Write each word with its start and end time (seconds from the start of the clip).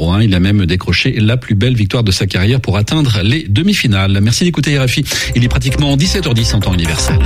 numéro 0.00 0.12
1. 0.12 0.22
Il 0.22 0.34
a 0.34 0.40
même 0.40 0.66
décroché 0.66 1.12
la 1.18 1.36
plus 1.36 1.54
belle 1.54 1.74
victoire 1.74 2.02
de 2.02 2.10
sa 2.10 2.26
carrière 2.26 2.60
pour 2.60 2.76
atteindre 2.76 3.20
les 3.22 3.44
demi-finales. 3.48 4.18
Merci 4.22 4.44
d'écouter 4.44 4.78
RFI. 4.78 5.04
Il 5.36 5.44
est 5.44 5.48
pratiquement 5.48 5.96
17h10 5.96 6.54
en 6.54 6.60
temps 6.60 6.74
universel. 6.74 7.18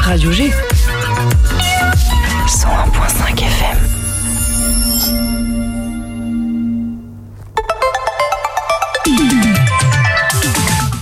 Radio 0.00 0.32
G. 0.32 0.50
101.5 2.46 3.42
FM. 3.42 3.78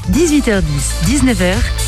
«18h10, 0.12 0.62
19h, 1.04 1.54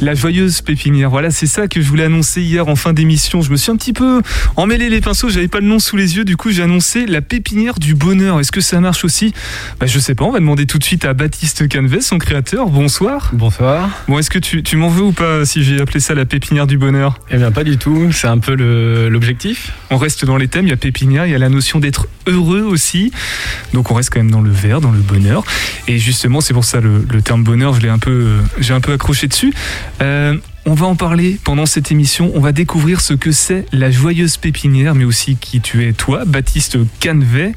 La 0.00 0.14
joyeuse 0.14 0.60
pépinière. 0.60 1.08
Voilà, 1.08 1.30
c'est 1.30 1.46
ça 1.46 1.68
que 1.68 1.80
je 1.80 1.88
voulais 1.88 2.04
annoncer 2.04 2.42
hier 2.42 2.68
en 2.68 2.76
fin 2.76 2.92
d'émission. 2.92 3.42
Je 3.42 3.50
me 3.50 3.56
suis 3.56 3.70
un 3.70 3.76
petit 3.76 3.92
peu 3.92 4.20
emmêlé 4.56 4.90
les 4.90 5.00
pinceaux, 5.00 5.30
j'avais 5.30 5.48
pas 5.48 5.60
le 5.60 5.66
nom 5.66 5.78
sous 5.78 5.96
les 5.96 6.16
yeux, 6.16 6.24
du 6.24 6.36
coup 6.36 6.50
j'ai 6.50 6.62
annoncé 6.62 7.06
la 7.06 7.22
pépinière 7.22 7.78
du 7.78 7.94
bonheur. 7.94 8.40
Est-ce 8.40 8.52
que 8.52 8.60
ça 8.60 8.80
marche 8.80 9.04
aussi? 9.04 9.32
Bah, 9.80 9.86
Je 9.86 9.98
sais 9.98 10.14
pas, 10.14 10.24
on 10.24 10.32
va 10.32 10.40
demander 10.40 10.66
tout 10.66 10.78
de 10.78 10.84
suite 10.84 11.04
à 11.04 11.14
Baptiste 11.14 11.68
Canvet, 11.72 12.00
son 12.00 12.18
créateur. 12.18 12.68
Bonsoir. 12.68 13.30
Bonsoir. 13.32 13.88
Bon, 14.08 14.18
est-ce 14.18 14.30
que 14.30 14.38
tu, 14.38 14.62
tu 14.62 14.76
m'en 14.76 14.88
veux 14.88 15.04
ou 15.04 15.12
pas 15.12 15.44
si 15.46 15.62
j'ai 15.62 15.80
appelé 15.80 16.00
ça 16.00 16.14
la 16.14 16.26
pépinière 16.26 16.66
du 16.66 16.76
bonheur? 16.76 17.18
Eh 17.30 17.36
bien 17.36 17.52
pas 17.52 17.64
du 17.64 17.78
tout, 17.78 18.10
c'est 18.12 18.26
un 18.26 18.38
peu 18.38 18.54
l'objectif. 19.08 19.72
On 19.90 19.96
reste 19.96 20.24
dans 20.24 20.36
les 20.36 20.48
thèmes, 20.48 20.66
il 20.66 20.70
y 20.70 20.74
a 20.74 20.76
pépinière, 20.76 21.24
il 21.24 21.32
y 21.32 21.36
a 21.36 21.38
la 21.38 21.48
notion 21.48 21.78
d'être 21.78 22.08
heureux 22.26 22.62
aussi. 22.62 23.12
Donc 23.72 23.90
on 23.90 23.94
reste 23.94 24.10
quand 24.12 24.20
même 24.20 24.30
dans 24.30 24.42
le 24.42 24.50
vert, 24.50 24.80
dans 24.80 24.92
le 24.92 25.00
bonheur. 25.00 25.44
Et 25.86 25.98
justement, 25.98 26.40
c'est 26.40 26.52
pour 26.52 26.64
ça 26.64 26.80
le, 26.80 27.06
le 27.10 27.22
terme 27.22 27.44
bonheur, 27.44 27.74
je 27.74 27.80
l'ai 27.80 27.88
un 27.88 27.98
peu, 27.98 28.38
j'ai 28.58 28.74
un 28.74 28.80
peu 28.80 28.92
accroché 28.92 29.28
dessus. 29.28 29.54
Euh, 30.02 30.36
on 30.66 30.74
va 30.74 30.86
en 30.86 30.96
parler 30.96 31.38
pendant 31.44 31.66
cette 31.66 31.92
émission. 31.92 32.32
On 32.34 32.40
va 32.40 32.52
découvrir 32.52 33.00
ce 33.00 33.12
que 33.14 33.32
c'est 33.32 33.66
la 33.72 33.90
joyeuse 33.90 34.38
pépinière, 34.38 34.94
mais 34.94 35.04
aussi 35.04 35.36
qui 35.36 35.60
tu 35.60 35.86
es 35.86 35.92
toi, 35.92 36.24
Baptiste 36.24 36.78
Canvet. 37.00 37.52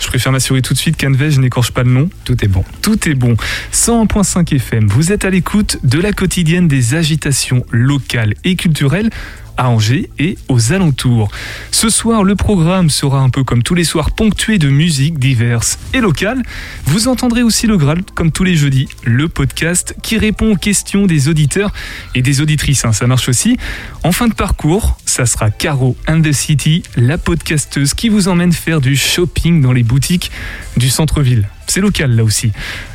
Je 0.00 0.06
préfère 0.06 0.32
m'assurer 0.32 0.62
tout 0.62 0.74
de 0.74 0.78
suite, 0.78 0.96
Canvet, 0.96 1.30
je 1.30 1.40
n'écorche 1.40 1.70
pas 1.72 1.82
le 1.82 1.90
nom. 1.90 2.08
Tout 2.24 2.44
est 2.44 2.48
bon. 2.48 2.64
Tout 2.82 3.08
est 3.08 3.14
bon. 3.14 3.36
101.5 3.72 4.54
FM, 4.54 4.86
vous 4.88 5.12
êtes 5.12 5.24
à 5.24 5.30
l'écoute 5.30 5.78
de 5.84 6.00
la 6.00 6.12
quotidienne 6.12 6.68
des 6.68 6.94
agitations 6.94 7.64
locales 7.70 8.34
et 8.44 8.56
culturelles 8.56 9.10
à 9.58 9.68
Angers 9.68 10.08
et 10.18 10.38
aux 10.48 10.72
alentours. 10.72 11.28
Ce 11.70 11.90
soir, 11.90 12.24
le 12.24 12.34
programme 12.34 12.88
sera 12.88 13.20
un 13.20 13.28
peu 13.28 13.44
comme 13.44 13.62
tous 13.62 13.74
les 13.74 13.84
soirs 13.84 14.12
ponctué 14.12 14.56
de 14.56 14.68
musiques 14.68 15.18
diverses 15.18 15.78
et 15.92 15.98
locales. 15.98 16.42
Vous 16.86 17.08
entendrez 17.08 17.42
aussi 17.42 17.66
le 17.66 17.76
Graal, 17.76 18.02
comme 18.14 18.32
tous 18.32 18.44
les 18.44 18.56
jeudis, 18.56 18.88
le 19.04 19.28
podcast 19.28 19.94
qui 20.02 20.16
répond 20.16 20.52
aux 20.52 20.56
questions 20.56 21.04
des 21.04 21.28
auditeurs 21.28 21.72
et 22.14 22.22
des 22.22 22.40
auditrices. 22.40 22.84
Hein, 22.84 22.92
ça 22.92 23.06
marche 23.06 23.28
aussi. 23.28 23.58
En 24.04 24.12
fin 24.12 24.28
de 24.28 24.34
parcours, 24.34 24.96
ça 25.04 25.26
sera 25.26 25.50
Caro 25.50 25.96
and 26.08 26.22
the 26.22 26.32
City, 26.32 26.82
la 26.96 27.18
podcasteuse 27.18 27.92
qui 27.94 28.08
vous 28.08 28.28
emmène 28.28 28.52
faire 28.52 28.80
du 28.80 28.96
shopping 28.96 29.60
dans 29.60 29.72
les 29.72 29.82
boutiques 29.82 30.30
du 30.76 30.88
centre-ville. 30.88 31.48
C'est 31.68 31.80
local 31.80 32.16
là 32.16 32.24
aussi. 32.24 32.50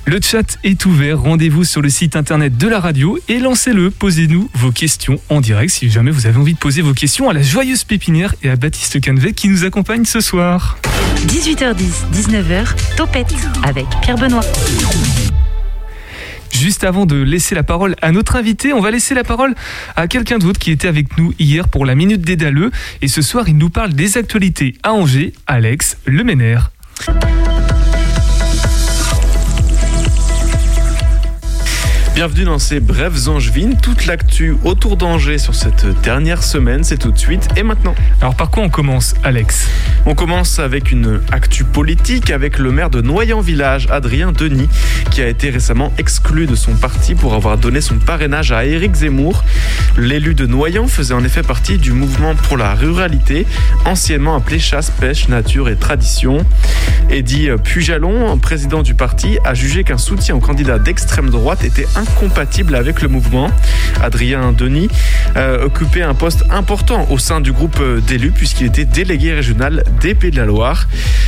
Le 0.06 0.20
chat 0.20 0.58
est 0.64 0.86
ouvert, 0.86 1.22
rendez-vous 1.22 1.64
sur 1.64 1.82
le 1.82 1.90
site 1.90 2.16
internet 2.16 2.58
de 2.58 2.68
la 2.68 2.80
radio 2.80 3.20
et 3.30 3.38
lancez-le, 3.38 3.92
posez-nous 3.92 4.50
vos 4.56 4.72
questions 4.72 5.22
en 5.30 5.42
direct 5.42 5.72
si 5.72 5.92
jamais 5.92 6.10
vous 6.10 6.26
avez 6.26 6.40
envie 6.40 6.56
de 6.56 6.58
poser 6.58 6.82
vos 6.82 6.94
questions 6.94 7.30
à 7.30 7.34
la 7.34 7.44
joyeuse 7.44 7.84
pépinière 7.84 8.34
et 8.42 8.50
à 8.50 8.56
Baptiste 8.56 9.00
Canvet 9.00 9.34
qui 9.34 9.48
nous 9.48 9.64
accompagne 9.64 10.06
ce 10.06 10.22
soir. 10.22 10.80
18h10, 11.28 11.84
19h, 12.14 12.96
Topette 12.98 13.36
avec 13.64 13.86
Pierre 14.02 14.18
Benoît. 14.18 14.44
Juste 16.52 16.84
avant 16.84 17.06
de 17.06 17.16
laisser 17.16 17.54
la 17.54 17.64
parole 17.64 17.96
à 18.02 18.12
notre 18.12 18.36
invité, 18.36 18.74
on 18.74 18.80
va 18.80 18.90
laisser 18.90 19.14
la 19.14 19.24
parole 19.24 19.54
à 19.96 20.08
quelqu'un 20.08 20.40
d'autre 20.40 20.60
qui 20.60 20.72
était 20.72 20.88
avec 20.88 21.18
nous 21.20 21.34
hier 21.38 21.68
pour 21.68 21.86
la 21.86 21.94
Minute 21.94 22.22
des 22.22 22.36
Daleux. 22.36 22.72
Et 23.04 23.08
ce 23.08 23.22
soir, 23.22 23.48
il 23.50 23.58
nous 23.58 23.70
parle 23.70 23.94
des 23.94 24.18
actualités 24.18 24.76
à 24.82 24.94
Angers, 24.94 25.34
Alex 25.46 25.98
Leménaire. 26.08 26.72
Bienvenue 32.16 32.44
dans 32.44 32.60
ces 32.60 32.80
brèves 32.80 33.28
angevines. 33.28 33.76
Toute 33.82 34.06
l'actu 34.06 34.56
autour 34.64 34.98
d'Angers 34.98 35.40
sur 35.40 35.56
cette 35.56 35.88
dernière 36.04 36.44
semaine, 36.44 36.84
c'est 36.84 37.00
tout 37.00 37.12
de 37.12 37.18
suite 37.18 37.48
et 37.58 37.64
maintenant. 37.64 37.96
Alors 38.22 38.36
par 38.36 38.52
quoi 38.52 38.62
on 38.62 38.70
commence, 38.70 39.16
Alex? 39.24 39.68
On 40.06 40.14
commence 40.14 40.60
avec 40.60 40.92
une 40.92 41.22
actu 41.32 41.64
politique 41.64 42.30
avec 42.30 42.60
le 42.60 42.72
maire 42.72 42.92
de 42.92 43.02
Noyant 43.02 43.42
Village, 43.42 43.88
Adrien 43.90 44.32
Denis, 44.32 44.70
qui 45.10 45.24
a 45.24 45.28
été 45.28 45.50
récemment 45.50 45.92
exclu 45.98 46.46
de 46.46 46.54
son 46.54 46.76
parti 46.76 47.16
pour 47.16 47.34
avoir 47.34 47.58
donné 47.58 47.82
son 47.82 47.96
parrainage 47.96 48.52
à 48.52 48.64
Éric 48.64 48.94
Zemmour. 48.94 49.44
L'élu 49.98 50.36
de 50.36 50.46
Noyant 50.46 50.86
faisait 50.88 51.16
en 51.16 51.24
effet 51.24 51.42
partie 51.42 51.80
du 51.80 51.94
mouvement 51.94 52.36
pour 52.36 52.58
la 52.58 52.76
ruralité, 52.76 53.48
anciennement 53.86 54.36
appelé 54.36 54.60
chasse, 54.60 54.92
pêche, 54.92 55.30
nature 55.30 55.68
et 55.68 55.78
tradition. 55.78 56.46
Eddie 57.10 57.50
Pujalon, 57.64 58.38
président 58.38 58.84
du 58.84 58.94
parti, 58.94 59.40
a 59.46 59.56
jugé 59.56 59.84
qu'un 59.84 59.98
soutien 59.98 60.36
au 60.36 60.40
candidat 60.40 60.78
d'extrême 60.78 61.32
droite 61.32 61.64
était 61.64 61.88
incompatible 62.04 62.76
avec 62.76 63.02
le 63.02 63.08
mouvement. 63.08 63.50
Adrien 64.02 64.52
Denis 64.52 64.90
euh, 65.36 65.66
occupait 65.66 66.02
un 66.02 66.14
poste 66.14 66.44
important 66.50 67.08
au 67.10 67.18
sein 67.18 67.42
du 67.42 67.52
groupe 67.52 67.82
d'élus 68.08 68.32
puisqu'il 68.32 68.68
était 68.68 68.86
délégué 68.86 69.34
régional 69.34 69.84
des 70.02 70.16
Pays 70.16 70.32
de 70.32 70.38
la 70.38 70.46
Loire. 70.46 70.88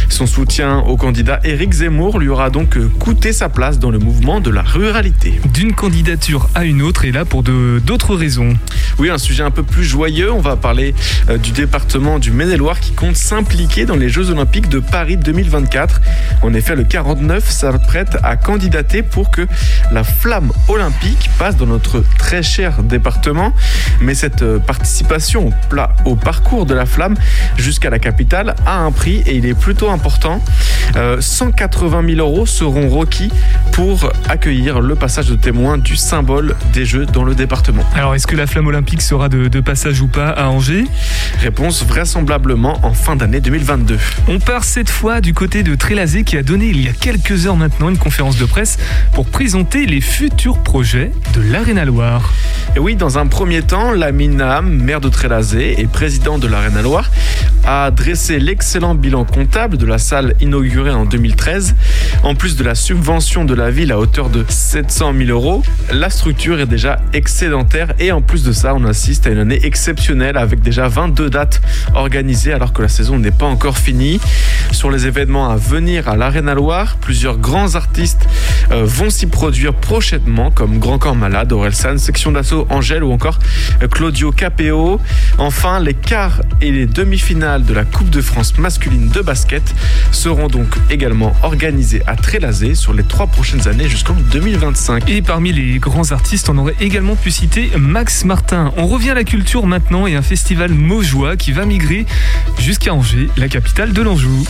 Son 0.10 0.28
soutien 0.28 0.80
au 0.80 0.98
candidat 0.98 1.40
Éric 1.44 1.74
Zemmour 1.74 2.20
lui 2.20 2.28
aura 2.28 2.50
donc 2.50 2.78
coûté 3.00 3.34
sa 3.34 3.50
place 3.50 3.80
dans 3.80 3.92
le 3.92 4.00
mouvement 4.00 4.40
de 4.40 4.50
la 4.50 4.62
ruralité. 4.62 5.40
D'une 5.54 5.74
candidature 5.74 6.50
à 6.56 6.66
une 6.66 6.82
autre 6.82 7.06
et 7.06 7.12
là 7.12 7.26
pour 7.26 7.44
d'autres 7.44 8.16
raisons. 8.16 8.54
Oui, 9.00 9.10
un 9.10 9.18
sujet 9.18 9.44
un 9.44 9.52
peu 9.52 9.64
plus 9.64 9.84
joyeux. 9.84 10.32
On 10.32 10.42
va 10.42 10.56
parler 10.56 10.94
euh, 11.30 11.38
du 11.38 11.52
département 11.52 12.20
du 12.20 12.32
Maine-et-Loire 12.32 12.80
qui 12.80 12.94
compte 12.94 13.16
s'impliquer 13.16 13.86
dans 13.86 13.96
les 13.96 14.10
Jeux 14.10 14.30
Olympiques 14.30 14.70
de 14.70 14.80
Paris 14.80 15.18
2024. 15.18 16.02
En 16.42 16.54
effet, 16.54 16.76
le 16.76 16.84
49 16.84 17.50
s'apprête 17.50 18.18
à 18.24 18.36
candidater 18.36 19.04
pour 19.04 19.32
que 19.32 19.48
la 19.92 20.04
flamme 20.04 20.52
olympique 20.68 21.30
passe 21.38 21.56
dans 21.58 21.66
notre 21.66 22.04
très 22.18 22.44
cher 22.44 22.84
département. 22.84 23.54
Mais 24.02 24.14
cette 24.14 24.42
euh, 24.42 24.60
participation 24.60 25.48
au, 25.48 26.10
au 26.10 26.16
parcours 26.16 26.66
de 26.66 26.74
la 26.74 26.86
flamme 26.86 27.16
jusqu'à 27.58 27.90
la 27.90 28.00
capitale 28.00 28.56
a 28.66 28.80
un 28.80 28.92
prix 28.92 29.18
et 29.26 29.36
il 29.36 29.46
est 29.46 29.54
plutôt 29.54 29.90
important. 29.90 30.42
Euh, 30.96 31.18
180 31.20 32.04
000 32.16 32.20
euros 32.20 32.46
seront 32.46 32.90
requis 32.90 33.32
pour 33.72 34.12
accueillir 34.30 34.80
le 34.80 34.96
passage 34.96 35.28
de 35.28 35.36
témoin 35.36 35.78
du 35.78 35.96
symbole 35.96 36.56
des 36.74 36.86
Jeux 36.86 37.06
dans 37.06 37.24
le 37.24 37.36
département. 37.36 37.84
Alors, 37.96 38.16
est-ce 38.16 38.28
que 38.28 38.36
la 38.36 38.48
flamme 38.48 38.68
olympique 38.68 39.02
sera 39.02 39.30
de, 39.30 39.48
de 39.48 39.60
passage 39.60 40.02
ou 40.02 40.08
pas 40.08 40.30
à 40.30 40.48
Angers? 40.48 40.86
Réponse 41.42 41.84
vraisemblablement 41.84 42.80
en 42.84 42.94
fin 42.94 43.16
d'année 43.16 43.42
2022. 43.42 43.98
On 44.28 44.40
part 44.40 44.64
cette 44.64 44.90
fois 44.90 45.22
du 45.22 45.34
côté 45.34 45.64
de 45.64 45.76
Trélazé 45.76 46.24
qui 46.24 46.38
a 46.38 46.44
donné 46.44 46.68
il 46.68 46.82
y 46.82 46.88
a 46.88 46.94
quelques 46.94 47.46
heures 47.48 47.58
maintenant 47.58 47.90
une 47.90 47.98
conférence 47.98 48.38
de 48.38 48.46
presse 48.46 48.78
pour 49.14 49.26
présenter 49.26 49.86
les 49.86 50.02
futurs 50.02 50.60
projets 50.60 51.12
de 51.34 51.42
l'Arena 51.42 51.86
Loire. 51.86 52.34
Et 52.76 52.80
oui, 52.80 52.96
dans 52.96 53.18
un 53.18 53.28
premier 53.28 53.62
temps, 53.62 53.92
Lamine 53.92 54.38
Naham, 54.38 54.70
maire 54.70 55.02
de 55.02 55.10
Trélazé 55.10 55.80
et 55.80 55.88
président 55.88 56.38
de 56.38 56.48
l'Arena 56.48 56.82
Loire, 56.82 57.10
a 57.66 57.90
dressé 57.92 58.40
l'excellent 58.40 58.96
bilan 58.96 59.26
comptable 59.26 59.78
de 59.78 59.86
la 59.86 59.98
salle 59.98 60.36
inaugurée 60.40 60.75
en 60.78 61.06
2013. 61.06 61.76
En 62.24 62.36
plus 62.36 62.56
de 62.58 62.64
la 62.64 62.76
subvention 62.76 63.46
de 63.46 63.54
la 63.54 63.72
ville 63.72 63.92
à 63.92 64.00
hauteur 64.00 64.30
de 64.30 64.44
700 64.48 65.14
000 65.18 65.30
euros, 65.30 65.64
la 65.92 66.10
structure 66.10 66.60
est 66.60 66.66
déjà 66.66 67.00
excédentaire 67.14 67.94
et 68.00 68.12
en 68.12 68.22
plus 68.22 68.44
de 68.44 68.52
ça, 68.52 68.76
on 68.76 68.84
assiste 68.84 69.26
à 69.26 69.30
une 69.30 69.38
année 69.38 69.60
exceptionnelle 69.64 70.38
avec 70.38 70.62
déjà 70.62 70.88
22 70.88 71.30
dates 71.30 71.62
organisées 71.94 72.52
alors 72.52 72.74
que 72.74 72.82
la 72.82 72.90
saison 72.90 73.18
n'est 73.18 73.32
pas 73.32 73.46
encore 73.46 73.78
finie. 73.78 74.20
Sur 74.72 74.92
les 74.92 75.08
événements 75.08 75.50
à 75.50 75.56
venir 75.56 76.08
à 76.08 76.16
l'Arena 76.16 76.54
Loire, 76.54 76.98
plusieurs 77.00 77.38
grands 77.38 77.76
artistes 77.76 78.28
euh, 78.72 78.84
vont 78.86 79.10
s'y 79.10 79.26
produire 79.26 79.74
prochainement 79.74 80.52
comme 80.52 80.80
Grand 80.80 80.98
Corps 80.98 81.16
Malade, 81.16 81.52
Orelsan, 81.54 81.98
Section 81.98 82.32
d'Assaut 82.32 82.68
Angèle 82.70 83.04
ou 83.04 83.12
encore 83.12 83.40
euh, 83.82 83.88
Claudio 83.88 84.32
Capéo. 84.32 85.00
Enfin, 85.38 85.80
les 85.80 85.94
quarts 85.94 86.42
et 86.62 86.72
les 86.72 86.86
demi-finales 86.86 87.64
de 87.64 87.74
la 87.74 87.86
Coupe 87.86 88.10
de 88.10 88.22
France 88.22 88.58
masculine 88.58 89.10
de 89.10 89.22
basket 89.22 89.64
seront 90.12 90.48
donc 90.48 90.68
également 90.90 91.34
organisés 91.44 92.02
à 92.08 92.16
Trélazé 92.16 92.76
sur 92.76 92.94
les 92.94 93.04
trois 93.04 93.28
prochaines 93.28 93.68
années 93.68 93.88
jusqu'en 93.88 94.16
2025. 94.32 95.10
Et 95.10 95.22
parmi 95.22 95.52
les 95.52 95.80
grands 95.80 96.12
artistes, 96.12 96.50
on 96.50 96.58
aurait 96.58 96.76
également 96.80 97.16
pu 97.16 97.32
citer 97.32 97.72
Max 97.78 98.26
Martin. 98.26 98.72
On 98.78 98.88
revient 98.88 99.12
à 99.12 99.16
la 99.16 99.24
culture 99.24 99.66
maintenant 99.66 100.08
et 100.08 100.16
un 100.16 100.22
festival 100.22 100.72
Mojoie 100.72 101.38
qui 101.38 101.52
va 101.52 101.66
migrer 101.66 102.06
jusqu'à 102.60 102.94
Angers, 102.94 103.30
la 103.38 103.48
capitale 103.48 103.94
de 103.94 104.02
l'Anjou. 104.02 104.46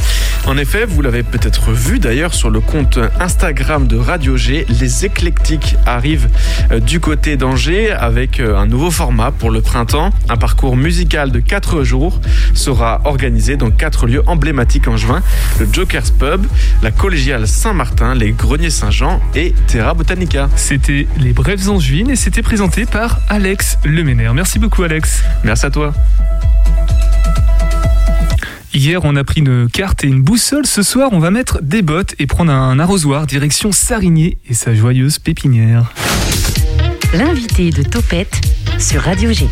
En 0.45 0.57
effet, 0.57 0.85
vous 0.85 1.01
l'avez 1.01 1.23
peut-être 1.23 1.71
vu 1.71 1.97
d'ailleurs 1.97 2.35
sur 2.35 2.51
le 2.51 2.59
compte 2.59 2.99
Instagram 3.19 3.87
de 3.87 3.97
Radio 3.97 4.37
G, 4.37 4.65
les 4.69 5.05
éclectiques 5.05 5.75
arrivent 5.87 6.29
euh, 6.71 6.79
du 6.79 6.99
côté 6.99 7.35
d'Angers 7.35 7.91
avec 7.91 8.39
euh, 8.39 8.55
un 8.55 8.67
nouveau 8.67 8.91
format 8.91 9.31
pour 9.31 9.49
le 9.49 9.61
printemps. 9.61 10.11
Un 10.29 10.37
parcours 10.37 10.77
musical 10.77 11.31
de 11.31 11.39
4 11.39 11.83
jours 11.83 12.21
sera 12.53 13.01
organisé 13.05 13.57
dans 13.57 13.71
quatre 13.71 14.05
lieux 14.05 14.21
emblématiques 14.27 14.87
en 14.87 14.97
juin 14.97 15.23
le 15.59 15.67
Joker's 15.71 16.11
Pub, 16.11 16.45
la 16.83 16.91
Collégiale 16.91 17.47
Saint-Martin, 17.47 18.13
les 18.13 18.31
Greniers 18.31 18.69
Saint-Jean 18.69 19.21
et 19.33 19.53
Terra 19.67 19.93
Botanica. 19.93 20.49
C'était 20.55 21.07
les 21.17 21.33
Brèves 21.33 21.69
Angevines 21.69 22.11
et 22.11 22.15
c'était 22.15 22.43
présenté 22.43 22.85
par 22.85 23.19
Alex 23.29 23.77
Leménaire. 23.83 24.33
Merci 24.33 24.59
beaucoup 24.59 24.83
Alex. 24.83 25.23
Merci 25.43 25.65
à 25.65 25.71
toi. 25.71 25.93
Hier, 28.75 29.05
on 29.05 29.15
a 29.15 29.23
pris 29.23 29.39
une 29.39 29.69
carte 29.69 30.03
et 30.03 30.07
une 30.07 30.21
boussole. 30.21 30.65
Ce 30.65 30.83
soir, 30.83 31.07
on 31.13 31.19
va 31.19 31.31
mettre 31.31 31.61
des 31.61 31.81
bottes 31.81 32.13
et 32.19 32.27
prendre 32.27 32.51
un 32.51 32.77
arrosoir 32.77 33.25
direction 33.25 33.71
Sarigné 33.71 34.37
et 34.49 34.53
sa 34.53 34.75
joyeuse 34.75 35.17
pépinière. 35.17 35.93
L'invité 37.13 37.69
de 37.69 37.83
Topette 37.83 38.41
sur 38.77 39.03
Radio 39.03 39.31
G. 39.31 39.47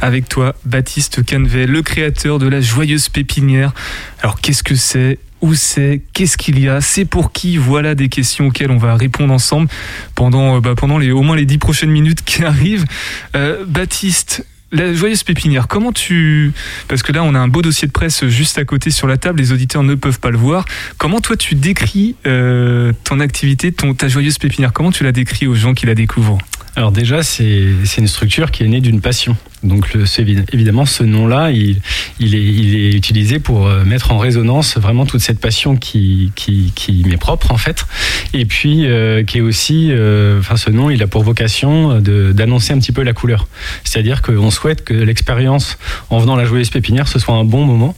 Avec 0.00 0.28
toi, 0.28 0.54
Baptiste 0.66 1.28
Canvet, 1.28 1.66
le 1.66 1.82
créateur 1.82 2.38
de 2.38 2.46
la 2.46 2.60
joyeuse 2.60 3.08
pépinière. 3.08 3.74
Alors, 4.22 4.40
qu'est-ce 4.40 4.62
que 4.62 4.76
c'est? 4.76 5.18
Où 5.40 5.54
c'est, 5.54 6.00
qu'est-ce 6.12 6.36
qu'il 6.36 6.60
y 6.60 6.68
a, 6.68 6.80
c'est 6.80 7.04
pour 7.04 7.32
qui, 7.32 7.56
voilà 7.56 7.96
des 7.96 8.08
questions 8.08 8.46
auxquelles 8.46 8.70
on 8.70 8.78
va 8.78 8.94
répondre 8.94 9.34
ensemble 9.34 9.68
pendant, 10.14 10.56
euh, 10.56 10.60
bah, 10.60 10.74
pendant 10.76 10.96
les, 10.96 11.10
au 11.10 11.22
moins 11.22 11.34
les 11.34 11.44
dix 11.44 11.58
prochaines 11.58 11.90
minutes 11.90 12.22
qui 12.24 12.44
arrivent. 12.44 12.86
Euh, 13.34 13.64
Baptiste, 13.66 14.46
la 14.74 14.92
joyeuse 14.92 15.22
pépinière, 15.22 15.68
comment 15.68 15.92
tu... 15.92 16.52
Parce 16.88 17.02
que 17.02 17.12
là, 17.12 17.22
on 17.22 17.34
a 17.34 17.38
un 17.38 17.48
beau 17.48 17.62
dossier 17.62 17.86
de 17.86 17.92
presse 17.92 18.26
juste 18.26 18.58
à 18.58 18.64
côté 18.64 18.90
sur 18.90 19.06
la 19.06 19.16
table, 19.16 19.38
les 19.38 19.52
auditeurs 19.52 19.82
ne 19.82 19.94
peuvent 19.94 20.20
pas 20.20 20.30
le 20.30 20.36
voir. 20.36 20.64
Comment 20.98 21.20
toi, 21.20 21.36
tu 21.36 21.54
décris 21.54 22.16
euh, 22.26 22.92
ton 23.04 23.20
activité, 23.20 23.72
ton, 23.72 23.94
ta 23.94 24.08
joyeuse 24.08 24.38
pépinière? 24.38 24.72
Comment 24.72 24.90
tu 24.90 25.04
la 25.04 25.12
décris 25.12 25.46
aux 25.46 25.54
gens 25.54 25.74
qui 25.74 25.86
la 25.86 25.94
découvrent? 25.94 26.38
Alors 26.76 26.90
déjà, 26.90 27.22
c'est 27.22 27.98
une 27.98 28.08
structure 28.08 28.50
qui 28.50 28.64
est 28.64 28.68
née 28.68 28.80
d'une 28.80 29.00
passion. 29.00 29.36
Donc 29.62 29.94
le, 29.94 30.04
évidemment, 30.52 30.84
ce 30.84 31.04
nom-là, 31.04 31.52
il, 31.52 31.80
il, 32.18 32.34
est, 32.34 32.42
il, 32.42 32.74
est, 32.74 32.92
utilisé 32.92 33.38
pour 33.38 33.66
euh, 33.66 33.84
mettre 33.84 34.12
en 34.12 34.18
résonance 34.18 34.76
vraiment 34.76 35.06
toute 35.06 35.20
cette 35.20 35.38
passion 35.38 35.76
qui, 35.76 36.32
qui, 36.34 36.72
qui 36.74 37.04
m'est 37.06 37.16
propre 37.16 37.52
en 37.52 37.56
fait, 37.56 37.86
et 38.34 38.44
puis 38.44 38.86
euh, 38.86 39.22
qui 39.22 39.38
est 39.38 39.40
aussi, 39.40 39.88
euh, 39.90 40.40
enfin 40.40 40.56
ce 40.56 40.68
nom, 40.70 40.90
il 40.90 41.02
a 41.02 41.06
pour 41.06 41.22
vocation 41.22 42.00
d'annoncer 42.00 42.72
un 42.72 42.78
petit 42.78 42.92
peu 42.92 43.02
la 43.02 43.12
couleur. 43.12 43.46
C'est-à-dire 43.84 44.20
qu'on 44.20 44.50
souhaite 44.50 44.84
que 44.84 44.94
l'expérience 44.94 45.78
en 46.10 46.18
venant 46.18 46.34
à 46.34 46.38
la 46.38 46.44
joyeuse 46.44 46.70
pépinière, 46.70 47.08
ce 47.08 47.18
soit 47.18 47.34
un 47.34 47.44
bon 47.44 47.64
moment, 47.64 47.96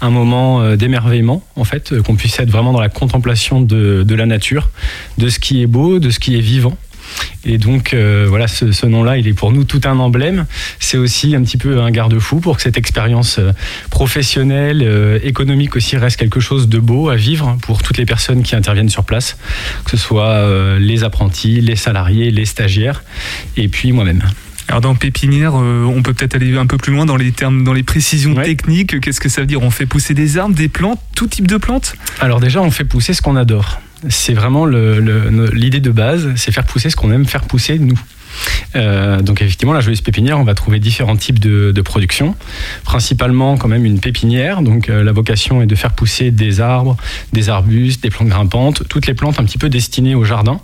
un 0.00 0.10
moment 0.10 0.76
d'émerveillement 0.76 1.42
en 1.56 1.64
fait, 1.64 2.00
qu'on 2.02 2.14
puisse 2.14 2.38
être 2.38 2.50
vraiment 2.50 2.72
dans 2.72 2.80
la 2.80 2.90
contemplation 2.90 3.60
de, 3.60 4.04
de 4.06 4.14
la 4.14 4.26
nature, 4.26 4.70
de 5.16 5.28
ce 5.30 5.38
qui 5.38 5.62
est 5.62 5.66
beau, 5.66 5.98
de 5.98 6.10
ce 6.10 6.20
qui 6.20 6.36
est 6.36 6.42
vivant. 6.42 6.76
Et 7.44 7.58
donc 7.58 7.94
euh, 7.94 8.26
voilà, 8.28 8.46
ce, 8.48 8.86
nom-là, 8.86 9.16
il 9.16 9.26
est 9.28 9.32
pour 9.32 9.52
nous 9.52 9.64
tout 9.64 9.80
un 9.84 9.98
emblème. 9.98 10.46
C'est 10.80 10.98
aussi 10.98 11.34
un 11.34 11.42
petit 11.42 11.56
peu 11.56 11.80
un 11.80 11.90
garde-fou 11.90 12.40
pour 12.40 12.56
que 12.56 12.62
cette 12.62 12.76
expérience 12.76 13.38
euh, 13.38 13.52
professionnelle, 13.90 14.82
euh, 14.84 15.18
économique 15.22 15.76
aussi 15.76 15.96
reste 15.96 16.16
quelque 16.16 16.40
chose 16.40 16.68
de 16.68 16.78
beau 16.78 17.08
à 17.08 17.16
vivre 17.16 17.56
pour 17.62 17.82
toutes 17.82 17.98
les 17.98 18.06
personnes 18.06 18.42
qui 18.42 18.54
interviennent 18.54 18.88
sur 18.88 19.04
place, 19.04 19.36
que 19.84 19.90
ce 19.92 19.96
soit 19.96 20.78
les 20.78 21.04
apprentis, 21.04 21.60
les 21.60 21.76
salariés, 21.76 22.30
les 22.30 22.44
stagiaires, 22.44 23.02
et 23.56 23.68
puis 23.68 23.92
moi-même. 23.92 24.22
Alors 24.68 24.80
dans 24.80 24.94
pépinière, 24.94 25.54
on 25.54 26.02
peut 26.02 26.12
peut-être 26.12 26.34
aller 26.34 26.56
un 26.56 26.66
peu 26.66 26.76
plus 26.76 26.92
loin 26.92 27.06
dans 27.06 27.16
les 27.16 27.32
termes, 27.32 27.64
dans 27.64 27.72
les 27.72 27.82
précisions 27.82 28.34
techniques. 28.34 29.00
Qu'est-ce 29.00 29.20
que 29.20 29.28
ça 29.28 29.40
veut 29.40 29.46
dire? 29.46 29.62
On 29.62 29.70
fait 29.70 29.86
pousser 29.86 30.14
des 30.14 30.38
arbres, 30.38 30.54
des 30.54 30.68
plantes, 30.68 31.00
tout 31.14 31.26
type 31.26 31.46
de 31.46 31.56
plantes? 31.56 31.94
Alors 32.20 32.40
déjà, 32.40 32.60
on 32.60 32.70
fait 32.70 32.84
pousser 32.84 33.14
ce 33.14 33.22
qu'on 33.22 33.36
adore 33.36 33.80
c'est 34.08 34.34
vraiment 34.34 34.66
l'idée 34.66 35.80
de 35.80 35.90
base, 35.90 36.28
c'est 36.36 36.52
faire 36.52 36.66
pousser 36.66 36.90
ce 36.90 36.96
qu'on 36.96 37.10
aime 37.12 37.26
faire 37.26 37.42
pousser 37.42 37.78
nous. 37.78 37.98
Euh, 38.76 39.20
donc 39.20 39.42
effectivement, 39.42 39.72
la 39.72 39.80
joyeuse 39.80 40.00
pépinière, 40.00 40.38
on 40.38 40.44
va 40.44 40.54
trouver 40.54 40.78
différents 40.78 41.16
types 41.16 41.38
de, 41.38 41.80
production, 41.82 42.34
principalement 42.84 43.56
quand 43.56 43.68
même 43.68 43.84
une 43.84 44.00
pépinière. 44.00 44.62
Donc 44.62 44.88
euh, 44.88 45.02
la 45.02 45.12
vocation 45.12 45.62
est 45.62 45.66
de 45.66 45.74
faire 45.74 45.92
pousser 45.92 46.30
des 46.30 46.60
arbres, 46.60 46.96
des 47.32 47.48
arbustes, 47.48 48.02
des 48.02 48.10
plantes 48.10 48.28
grimpantes, 48.28 48.82
toutes 48.88 49.06
les 49.06 49.14
plantes 49.14 49.40
un 49.40 49.44
petit 49.44 49.58
peu 49.58 49.68
destinées 49.68 50.14
au 50.14 50.24
jardin 50.24 50.60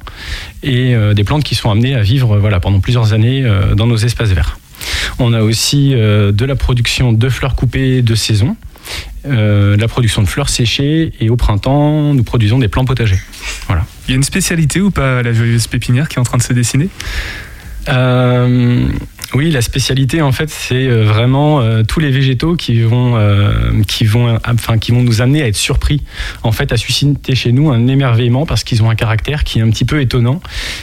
et 0.63 0.95
euh, 0.95 1.15
des 1.15 1.25
plantes 1.25 1.45
qui 1.45 1.55
sont 1.55 1.71
amenées 1.71 1.95
à 1.95 2.03
vivre 2.03 2.39
voilà 2.39 2.61
pendant 2.61 2.81
plusieurs 2.81 3.13
années 3.13 3.45
dans 3.77 3.87
nos 3.87 3.97
espaces 3.97 4.31
verts. 4.31 4.59
On 5.19 5.33
a 5.33 5.43
aussi 5.43 5.91
de 5.91 6.45
la 6.45 6.57
production 6.57 7.13
de 7.13 7.29
fleurs 7.29 7.55
coupées 7.55 8.03
de 8.03 8.15
saison. 8.15 8.57
Euh, 9.27 9.77
la 9.77 9.89
production 9.89 10.23
de 10.23 10.29
fleurs 10.29 10.49
séchées 10.49 11.13
et 11.19 11.31
au 11.31 11.37
printemps, 11.37 12.13
nous 12.13 12.25
produisons 12.25 12.59
des 12.59 12.69
plants 12.69 12.85
potagers. 12.85 13.21
Voilà. 13.67 13.87
Il 14.07 14.11
y 14.11 14.15
a 14.15 14.17
une 14.17 14.23
spécialité 14.23 14.81
ou 14.81 14.91
pas 14.91 15.23
la 15.23 15.33
joyeuse 15.33 15.67
pépinière 15.67 16.09
qui 16.09 16.17
est 16.17 16.21
en 16.21 16.25
train 16.25 16.37
de 16.37 16.43
se 16.43 16.53
dessiner? 16.53 16.89
Euh, 17.89 18.87
oui, 19.35 19.51
la 19.51 19.63
spécialité 19.63 20.21
en 20.21 20.33
fait, 20.33 20.51
c'est 20.51 20.87
euh, 20.87 21.05
vraiment 21.05 21.63
tous 21.85 22.01
les 22.01 22.11
végétaux 22.11 22.55
qui 22.55 22.83
vont, 22.83 23.19
qui 23.87 24.05
vont, 24.05 24.39
enfin, 24.47 24.77
qui 24.79 24.93
vont 24.93 25.03
nous 25.03 25.23
amener 25.23 25.43
à 25.43 25.49
être 25.49 25.57
surpris, 25.57 26.03
en 26.43 26.53
fait, 26.53 26.73
à 26.73 26.77
susciter 26.77 27.35
chez 27.35 27.53
nous 27.53 27.71
un 27.71 27.87
émerveillement 27.87 28.45
parce 28.45 28.63
qu'ils 28.63 28.83
ont 28.83 28.91
un 28.91 28.95
caractère 28.95 29.45
qui 29.45 29.59
est 29.59 29.63
un 29.63 29.71
petit 29.71 29.87
peu 29.87 30.01
étonnant, 30.01 30.41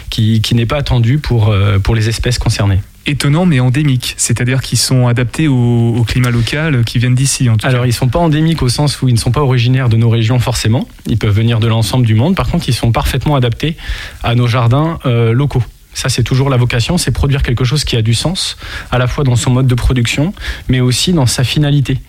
qui, 0.10 0.42
qui 0.42 0.56
n'est 0.56 0.66
pas 0.66 0.78
attendu 0.78 1.20
pour, 1.20 1.54
pour 1.84 1.94
les 1.94 2.10
espèces 2.10 2.40
concernées 2.40 2.80
étonnants 3.06 3.46
mais 3.46 3.60
endémiques, 3.60 4.14
c'est-à-dire 4.18 4.62
qu'ils 4.62 4.78
sont 4.78 5.08
adaptés 5.08 5.48
au, 5.48 6.04
climat 6.08 6.32
local, 6.32 6.84
qui 6.84 7.00
viennent 7.00 7.16
d'ici 7.16 7.50
en 7.50 7.58
tout 7.58 7.66
Alors 7.66 7.86
ils 7.86 7.90
ne 7.90 7.94
sont 7.94 8.08
pas 8.08 8.20
endémiques 8.20 8.62
au 8.62 8.70
sens 8.70 9.02
où 9.02 9.08
ils 9.08 9.14
ne 9.14 9.20
sont 9.20 9.32
pas 9.32 9.42
originaires 9.42 9.90
de 9.90 9.98
nos 9.98 10.10
régions 10.10 10.40
forcément, 10.40 10.88
ils 11.08 11.18
peuvent 11.18 11.36
venir 11.36 11.60
de 11.60 11.68
l'ensemble 11.68 12.06
du 12.06 12.16
monde, 12.16 12.36
par 12.36 12.48
contre 12.48 12.70
ils 12.70 12.74
sont 12.74 12.92
parfaitement 12.92 13.36
adaptés 13.36 13.76
à 14.24 14.36
nos 14.36 14.48
jardins 14.48 15.00
euh, 15.06 15.34
locaux. 15.34 15.64
Ça, 15.94 16.10
c'est 16.10 16.24
toujours 16.24 16.50
la 16.50 16.58
vocation, 16.58 16.98
c'est 16.98 17.12
produire 17.12 17.44
quelque 17.44 17.66
chose 17.66 17.84
qui 17.84 17.96
a 17.96 18.02
du 18.02 18.14
sens, 18.14 18.58
à 18.92 18.98
la 18.98 19.08
fois 19.08 19.24
dans 19.24 19.36
son 19.36 19.52
mode 19.52 19.68
de 19.68 19.76
production, 19.76 20.34
mais 20.70 20.80
aussi 20.80 21.14
dans 21.14 21.26
sa 21.26 21.44
finalité. 21.44 22.00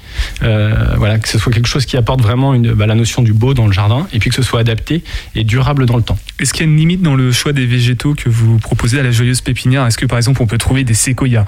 Euh, 0.42 0.94
voilà, 0.96 1.18
que 1.18 1.28
ce 1.28 1.38
soit 1.38 1.52
quelque 1.52 1.66
chose 1.66 1.84
qui 1.84 1.96
apporte 1.96 2.20
vraiment 2.20 2.54
une, 2.54 2.72
bah, 2.72 2.86
la 2.86 2.94
notion 2.94 3.22
du 3.22 3.32
beau 3.32 3.54
dans 3.54 3.66
le 3.66 3.72
jardin, 3.72 4.06
et 4.12 4.18
puis 4.18 4.30
que 4.30 4.36
ce 4.36 4.42
soit 4.42 4.60
adapté 4.60 5.02
et 5.34 5.44
durable 5.44 5.86
dans 5.86 5.96
le 5.96 6.02
temps. 6.02 6.18
Est-ce 6.38 6.52
qu'il 6.52 6.64
y 6.64 6.68
a 6.68 6.70
une 6.70 6.78
limite 6.78 7.02
dans 7.02 7.14
le 7.14 7.32
choix 7.32 7.52
des 7.52 7.66
végétaux 7.66 8.14
que 8.14 8.28
vous 8.28 8.58
proposez 8.58 9.00
à 9.00 9.02
la 9.02 9.10
joyeuse 9.10 9.40
pépinière? 9.40 9.84
Est-ce 9.86 9.98
que 9.98 10.06
par 10.06 10.18
exemple 10.18 10.42
on 10.42 10.46
peut 10.46 10.58
trouver 10.58 10.84
des 10.84 10.94
séquoias? 10.94 11.44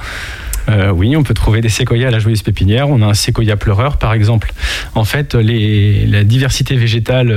Euh, 0.68 0.90
oui, 0.90 1.16
on 1.16 1.22
peut 1.22 1.34
trouver 1.34 1.60
des 1.60 1.68
séquoias 1.68 2.08
à 2.08 2.10
la 2.10 2.18
joyeuse 2.18 2.42
pépinière. 2.42 2.88
On 2.88 3.02
a 3.02 3.06
un 3.06 3.14
séquoia 3.14 3.56
pleureur, 3.56 3.98
par 3.98 4.14
exemple. 4.14 4.52
En 4.94 5.04
fait, 5.04 5.34
les, 5.34 6.06
la 6.06 6.24
diversité 6.24 6.76
végétale 6.76 7.30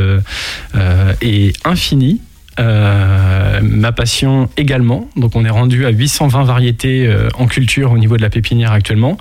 euh, 0.76 1.14
est 1.22 1.54
infinie 1.66 2.22
euh, 2.60 3.60
ma 3.62 3.92
passion 3.92 4.50
également. 4.58 5.10
Donc 5.16 5.36
on 5.36 5.46
est 5.46 5.50
rendu 5.50 5.86
à 5.86 5.90
820 5.90 6.44
variétés 6.44 7.08
euh, 7.08 7.30
en 7.36 7.48
culture 7.48 7.92
au 7.92 7.98
niveau 7.98 8.18
de 8.18 8.22
la 8.22 8.30
pépinière 8.30 8.72
actuellement. 8.72 9.18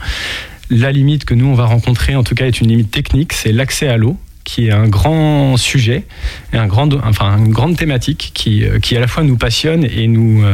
La 0.70 0.90
limite 0.90 1.24
que 1.24 1.34
nous 1.34 1.46
on 1.46 1.54
va 1.54 1.66
rencontrer 1.66 2.16
en 2.16 2.24
tout 2.24 2.34
cas 2.34 2.46
est 2.46 2.60
une 2.60 2.68
limite 2.68 2.90
technique, 2.90 3.32
c'est 3.32 3.52
l'accès 3.52 3.88
à 3.88 3.96
l'eau 3.96 4.16
qui 4.44 4.68
est 4.68 4.72
un 4.72 4.86
grand 4.86 5.56
sujet, 5.56 6.04
et 6.52 6.56
un 6.56 6.68
grand, 6.68 6.94
enfin, 7.04 7.36
une 7.36 7.50
grande 7.50 7.76
thématique 7.76 8.30
qui, 8.32 8.64
euh, 8.64 8.78
qui 8.78 8.96
à 8.96 9.00
la 9.00 9.08
fois 9.08 9.24
nous 9.24 9.36
passionne 9.36 9.84
et 9.84 10.06
nous, 10.06 10.44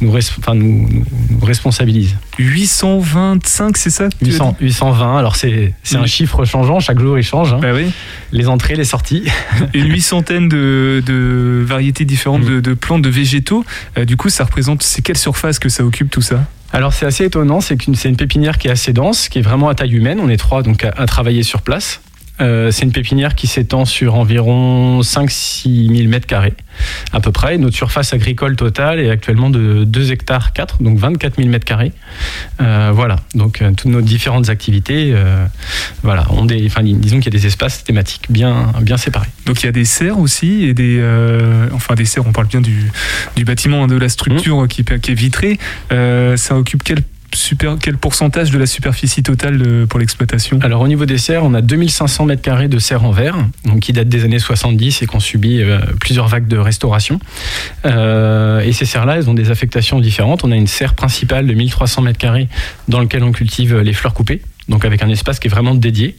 nous, 0.00 0.14
enfin, 0.14 0.54
nous, 0.54 0.88
responsabilise. 1.42 2.14
825, 2.38 3.76
c'est 3.76 3.90
ça 3.90 4.08
800, 4.22 4.56
820, 4.60 5.18
alors 5.18 5.36
c'est 5.36 5.72
un 5.94 6.06
chiffre 6.06 6.44
changeant, 6.44 6.80
chaque 6.80 7.00
jour 7.00 7.18
il 7.18 7.22
change. 7.22 7.52
Hein. 7.52 7.58
Bah 7.60 7.72
oui. 7.74 7.90
Les 8.32 8.48
entrées, 8.48 8.74
les 8.74 8.84
sorties. 8.84 9.24
Une 9.74 9.90
huit 9.90 10.02
centaines 10.02 10.48
de, 10.48 11.02
de, 11.04 11.64
variétés 11.66 12.04
différentes 12.04 12.44
mm. 12.44 12.60
de, 12.60 12.74
plantes, 12.74 13.02
de 13.02 13.08
végétaux. 13.08 13.64
Euh, 13.96 14.04
du 14.04 14.16
coup, 14.16 14.28
ça 14.28 14.44
représente, 14.44 14.82
c'est 14.82 15.02
quelle 15.02 15.18
surface 15.18 15.58
que 15.58 15.68
ça 15.68 15.84
occupe 15.84 16.10
tout 16.10 16.22
ça? 16.22 16.44
Alors 16.72 16.92
c'est 16.92 17.06
assez 17.06 17.24
étonnant, 17.24 17.60
c'est 17.60 17.76
qu'une 17.76 17.94
c'est 17.94 18.08
une 18.08 18.16
pépinière 18.16 18.58
qui 18.58 18.68
est 18.68 18.72
assez 18.72 18.92
dense, 18.92 19.28
qui 19.28 19.38
est 19.38 19.42
vraiment 19.42 19.68
à 19.68 19.74
taille 19.74 19.94
humaine. 19.94 20.18
On 20.20 20.28
est 20.28 20.36
trois 20.36 20.62
donc 20.62 20.84
à 20.84 21.06
travailler 21.06 21.44
sur 21.44 21.62
place. 21.62 22.00
Euh, 22.40 22.70
c'est 22.70 22.84
une 22.84 22.92
pépinière 22.92 23.34
qui 23.34 23.46
s'étend 23.46 23.84
sur 23.84 24.14
environ 24.14 25.00
5-6 25.00 25.96
000 25.96 26.08
mètres 26.08 26.26
carrés 26.26 26.54
à 27.12 27.20
peu 27.20 27.32
près. 27.32 27.56
Notre 27.56 27.76
surface 27.76 28.12
agricole 28.12 28.56
totale 28.56 29.00
est 29.00 29.10
actuellement 29.10 29.48
de 29.48 29.84
2 29.84 30.12
hectares 30.12 30.52
4, 30.52 30.82
donc 30.82 30.98
24 30.98 31.36
000 31.36 31.48
mètres 31.48 31.64
carrés. 31.64 31.92
Euh, 32.60 32.90
voilà, 32.92 33.16
donc 33.34 33.62
euh, 33.62 33.70
toutes 33.72 33.90
nos 33.90 34.02
différentes 34.02 34.50
activités, 34.50 35.14
voilà, 36.02 36.26
ont 36.30 36.44
des, 36.44 36.66
enfin, 36.66 36.82
disons 36.82 37.16
qu'il 37.16 37.32
y 37.32 37.36
a 37.36 37.38
des 37.38 37.46
espaces 37.46 37.84
thématiques 37.84 38.26
bien, 38.28 38.72
bien 38.82 38.96
séparés. 38.96 39.28
Donc 39.46 39.62
il 39.62 39.66
y 39.66 39.68
a 39.68 39.72
des 39.72 39.84
serres 39.84 40.18
aussi 40.18 40.64
et 40.64 40.74
des, 40.74 41.02
enfin 41.72 41.94
des 41.94 42.04
serres. 42.04 42.26
On 42.26 42.32
parle 42.32 42.48
bien 42.48 42.60
du, 42.60 42.90
du 43.36 43.44
bâtiment, 43.44 43.86
de 43.86 43.96
la 43.96 44.08
structure 44.08 44.62
mmh. 44.62 44.68
qui, 44.68 44.84
qui, 44.84 45.10
est 45.10 45.14
vitrée. 45.14 45.58
ça 45.90 46.56
occupe 46.56 46.82
quel 46.84 47.02
quel 47.80 47.96
pourcentage 47.96 48.50
de 48.50 48.58
la 48.58 48.66
superficie 48.66 49.22
totale 49.22 49.62
euh, 49.66 49.86
pour 49.86 49.98
l'exploitation? 49.98 50.58
Alors 50.62 50.80
au 50.80 50.88
niveau 50.88 51.06
des 51.06 51.18
serres, 51.18 51.44
on 51.44 51.54
a 51.54 51.60
2500 51.60 52.26
mètres 52.26 52.42
carrés 52.42 52.68
de 52.68 52.78
serres 52.78 53.04
en 53.04 53.10
verre, 53.10 53.36
donc 53.64 53.80
qui 53.80 53.92
datent 53.92 54.08
des 54.08 54.24
années 54.24 54.38
70 54.38 55.02
et 55.02 55.06
qui 55.06 55.16
ont 55.16 55.20
subi 55.20 55.62
euh, 55.62 55.78
plusieurs 56.00 56.28
vagues 56.28 56.48
de 56.48 56.58
restauration. 56.58 57.20
Euh, 57.84 58.60
et 58.60 58.72
ces 58.72 58.84
serres-là, 58.84 59.16
elles 59.16 59.30
ont 59.30 59.34
des 59.34 59.50
affectations 59.50 60.00
différentes. 60.00 60.44
On 60.44 60.52
a 60.52 60.56
une 60.56 60.66
serre 60.66 60.94
principale 60.94 61.46
de 61.46 61.54
1300 61.54 62.02
mètres 62.02 62.18
carrés 62.18 62.48
dans 62.88 63.00
laquelle 63.00 63.22
on 63.22 63.32
cultive 63.32 63.78
les 63.78 63.92
fleurs 63.92 64.14
coupées 64.14 64.42
donc 64.68 64.84
avec 64.84 65.02
un 65.02 65.08
espace 65.08 65.38
qui 65.38 65.46
est 65.46 65.50
vraiment 65.50 65.74
dédié. 65.74 66.16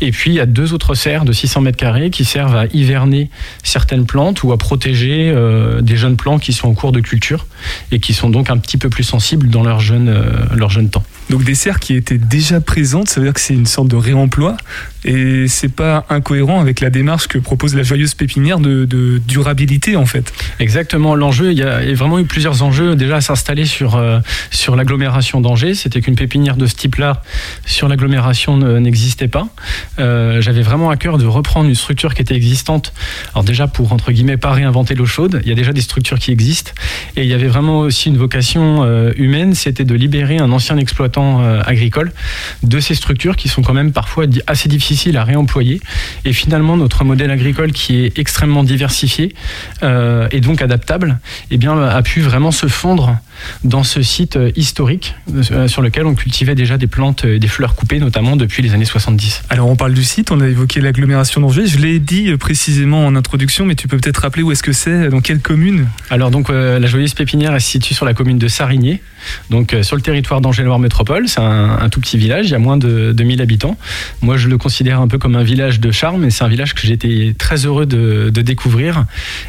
Et 0.00 0.10
puis 0.10 0.30
il 0.30 0.34
y 0.34 0.40
a 0.40 0.46
deux 0.46 0.72
autres 0.72 0.94
serres 0.94 1.24
de 1.24 1.32
600 1.32 1.62
mètres 1.62 1.76
carrés 1.76 2.10
qui 2.10 2.24
servent 2.24 2.56
à 2.56 2.66
hiverner 2.72 3.30
certaines 3.62 4.06
plantes 4.06 4.42
ou 4.42 4.52
à 4.52 4.58
protéger 4.58 5.32
euh, 5.34 5.80
des 5.80 5.96
jeunes 5.96 6.16
plants 6.16 6.38
qui 6.38 6.52
sont 6.52 6.68
en 6.68 6.74
cours 6.74 6.92
de 6.92 7.00
culture 7.00 7.46
et 7.90 8.00
qui 8.00 8.14
sont 8.14 8.30
donc 8.30 8.50
un 8.50 8.58
petit 8.58 8.78
peu 8.78 8.88
plus 8.88 9.04
sensibles 9.04 9.48
dans 9.48 9.62
leur 9.62 9.80
jeune, 9.80 10.08
euh, 10.08 10.22
leur 10.54 10.70
jeune 10.70 10.90
temps. 10.90 11.04
Donc 11.30 11.44
des 11.44 11.54
serres 11.54 11.78
qui 11.78 11.94
étaient 11.94 12.18
déjà 12.18 12.60
présentes, 12.60 13.08
ça 13.08 13.20
veut 13.20 13.26
dire 13.26 13.34
que 13.34 13.40
c'est 13.40 13.54
une 13.54 13.66
sorte 13.66 13.86
de 13.86 13.94
réemploi 13.94 14.56
et 15.04 15.46
c'est 15.48 15.72
pas 15.72 16.04
incohérent 16.10 16.60
avec 16.60 16.80
la 16.80 16.90
démarche 16.90 17.28
que 17.28 17.38
propose 17.38 17.74
la 17.74 17.84
joyeuse 17.84 18.14
pépinière 18.14 18.58
de, 18.58 18.84
durabilité 19.26 19.94
en 19.94 20.06
fait. 20.06 20.32
Exactement, 20.58 21.14
l'enjeu, 21.14 21.52
il 21.52 21.58
y 21.58 21.62
a 21.62 21.80
vraiment 21.94 22.18
eu 22.18 22.24
plusieurs 22.24 22.64
enjeux 22.64 22.96
déjà 22.96 23.16
à 23.16 23.20
s'installer 23.20 23.64
sur, 23.64 23.94
euh, 23.94 24.18
sur 24.50 24.74
l'agglomération 24.74 25.40
d'Angers. 25.40 25.74
C'était 25.74 26.00
qu'une 26.00 26.16
pépinière 26.16 26.56
de 26.56 26.66
ce 26.66 26.74
type-là 26.74 27.22
sur 27.64 27.86
l'agglomération 27.86 28.56
n'existait 28.80 29.28
pas. 29.28 29.46
Euh, 30.00 30.40
J'avais 30.40 30.62
vraiment 30.62 30.90
à 30.90 30.96
cœur 30.96 31.16
de 31.16 31.26
reprendre 31.26 31.68
une 31.68 31.76
structure 31.76 32.14
qui 32.14 32.22
était 32.22 32.34
existante. 32.34 32.92
Alors 33.34 33.44
déjà 33.44 33.68
pour 33.68 33.92
entre 33.92 34.10
guillemets 34.10 34.36
pas 34.36 34.50
réinventer 34.50 34.96
l'eau 34.96 35.06
chaude, 35.06 35.40
il 35.44 35.48
y 35.48 35.52
a 35.52 35.54
déjà 35.54 35.72
des 35.72 35.80
structures 35.80 36.18
qui 36.18 36.32
existent 36.32 36.72
et 37.16 37.22
il 37.22 37.28
y 37.28 37.34
avait 37.34 37.48
vraiment 37.48 37.78
aussi 37.78 38.08
une 38.08 38.18
vocation 38.18 38.82
euh, 38.82 39.12
humaine, 39.16 39.54
c'était 39.54 39.84
de 39.84 39.94
libérer 39.94 40.38
un 40.38 40.50
ancien 40.50 40.76
exploitant 40.76 41.19
euh, 41.20 41.62
agricole 41.64 42.12
de 42.62 42.80
ces 42.80 42.94
structures 42.94 43.36
qui 43.36 43.48
sont 43.48 43.62
quand 43.62 43.74
même 43.74 43.92
parfois 43.92 44.24
assez 44.46 44.68
difficiles 44.68 45.16
à 45.16 45.24
réemployer. 45.24 45.80
Et 46.24 46.32
finalement 46.32 46.76
notre 46.76 47.04
modèle 47.04 47.30
agricole 47.30 47.72
qui 47.72 48.04
est 48.04 48.18
extrêmement 48.18 48.64
diversifié 48.64 49.34
euh, 49.82 50.28
et 50.30 50.40
donc 50.40 50.62
adaptable, 50.62 51.18
eh 51.50 51.56
bien 51.56 51.76
a 51.78 52.02
pu 52.02 52.20
vraiment 52.20 52.50
se 52.50 52.66
fondre 52.66 53.16
dans 53.64 53.84
ce 53.84 54.02
site 54.02 54.36
euh, 54.36 54.50
historique 54.56 55.14
euh, 55.52 55.68
sur 55.68 55.82
lequel 55.82 56.06
on 56.06 56.14
cultivait 56.14 56.54
déjà 56.54 56.78
des 56.78 56.86
plantes 56.86 57.24
et 57.24 57.38
des 57.38 57.48
fleurs 57.48 57.74
coupées, 57.74 57.98
notamment 57.98 58.36
depuis 58.36 58.62
les 58.62 58.74
années 58.74 58.84
70. 58.84 59.42
Alors 59.50 59.68
on 59.68 59.76
parle 59.76 59.94
du 59.94 60.04
site, 60.04 60.30
on 60.30 60.40
a 60.40 60.48
évoqué 60.48 60.80
l'agglomération 60.80 61.40
d'Angers, 61.40 61.66
je 61.66 61.78
l'ai 61.78 61.98
dit 61.98 62.30
euh, 62.30 62.36
précisément 62.36 63.06
en 63.06 63.16
introduction, 63.16 63.64
mais 63.64 63.74
tu 63.74 63.88
peux 63.88 63.98
peut-être 63.98 64.18
rappeler 64.18 64.42
où 64.42 64.52
est-ce 64.52 64.62
que 64.62 64.72
c'est, 64.72 65.08
dans 65.08 65.20
quelle 65.20 65.40
commune? 65.40 65.86
Alors 66.10 66.30
donc 66.30 66.48
la 66.50 66.86
joyeuse 66.86 67.14
pépinière 67.14 67.54
est 67.54 67.60
située 67.60 67.94
sur 67.94 68.04
la 68.04 68.14
commune 68.14 68.38
de 68.38 68.48
Sarigné, 68.48 69.00
donc 69.50 69.76
sur 69.82 69.96
le 69.96 70.02
territoire 70.02 70.40
d'Angers-Loire 70.40 70.78
Métropole, 70.78 71.28
c'est 71.28 71.40
un, 71.40 71.88
tout 71.90 72.00
petit 72.00 72.18
village, 72.18 72.46
il 72.46 72.52
y 72.52 72.54
a 72.54 72.58
moins 72.58 72.76
de 72.76 73.12
2000 73.12 73.40
habitants. 73.40 73.76
Moi 74.20 74.36
je 74.36 74.48
le 74.48 74.58
considère 74.58 75.00
un 75.00 75.08
peu 75.08 75.18
comme 75.18 75.36
un 75.36 75.42
village 75.42 75.80
de 75.80 75.90
charme, 75.90 76.24
et 76.24 76.30
c'est 76.30 76.44
un 76.44 76.48
village 76.48 76.74
que 76.74 76.80
j'ai 76.86 76.92
été 76.92 77.34
très 77.36 77.66
heureux 77.66 77.86
de, 77.86 78.30
découvrir. 78.30 79.04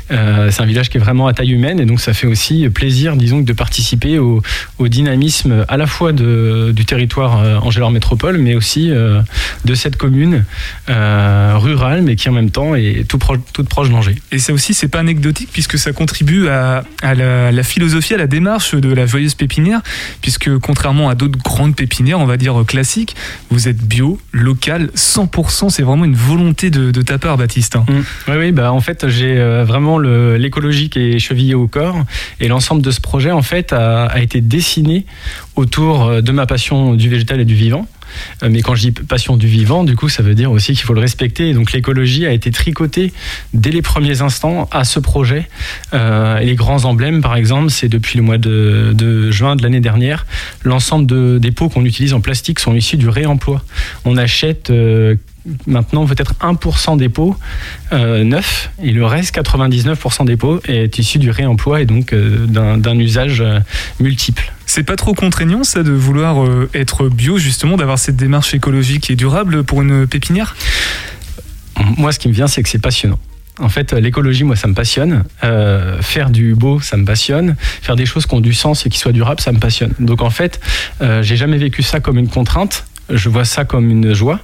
c'est 0.10 0.62
un 0.62 0.66
village 0.66 0.90
qui 0.90 0.98
est 0.98 1.02
vraiment 1.02 1.28
à 1.28 1.34
taille 1.34 1.52
humaine, 1.52 1.80
et 1.80 1.86
donc 1.86 2.02
ça 2.02 2.14
fait 2.14 2.28
aussi 2.28 2.70
plaisir, 2.70 3.16
disons, 3.16 3.42
de 3.42 3.54
participer 3.54 3.81
participer 3.82 4.20
au, 4.20 4.42
dynamisme 4.80 5.66
à 5.68 5.78
la 5.78 5.88
fois 5.88 6.12
de, 6.12 6.72
du 6.76 6.86
territoire 6.86 7.40
euh, 7.40 7.58
Angélar 7.58 7.92
Métropole, 7.92 8.38
mais 8.38 8.56
aussi 8.56 8.92
euh, 8.92 9.22
de 9.66 9.74
cette 9.74 9.96
commune 9.96 10.44
euh, 10.90 11.54
rurale, 11.56 12.02
mais 12.02 12.16
qui 12.16 12.30
en 12.30 12.32
même 12.32 12.52
temps 12.52 12.76
est 12.76 13.08
tout 13.08 13.20
toute 13.54 13.70
proche 13.70 13.90
d'Angers. 13.90 14.16
Et 14.32 14.40
ça 14.40 14.54
aussi, 14.54 14.74
c'est 14.74 14.88
pas 14.88 15.00
anecdotique, 15.00 15.50
puisque 15.52 15.78
ça 15.78 15.94
contribue 15.94 16.48
à, 16.48 16.84
la, 17.04 17.64
philosophie, 17.64 18.14
à 18.14 18.18
la 18.18 18.28
démarche 18.28 18.76
de 18.76 18.94
la 18.94 19.06
joyeuse 19.06 19.36
pépinière, 19.36 19.82
puisque 20.22 20.58
contrairement 20.60 21.10
à 21.10 21.16
d'autres 21.16 21.40
grandes 21.40 21.76
pépinières, 21.76 22.20
on 22.20 22.26
va 22.26 22.38
dire 22.38 22.64
classiques, 22.68 23.16
vous 23.50 23.68
êtes 23.68 23.78
bio, 23.78 24.20
local, 24.32 24.90
100%, 24.96 25.70
c'est 25.70 25.84
vraiment 25.84 26.06
une 26.06 26.16
volonté 26.16 26.70
de, 26.70 27.02
ta 27.02 27.18
part, 27.18 27.38
Baptiste. 27.38 27.76
Hein. 27.76 27.86
Mmh. 27.88 28.02
Oui, 28.28 28.36
oui, 28.38 28.52
bah, 28.52 28.74
en 28.74 28.82
fait, 28.82 29.08
j'ai 29.08 29.36
vraiment 29.64 29.98
l'écologie 30.00 30.90
qui 30.90 31.00
est 31.00 31.20
chevillée 31.20 31.56
au 31.56 31.68
corps, 31.68 31.98
et 32.40 32.48
l'ensemble 32.48 32.82
de 32.82 32.92
ce 32.92 33.00
projet, 33.00 33.32
en 33.32 33.42
fait, 33.42 33.71
a, 33.74 34.20
été 34.22 34.42
dessiné 34.42 35.06
autour 35.56 36.06
euh, 36.06 36.22
de 36.22 36.32
ma 36.32 36.46
passion 36.46 36.96
du 36.96 37.10
végétal 37.10 37.40
et 37.40 37.46
du 37.46 37.56
vivant. 37.56 37.88
Euh, 38.44 38.50
mais 38.52 38.62
quand 38.62 38.76
je 38.76 38.82
dis 38.82 38.92
passion 38.92 39.38
du 39.38 39.48
vivant, 39.48 39.84
du 39.84 39.96
coup, 39.96 40.10
ça 40.10 40.24
veut 40.24 40.36
dire 40.36 40.52
aussi 40.52 40.74
qu'il 40.74 40.84
faut 40.84 40.94
le 40.94 41.00
respecter. 41.00 41.50
Et 41.50 41.54
donc 41.54 41.72
l'écologie 41.72 42.26
a 42.26 42.32
été 42.32 42.52
tricotée 42.52 43.14
dès 43.54 43.72
les 43.72 43.82
premiers 43.82 44.22
instants 44.22 44.68
à 44.72 44.84
ce 44.84 45.00
projet. 45.00 45.48
Euh, 45.94 46.38
et 46.38 46.46
les 46.46 46.56
grands 46.56 46.86
emblèmes, 46.86 47.22
par 47.22 47.36
exemple, 47.36 47.70
c'est 47.70 47.90
depuis 47.90 48.18
le 48.18 48.24
mois 48.24 48.38
de, 48.38 49.32
juin 49.32 49.56
de 49.56 49.64
l'année 49.64 49.80
dernière, 49.80 50.26
l'ensemble 50.64 51.40
des 51.40 51.52
pots 51.52 51.70
qu'on 51.70 51.86
utilise 51.86 52.14
en 52.14 52.22
plastique 52.22 52.60
sont 52.60 52.76
issus 52.76 52.98
du 52.98 53.10
réemploi. 53.10 53.64
On 54.06 54.18
achète 54.18 54.72
maintenant 55.66 56.06
peut-être 56.06 56.36
1% 56.40 56.98
des 56.98 57.10
pots 57.10 57.36
euh, 57.94 58.24
neufs 58.24 58.70
et 58.82 58.92
le 58.92 59.06
reste 59.06 59.36
99% 59.36 60.26
des 60.26 60.38
pots 60.38 60.62
est 60.68 61.00
issu 61.00 61.18
du 61.18 61.32
réemploi 61.32 61.82
et 61.82 61.86
donc 61.86 62.14
euh, 62.14 62.46
d'un 62.46 63.00
usage 63.00 63.42
euh, 63.42 63.60
multiple. 64.00 64.52
C'est 64.66 64.84
pas 64.84 64.96
trop 64.96 65.14
contraignant 65.14 65.64
ça 65.64 65.84
de 65.84 65.92
vouloir 65.92 66.48
être 66.74 67.10
bio 67.10 67.38
justement, 67.38 67.76
d'avoir 67.76 68.00
cette 68.00 68.16
démarche 68.16 68.54
écologique 68.54 69.10
et 69.10 69.16
durable 69.16 69.64
pour 69.64 69.82
une 69.82 70.08
pépinière? 70.08 70.56
Moi 71.98 72.12
ce 72.12 72.20
qui 72.20 72.28
me 72.28 72.34
vient 72.34 72.48
c'est 72.48 72.64
que 72.64 72.70
c'est 72.70 72.80
passionnant. 72.82 73.20
En 73.60 73.70
fait, 73.70 73.94
l'écologie, 73.94 74.44
moi, 74.44 74.56
ça 74.56 74.68
me 74.68 74.74
passionne. 74.74 75.24
faire 75.42 76.32
du 76.32 76.56
beau, 76.56 76.80
ça 76.80 76.98
me 76.98 77.06
passionne. 77.06 77.56
Faire 77.60 77.96
des 77.96 78.08
choses 78.08 78.26
qui 78.26 78.34
ont 78.34 78.40
du 78.40 78.54
sens 78.54 78.86
et 78.86 78.90
qui 78.90 78.98
soient 78.98 79.12
durables, 79.12 79.42
ça 79.42 79.52
me 79.52 79.60
passionne. 79.60 79.94
Donc, 80.00 80.24
en 80.24 80.32
fait, 80.32 80.60
j'ai 81.22 81.36
jamais 81.36 81.58
vécu 81.58 81.84
ça 81.84 82.00
comme 82.00 82.18
une 82.18 82.30
contrainte 82.30 82.86
je 83.12 83.30
vois 83.30 83.46
ça 83.46 83.66
comme 83.66 83.90
une 83.90 84.14
joie 84.14 84.40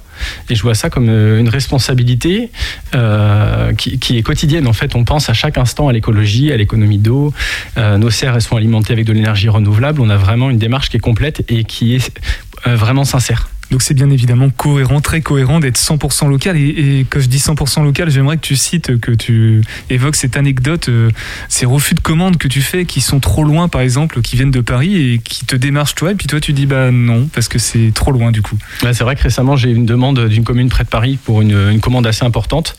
et 0.48 0.54
je 0.54 0.62
vois 0.62 0.74
ça 0.74 0.90
comme 0.90 1.08
euh, 1.08 1.40
une 1.40 1.48
responsabilité 1.48 2.50
euh, 2.94 3.72
qui, 3.74 4.18
est 4.18 4.22
quotidienne. 4.22 4.66
En 4.66 4.72
fait, 4.72 4.94
on 4.94 5.04
pense 5.04 5.28
à 5.30 5.34
chaque 5.34 5.58
instant 5.58 5.88
à 5.88 5.92
l'écologie, 5.92 6.52
à 6.52 6.56
l'économie 6.56 6.98
d'eau. 6.98 7.32
Euh, 7.76 7.98
nos 7.98 8.10
serres 8.10 8.40
sont 8.42 8.56
alimentées 8.56 8.92
avec 8.92 9.04
de 9.04 9.12
l'énergie 9.12 9.48
renouvelable. 9.48 10.00
On 10.00 10.10
a 10.10 10.16
vraiment 10.16 10.50
une 10.50 10.58
démarche 10.58 10.90
qui 10.90 10.96
est 10.96 11.00
complète 11.00 11.44
et 11.48 11.64
qui 11.64 11.94
est 11.94 12.20
vraiment 12.66 13.04
sincère. 13.04 13.48
Donc 13.70 13.82
c'est 13.82 13.94
bien 13.94 14.08
évidemment 14.08 14.48
cohérent, 14.50 15.00
très 15.00 15.20
cohérent 15.20 15.60
d'être 15.60 15.78
100% 15.78 16.28
local. 16.28 16.56
Et, 16.56 17.06
quand 17.08 17.20
je 17.20 17.28
dis 17.28 17.38
100% 17.38 17.84
local, 17.84 18.10
j'aimerais 18.10 18.36
que 18.36 18.42
tu 18.42 18.56
cites, 18.56 18.98
que 18.98 19.12
tu 19.12 19.62
évoques 19.90 20.16
cette 20.16 20.36
anecdote, 20.36 20.88
euh, 20.88 21.10
ces 21.48 21.66
refus 21.66 21.94
de 21.94 22.00
commandes 22.00 22.38
que 22.38 22.48
tu 22.48 22.62
fais 22.62 22.86
qui 22.86 23.00
sont 23.00 23.20
trop 23.20 23.44
loin, 23.44 23.68
par 23.68 23.82
exemple, 23.82 24.22
qui 24.22 24.36
viennent 24.36 24.50
de 24.50 24.60
Paris 24.60 24.96
et 24.96 25.18
qui 25.18 25.44
te 25.44 25.54
démarchent 25.54 25.94
toi. 25.94 26.12
Et 26.12 26.14
puis 26.14 26.26
toi, 26.26 26.40
tu 26.40 26.52
dis 26.52 26.66
bah 26.66 26.90
non, 26.90 27.28
parce 27.32 27.48
que 27.48 27.58
c'est 27.58 27.92
trop 27.94 28.10
loin 28.10 28.30
du 28.32 28.42
coup. 28.42 28.56
c'est 28.80 29.00
vrai 29.00 29.16
que 29.16 29.22
récemment, 29.22 29.56
j'ai 29.56 29.70
eu 29.70 29.74
une 29.74 29.86
demande 29.86 30.28
d'une 30.28 30.44
commune 30.44 30.68
près 30.68 30.84
de 30.84 30.88
Paris 30.88 31.18
pour 31.22 31.42
une, 31.42 31.80
commande 31.80 32.06
assez 32.06 32.24
importante. 32.24 32.76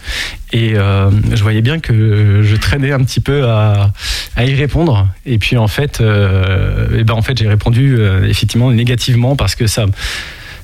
Et 0.52 0.74
euh, 0.76 1.12
je 1.34 1.42
voyais 1.44 1.62
bien 1.62 1.80
que 1.80 2.42
je 2.44 2.56
traînais 2.56 2.92
un 2.92 3.00
petit 3.00 3.20
peu 3.20 3.46
à, 3.46 3.92
y 4.38 4.56
répondre. 4.56 5.08
Et 5.26 5.38
puis 5.38 5.58
en 5.58 5.68
fait, 5.68 6.02
euh, 6.02 6.98
et 6.98 7.04
ben 7.04 7.14
en 7.14 7.22
fait 7.22 7.38
j'ai 7.38 7.48
répondu 7.48 8.00
effectivement 8.28 8.72
négativement 8.72 9.36
parce 9.36 9.56
que 9.56 9.68
ça 9.68 9.86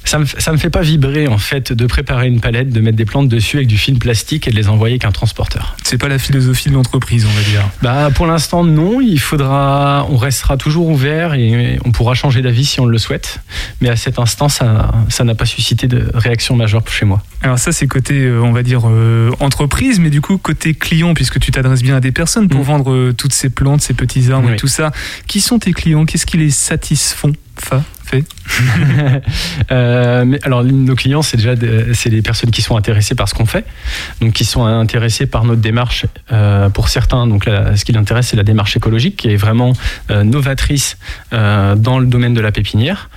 ça 0.06 0.20
me, 0.20 0.26
ça 0.26 0.52
me 0.52 0.58
fait 0.58 0.70
pas 0.70 0.82
vibrer 0.82 1.28
en 1.28 1.38
fait 1.38 1.74
de 1.74 1.86
préparer 1.86 2.28
une 2.28 2.40
palette, 2.40 2.70
de 2.70 2.80
mettre 2.80 2.98
des 2.98 3.06
plantes 3.06 3.28
dessus 3.28 3.58
avec 3.58 3.68
du 3.68 3.78
film 3.78 4.00
plastique 4.00 4.48
et 4.48 4.52
de 4.52 4.56
les 4.56 4.70
envoyer 4.70 5.00
qu'un 5.00 5.12
transporteur. 5.12 5.76
C'est 5.84 5.98
pas 5.98 6.08
la 6.08 6.20
philosophie 6.20 6.70
de 6.70 6.76
l'entreprise, 6.76 7.26
on 7.26 7.34
va 7.34 7.42
dire. 7.42 7.70
Bah 7.82 8.10
pour 8.14 8.28
l'instant 8.28 8.64
non, 8.64 9.02
il 9.02 9.20
faudra, 9.20 10.06
on 10.10 10.18
restera 10.18 10.58
toujours 10.58 10.88
ouvert 10.88 11.34
et 11.34 11.80
on 11.86 11.92
pourra 11.92 12.14
changer 12.14 12.42
d'avis 12.42 12.66
si 12.66 12.80
on 12.80 12.86
le 12.86 12.98
souhaite. 12.98 13.40
Mais 13.82 13.90
à 13.90 13.96
cet 13.96 14.20
instant, 14.20 14.50
ça, 14.50 14.92
ça 15.10 15.24
n'a 15.24 15.36
pas 15.36 15.46
suscité 15.46 15.88
de 15.88 16.10
réaction 16.14 16.56
majeure 16.56 16.84
chez 16.88 17.06
moi. 17.06 17.24
Alors 17.42 17.60
ça 17.60 17.72
c'est 17.72 17.88
côté, 17.88 18.26
euh, 18.26 18.42
on 18.42 18.52
va 18.52 18.64
dire 18.64 18.84
euh, 18.86 19.32
entreprise, 19.40 20.00
mais 20.00 20.10
du 20.10 20.22
coup 20.22 20.38
côté 20.38 20.74
client, 20.74 21.14
puisque 21.14 21.40
tu 21.40 21.52
t'adresses 21.52 21.84
bien 21.84 21.98
à 21.98 22.00
des 22.00 22.12
personnes 22.12 22.48
pour 22.48 22.62
mm. 22.62 22.66
vendre 22.66 22.92
euh, 22.92 23.14
toutes 23.14 23.34
ces 23.34 23.50
plantes, 23.50 23.82
ces 23.82 23.94
petits 23.94 24.32
arbres 24.32 24.52
et 24.52 24.56
tout 24.56 24.68
ça. 24.68 24.92
Qui 25.28 25.42
sont 25.42 25.60
tes 25.60 25.74
clients? 25.74 26.06
Qu'est-ce 26.06 26.26
qui 26.26 26.38
les 26.38 26.52
satisfont? 26.52 27.34
Fa? 27.58 27.84
euh, 29.72 30.26
mais 30.26 30.40
alors 30.44 30.64
nos 30.64 30.96
clients 30.96 31.22
c'est 31.22 31.38
déjà 31.38 31.54
c'est 31.94 32.10
les 32.10 32.22
personnes 32.22 32.52
qui 32.52 32.62
sont 32.62 32.78
intéressées 32.78 33.16
par 33.16 33.28
ce 33.28 33.34
qu'on 33.34 33.46
fait. 33.46 33.66
Donc 34.22 34.34
qui 34.34 34.46
sont 34.46 34.66
intéressées 34.66 35.26
par 35.26 35.44
notre 35.44 35.62
démarche 35.62 36.06
euh, 36.32 36.70
pour 36.70 36.90
certains. 36.90 37.28
Donc 37.28 37.46
ce 37.46 37.84
qui 37.86 37.92
l'intéresse 37.92 38.28
c'est 38.28 38.38
la 38.38 38.44
démarche 38.44 38.78
écologique 38.78 39.18
qui 39.18 39.30
est 39.30 39.36
vraiment 39.36 39.74
euh, 40.12 40.24
novatrice 40.24 40.98
dans 41.32 42.00
le 42.00 42.06
domaine 42.06 42.34
de 42.34 42.42
la 42.42 42.52
pépinière. 42.52 43.10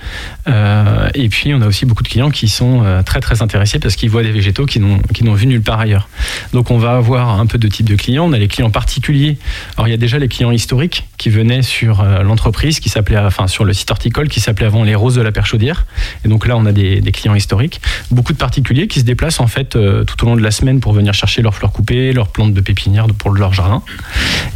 Et 1.13 1.29
puis 1.29 1.53
on 1.53 1.61
a 1.61 1.67
aussi 1.67 1.85
beaucoup 1.85 2.03
de 2.03 2.07
clients 2.07 2.31
qui 2.31 2.47
sont 2.47 2.83
très 3.05 3.19
très 3.19 3.41
intéressés 3.41 3.79
parce 3.79 3.95
qu'ils 3.95 4.09
voient 4.09 4.23
des 4.23 4.31
végétaux 4.31 4.65
qui 4.65 4.79
n'ont 4.79 5.33
vu 5.33 5.47
nulle 5.47 5.61
part 5.61 5.79
ailleurs. 5.79 6.09
Donc 6.53 6.71
on 6.71 6.77
va 6.77 6.93
avoir 6.93 7.39
un 7.39 7.45
peu 7.45 7.57
de 7.57 7.67
type 7.67 7.87
de 7.87 7.95
clients. 7.95 8.25
On 8.25 8.33
a 8.33 8.37
les 8.37 8.47
clients 8.47 8.71
particuliers. 8.71 9.37
Alors 9.77 9.87
il 9.87 9.91
y 9.91 9.93
a 9.93 9.97
déjà 9.97 10.17
les 10.17 10.27
clients 10.27 10.51
historiques 10.51 11.07
qui 11.17 11.29
venaient 11.29 11.61
sur 11.61 12.03
l'entreprise 12.23 12.79
qui 12.79 12.89
s'appelait 12.89 13.17
enfin 13.17 13.47
sur 13.47 13.65
le 13.65 13.73
site 13.73 13.91
horticole 13.91 14.27
qui 14.27 14.39
s'appelait 14.39 14.65
avant 14.65 14.83
les 14.89 14.95
roses 14.95 15.15
de 15.15 15.21
la 15.21 15.31
Perchaudière. 15.31 15.85
Et 16.25 16.27
donc 16.27 16.47
là, 16.47 16.57
on 16.57 16.65
a 16.65 16.71
des, 16.71 17.01
clients 17.11 17.35
historiques. 17.35 17.81
Beaucoup 18.11 18.33
de 18.33 18.37
particuliers 18.37 18.87
qui 18.87 18.99
se 18.99 19.05
déplacent 19.05 19.39
en 19.39 19.47
fait 19.47 19.75
euh, 19.75 20.03
tout 20.03 20.23
au 20.23 20.27
long 20.27 20.35
de 20.35 20.41
la 20.41 20.51
semaine 20.51 20.79
pour 20.79 20.93
venir 20.93 21.13
chercher 21.13 21.41
leurs 21.41 21.55
fleurs 21.55 21.71
coupées, 21.71 22.13
leurs 22.13 22.29
plantes 22.29 22.53
de 22.53 22.61
pépinière 22.61 23.07
pour 23.07 23.31
leur 23.31 23.53
jardin. 23.53 23.81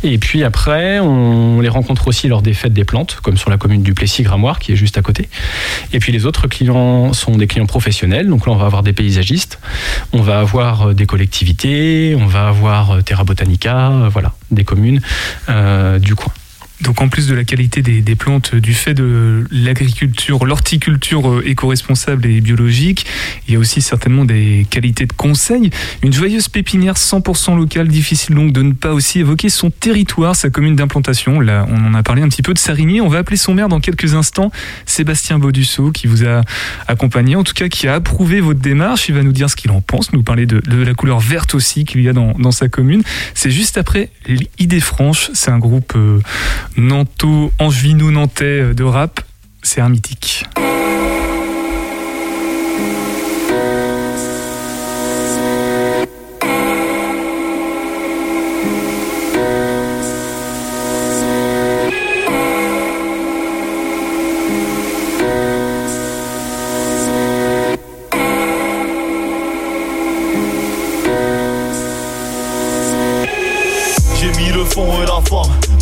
Et 0.04 0.18
puis 0.18 0.44
après, 0.44 1.00
on 1.00 1.62
les 1.62 1.70
rencontre 1.70 2.08
aussi 2.08 2.28
lors 2.28 2.42
des 2.42 2.54
fêtes 2.54 2.74
des 2.74 2.84
plantes, 2.84 3.20
comme 3.22 3.38
sur 3.38 3.50
la 3.50 3.58
commune 3.58 3.84
du 3.84 3.94
Plessis-Gramoire, 3.94 4.60
qui 4.60 4.72
est 4.72 4.76
juste 4.76 4.98
à 4.98 5.02
côté. 5.02 5.30
Et 5.94 6.00
puis 6.00 6.12
les 6.12 6.26
autres 6.26 6.48
clients 6.48 7.14
sont 7.14 7.38
des 7.38 7.48
clients 7.48 7.66
professionnels. 7.66 8.28
Donc 8.28 8.46
là, 8.46 8.54
on 8.54 8.58
va 8.58 8.66
avoir 8.66 8.84
des 8.84 8.94
paysagistes, 8.94 9.60
on 10.12 10.22
va 10.22 10.40
avoir 10.40 10.90
euh, 10.90 10.94
des 10.94 11.06
collectivités, 11.06 12.16
on 12.20 12.26
va 12.26 12.48
avoir 12.48 12.92
euh, 12.92 13.02
Terra 13.02 13.24
Botanica, 13.24 14.10
voilà, 14.12 14.34
des 14.52 14.64
communes 14.64 15.02
du 16.00 16.16
coin. 16.16 16.34
Donc 16.84 17.02
en 17.02 17.08
plus 17.08 17.28
de 17.28 17.34
la 17.34 17.46
qualité 17.46 17.82
des, 17.82 18.16
plantes, 18.16 18.56
du 18.56 18.74
fait 18.74 18.94
de 18.94 19.46
l'agriculture, 19.52 20.46
l'horticulture 20.46 21.30
euh, 21.30 21.44
éco-responsable 21.48 22.26
et 22.26 22.42
biologique, 22.42 23.06
il 23.48 23.54
y 23.54 23.58
a 23.58 23.60
aussi 23.60 23.82
certainement 23.82 24.26
des 24.26 24.68
qualités 24.70 25.06
de 25.06 25.14
conseil. 25.14 25.70
Une 26.02 26.12
joyeuse 26.12 26.50
pépinière 26.50 26.96
100% 26.96 27.56
locale, 27.56 27.88
difficile 27.88 28.36
donc 28.36 28.52
de 28.52 28.62
ne 28.62 28.74
pas 28.74 28.94
aussi 28.94 29.20
évoquer 29.20 29.50
son 29.50 29.70
territoire, 29.72 30.36
sa 30.36 30.50
commune 30.50 30.76
d'implantation. 30.76 31.40
Là, 31.40 31.66
on 31.70 31.86
en 31.86 31.94
a 31.94 32.04
parlé 32.04 32.22
un 32.22 32.28
petit 32.28 32.42
peu 32.42 32.54
de 32.54 32.60
Sarigny. 32.60 33.00
On 33.00 33.08
va 33.08 33.20
appeler 33.20 33.38
son 33.38 33.54
maire 33.54 33.70
dans 33.70 33.80
quelques 33.80 34.14
instants, 34.14 34.52
Sébastien 34.86 35.40
Baudusseau, 35.40 35.92
qui 35.92 36.08
vous 36.08 36.26
a 36.26 36.42
accompagné, 36.88 37.38
en 37.38 37.44
tout 37.44 37.54
cas 37.54 37.70
qui 37.70 37.88
a 37.88 37.96
approuvé 37.96 38.42
votre 38.42 38.60
démarche. 38.60 39.08
Il 39.08 39.16
va 39.16 39.24
nous 39.24 39.32
dire 39.32 39.50
ce 39.50 39.56
qu'il 39.56 39.72
en 39.72 39.80
pense, 39.80 40.12
nous 40.12 40.24
parler 40.24 40.46
de, 40.46 40.62
la 40.84 40.94
couleur 40.94 41.22
verte 41.22 41.56
aussi 41.56 41.86
qu'il 41.86 42.02
y 42.02 42.10
a 42.10 42.14
dans, 42.14 42.52
sa 42.52 42.68
commune. 42.68 43.04
C'est 43.34 43.52
juste 43.52 43.78
après 43.78 44.10
l'idée 44.60 44.82
franche. 44.82 45.30
C'est 45.34 45.50
un 45.50 45.60
groupe 45.60 45.94
euh, 45.96 46.20
nanto, 46.78 47.52
angevino 47.60 48.12
nantais 48.12 48.62
euh, 48.62 48.74
de 48.74 48.84
rap. 48.84 49.22
C'est 49.62 49.82
un 49.82 49.90
mythique. 49.90 50.46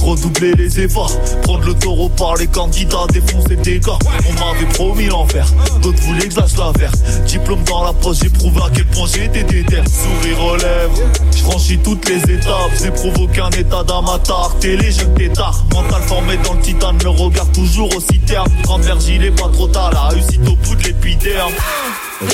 Redoubler 0.03 0.53
les 0.53 0.79
efforts, 0.79 1.12
prendre 1.43 1.65
le 1.65 1.74
taureau 1.74 2.10
par 2.10 2.36
les 2.36 2.48
candidats, 2.48 3.05
défoncer 3.12 3.55
des 3.55 3.79
gars. 3.79 4.00
On 4.29 4.34
m'avait 4.34 4.74
promis 4.74 5.05
l'enfer, 5.05 5.46
d'autres 5.81 6.01
voulaient 6.03 6.27
que 6.27 6.34
je 6.34 6.58
la 6.58 6.74
faire. 6.77 6.91
Diplôme 7.25 7.63
dans 7.63 7.84
la 7.84 7.93
poche, 7.93 8.17
j'ai 8.24 8.29
prouvé 8.29 8.62
à 8.62 8.70
quel 8.74 8.86
point 8.86 9.08
j'étais 9.08 9.43
déter. 9.43 9.81
Sourire 9.88 10.46
aux 10.46 10.55
lèvres, 10.55 11.01
je 11.36 11.43
franchis 11.43 11.77
toutes 11.79 12.08
les 12.10 12.22
étapes, 12.34 12.72
j'ai 12.81 12.91
provoqué 12.91 13.41
un 13.41 13.50
état 13.51 13.84
d'amateur, 13.84 14.55
télé, 14.60 14.91
je 14.91 15.27
tard. 15.29 15.63
Mental 15.74 16.01
formé 16.03 16.38
dans 16.43 16.53
le 16.53 16.62
titane, 16.62 16.98
le 17.03 17.10
regard 17.10 17.51
toujours 17.51 17.96
aussi 17.96 18.20
terme. 18.20 18.48
Grande 18.63 18.86
il 19.08 19.24
est 19.24 19.31
pas 19.31 19.50
trop 19.50 19.67
tard, 19.67 19.91
la 19.91 20.10
réussite 20.10 20.41
au 20.48 20.55
bout 20.55 20.75
de 20.75 20.84
l'épiderme. 20.84 21.53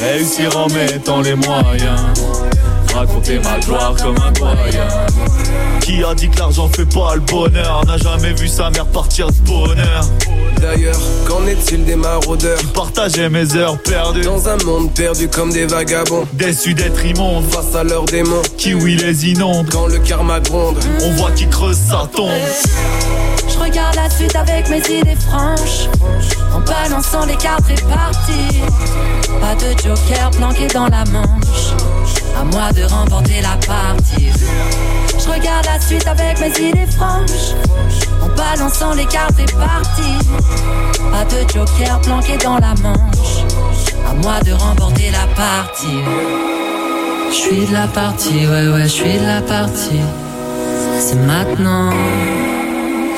Réussir 0.02 0.56
en 0.58 0.68
mettant 0.68 1.22
les 1.22 1.36
moyens 1.36 2.02
raconter 2.98 3.40
ma 3.40 3.60
gloire 3.60 3.96
comme 3.96 4.16
un 4.18 4.32
doyen. 4.32 4.88
Qui 5.82 6.04
a 6.04 6.14
dit 6.16 6.30
que 6.30 6.40
l'argent 6.40 6.68
fait 6.68 6.86
pas 6.86 7.16
le 7.16 7.22
bonheur 7.22 7.82
N'a 7.86 7.98
jamais 7.98 8.34
vu 8.34 8.48
sa 8.48 8.70
mère 8.70 8.88
partir 8.88 9.28
de 9.28 9.40
bonheur. 9.46 10.06
D'ailleurs, 10.60 11.00
qu'en 11.28 11.46
est-il 11.46 11.86
des 11.86 11.96
maraudeurs 11.96 12.60
Partager 12.74 13.30
mes 13.30 13.56
heures 13.56 13.78
perdues. 13.80 14.22
Dans 14.22 14.50
un 14.50 14.58
monde 14.66 14.94
perdu 14.94 15.28
comme 15.28 15.52
des 15.52 15.66
vagabonds. 15.66 16.26
Déçus 16.34 16.74
d'être 16.74 17.06
immondes. 17.06 17.46
Face 17.46 17.76
à 17.76 17.84
leurs 17.84 18.06
démons. 18.06 18.42
Qui 18.58 18.74
oui 18.74 18.98
les 18.98 19.28
inonde 19.28 19.68
Quand 19.72 19.88
le 19.88 20.00
karma 20.00 20.40
gronde. 20.40 20.78
On 21.04 21.12
voit 21.12 21.32
qui 21.32 21.48
creuse 21.48 21.78
sa 21.78 22.08
tombe 22.14 22.32
Je 23.50 23.58
regarde 23.60 23.96
la 23.96 24.10
suite 24.10 24.36
avec 24.36 24.70
mes 24.70 24.78
idées 24.78 25.16
franches 25.16 25.88
En 26.54 26.60
balançant 26.60 27.26
les 27.26 27.38
cartes 27.38 27.66
réparties 27.68 28.62
Pas 29.42 29.56
de 29.56 29.78
joker 29.82 30.32
planqué 30.32 30.68
dans 30.68 30.88
la 30.88 31.04
manche 31.06 31.74
à 32.40 32.44
moi 32.44 32.72
de 32.72 32.84
remporter 32.84 33.42
la 33.42 33.58
partie. 33.66 34.30
Je 35.18 35.30
regarde 35.30 35.66
la 35.66 35.80
suite 35.80 36.06
avec 36.08 36.40
mes 36.40 36.70
idées 36.70 36.92
franches. 36.92 37.56
En 38.22 38.28
balançant 38.36 38.94
les 38.94 39.06
cartes 39.06 39.38
réparties. 39.38 40.28
Pas 41.12 41.26
de 41.26 41.50
joker 41.52 42.00
planqué 42.02 42.38
dans 42.38 42.58
la 42.58 42.76
manche. 42.82 43.44
À 44.08 44.14
moi 44.14 44.40
de 44.46 44.52
remporter 44.52 45.10
la 45.10 45.26
partie. 45.36 46.04
Je 47.30 47.36
suis 47.36 47.66
de 47.66 47.74
la 47.74 47.88
partie, 47.88 48.48
ouais, 48.48 48.68
ouais, 48.70 48.84
je 48.84 48.88
suis 48.88 49.18
de 49.18 49.26
la 49.26 49.42
partie. 49.42 50.02
C'est 51.00 51.16
maintenant. 51.16 51.92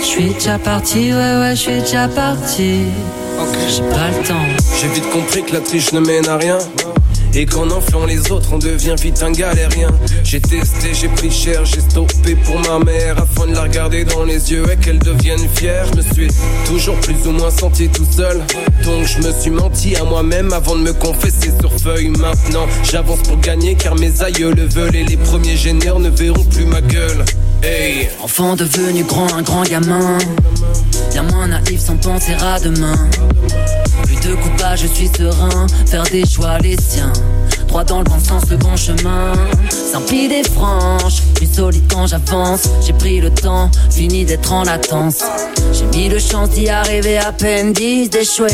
Je 0.01 0.05
suis 0.05 0.33
déjà 0.33 0.57
parti, 0.57 1.11
ouais, 1.11 1.37
ouais, 1.39 1.51
je 1.51 1.61
suis 1.61 1.79
déjà 1.81 2.07
parti. 2.07 2.85
J'ai 3.69 3.81
pas 3.83 4.09
le 4.09 4.27
temps. 4.27 4.63
J'ai 4.79 4.87
vite 4.87 5.09
compris 5.11 5.43
que 5.43 5.53
la 5.53 5.59
triche 5.61 5.91
ne 5.93 5.99
mène 5.99 6.27
à 6.27 6.37
rien. 6.37 6.57
Et 7.35 7.45
qu'en 7.45 7.69
enflant 7.69 8.05
les 8.05 8.31
autres, 8.31 8.49
on 8.53 8.57
devient 8.57 8.95
vite 8.99 9.21
un 9.21 9.31
galérien. 9.31 9.89
J'ai 10.23 10.41
testé, 10.41 10.93
j'ai 10.93 11.09
pris 11.09 11.29
cher, 11.29 11.63
j'ai 11.63 11.81
stoppé 11.81 12.35
pour 12.43 12.59
ma 12.61 12.83
mère 12.83 13.17
afin 13.21 13.45
de 13.45 13.53
la 13.53 13.63
regarder 13.63 14.03
dans 14.03 14.23
les 14.23 14.51
yeux 14.51 14.65
et 14.71 14.77
qu'elle 14.77 14.97
devienne 14.97 15.47
fière. 15.55 15.85
Je 15.91 15.97
me 15.97 16.01
suis 16.01 16.27
toujours 16.65 16.95
plus 17.01 17.27
ou 17.27 17.31
moins 17.31 17.51
senti 17.51 17.87
tout 17.87 18.07
seul. 18.09 18.41
Donc 18.83 19.05
je 19.05 19.19
me 19.19 19.31
suis 19.39 19.51
menti 19.51 19.95
à 19.95 20.03
moi-même 20.05 20.51
avant 20.53 20.75
de 20.75 20.81
me 20.81 20.93
confesser 20.93 21.51
sur 21.59 21.71
feuille. 21.79 22.09
Maintenant, 22.09 22.65
j'avance 22.83 23.19
pour 23.19 23.37
gagner 23.37 23.75
car 23.75 23.95
mes 23.95 24.23
aïeux 24.23 24.51
le 24.51 24.65
veulent 24.65 24.95
et 24.95 25.03
les 25.03 25.17
premiers 25.17 25.57
génères 25.57 25.99
ne 25.99 26.09
verront 26.09 26.43
plus 26.45 26.65
ma 26.65 26.81
gueule. 26.81 27.25
Enfant 28.21 28.55
devenu 28.55 29.03
grand, 29.03 29.33
un 29.33 29.41
grand 29.41 29.63
gamin. 29.63 30.17
Bien 31.11 31.23
moins 31.23 31.47
naïf 31.47 31.79
sans 31.79 31.97
penser 31.97 32.33
à 32.41 32.59
demain. 32.59 32.95
Plus 34.03 34.15
de 34.27 34.35
coupage, 34.35 34.81
je 34.83 34.87
suis 34.87 35.07
serein. 35.07 35.67
Faire 35.85 36.03
des 36.03 36.25
choix, 36.25 36.57
les 36.59 36.77
siens. 36.79 37.11
Droit 37.67 37.83
dans 37.83 37.99
le 37.99 38.05
bon 38.05 38.19
sens, 38.19 38.43
le 38.49 38.57
bon 38.57 38.75
chemin. 38.75 39.33
Sans 39.69 40.01
des 40.01 40.43
franches, 40.43 41.21
plus 41.35 41.47
solide 41.47 41.83
quand 41.89 42.07
j'avance. 42.07 42.63
J'ai 42.85 42.93
pris 42.93 43.19
le 43.19 43.29
temps, 43.29 43.69
fini 43.91 44.25
d'être 44.25 44.51
en 44.53 44.63
latence. 44.63 45.23
J'ai 45.73 45.85
mis 45.97 46.09
le 46.09 46.19
chance 46.19 46.49
d'y 46.51 46.69
arriver 46.69 47.17
à 47.17 47.31
peine 47.31 47.73
10 47.73 48.09
d'échouer. 48.09 48.47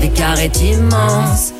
L'écart 0.00 0.38
est 0.40 0.60
immense. 0.60 1.52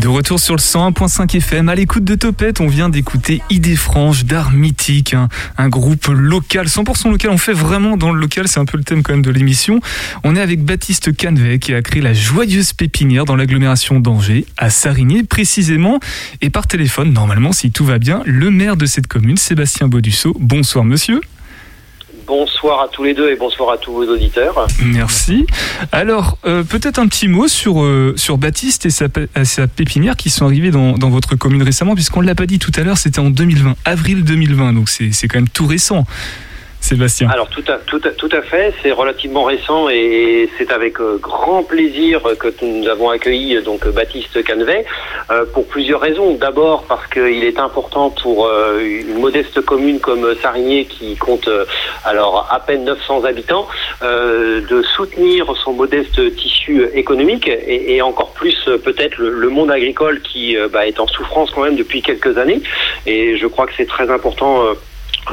De 0.00 0.08
retour 0.08 0.38
sur 0.38 0.54
le 0.54 0.60
101.5 0.60 1.36
FM, 1.36 1.68
à 1.68 1.74
l'écoute 1.74 2.04
de 2.04 2.14
Topette, 2.14 2.60
on 2.60 2.66
vient 2.66 2.88
d'écouter 2.88 3.42
Idée 3.50 3.76
Franche 3.76 4.24
d'art 4.24 4.52
mythique, 4.52 5.14
un, 5.56 5.68
groupe 5.68 6.06
local, 6.08 6.66
100% 6.66 7.10
local, 7.10 7.30
on 7.30 7.38
fait 7.38 7.52
vraiment 7.52 7.96
dans 7.96 8.12
le 8.12 8.20
local, 8.20 8.46
c'est 8.46 8.60
un 8.60 8.64
peu 8.66 8.76
le 8.78 8.84
thème 8.84 9.02
quand 9.02 9.12
même 9.12 9.22
de 9.22 9.30
l'émission. 9.30 9.80
On 10.22 10.36
est 10.36 10.40
avec 10.40 10.64
Baptiste 10.64 11.16
Canvet 11.16 11.58
qui 11.58 11.74
a 11.74 11.82
créé 11.82 12.02
la 12.02 12.12
joyeuse 12.12 12.72
pépinière 12.72 13.24
dans 13.24 13.36
l'agglomération 13.36 13.98
d'Angers, 13.98 14.46
à 14.56 14.70
Sarigné 14.70 15.24
précisément, 15.24 15.98
et 16.40 16.50
par 16.50 16.66
téléphone, 16.66 17.12
normalement 17.12 17.52
si 17.52 17.70
tout 17.70 17.84
va 17.84 17.98
bien, 17.98 18.22
le 18.26 18.50
maire 18.50 18.76
de 18.76 18.86
cette 18.86 19.06
commune, 19.06 19.36
Sébastien 19.36 19.88
Baudusseau. 19.88 20.36
Bonsoir 20.38 20.84
monsieur. 20.84 21.20
Bonsoir 22.26 22.80
à 22.80 22.88
tous 22.88 23.04
les 23.04 23.14
deux 23.14 23.30
et 23.30 23.36
bonsoir 23.36 23.70
à 23.70 23.78
tous 23.78 23.92
vos 23.92 24.04
auditeurs. 24.04 24.66
Merci. 24.84 25.46
Alors, 25.92 26.38
euh, 26.44 26.64
peut-être 26.64 26.98
un 26.98 27.06
petit 27.06 27.28
mot 27.28 27.46
sur, 27.46 27.82
euh, 27.82 28.14
sur 28.16 28.36
Baptiste 28.36 28.84
et 28.84 28.90
sa, 28.90 29.06
sa, 29.44 29.68
pépinière 29.68 30.16
qui 30.16 30.30
sont 30.30 30.44
arrivés 30.44 30.72
dans, 30.72 30.94
dans 30.94 31.10
votre 31.10 31.36
commune 31.36 31.62
récemment, 31.62 31.94
puisqu'on 31.94 32.22
ne 32.22 32.26
l'a 32.26 32.34
pas 32.34 32.46
dit 32.46 32.58
tout 32.58 32.72
à 32.76 32.82
l'heure, 32.82 32.98
c'était 32.98 33.20
en 33.20 33.30
2020, 33.30 33.76
avril 33.84 34.24
2020, 34.24 34.72
donc 34.72 34.88
c'est 34.88 35.28
quand 35.28 35.38
même 35.38 35.48
tout 35.48 35.66
récent. 35.66 36.04
Sébastien. 36.86 37.28
Alors 37.30 37.48
tout 37.48 37.64
à, 37.66 37.78
tout 37.78 37.98
tout 37.98 38.28
à 38.30 38.42
fait, 38.42 38.72
c'est 38.80 38.92
relativement 38.92 39.42
récent 39.42 39.88
et 39.88 40.48
c'est 40.56 40.70
avec 40.70 41.00
euh, 41.00 41.18
grand 41.20 41.64
plaisir 41.64 42.22
que 42.38 42.48
nous 42.62 42.86
avons 42.86 43.10
accueilli 43.10 43.60
donc 43.60 43.88
Baptiste 43.88 44.44
Canvet 44.44 44.84
euh, 45.32 45.44
pour 45.52 45.66
plusieurs 45.66 46.00
raisons. 46.00 46.34
D'abord 46.34 46.84
parce 46.84 47.04
qu'il 47.08 47.42
est 47.42 47.58
important 47.58 48.10
pour 48.10 48.46
euh, 48.46 48.78
une 48.80 49.18
modeste 49.18 49.60
commune 49.62 49.98
comme 49.98 50.36
Sarigné 50.40 50.84
qui 50.84 51.16
compte 51.16 51.50
alors 52.04 52.46
à 52.52 52.60
peine 52.60 52.84
900 52.84 53.24
habitants 53.24 53.66
de 54.02 54.82
soutenir 54.94 55.52
son 55.64 55.72
modeste 55.72 56.36
tissu 56.36 56.84
économique 56.94 57.48
et, 57.48 58.00
encore 58.00 58.30
plus 58.30 58.56
peut-être 58.84 59.18
le, 59.18 59.48
monde 59.48 59.72
agricole 59.72 60.20
qui 60.20 60.56
bah, 60.72 60.86
est 60.86 61.00
en 61.00 61.06
souffrance 61.08 61.50
quand 61.50 61.62
même 61.62 61.76
depuis 61.76 62.02
quelques 62.02 62.38
années. 62.38 62.60
Et 63.06 63.36
je 63.36 63.46
crois 63.46 63.66
que 63.66 63.72
c'est 63.76 63.88
très 63.88 64.10
important 64.10 64.62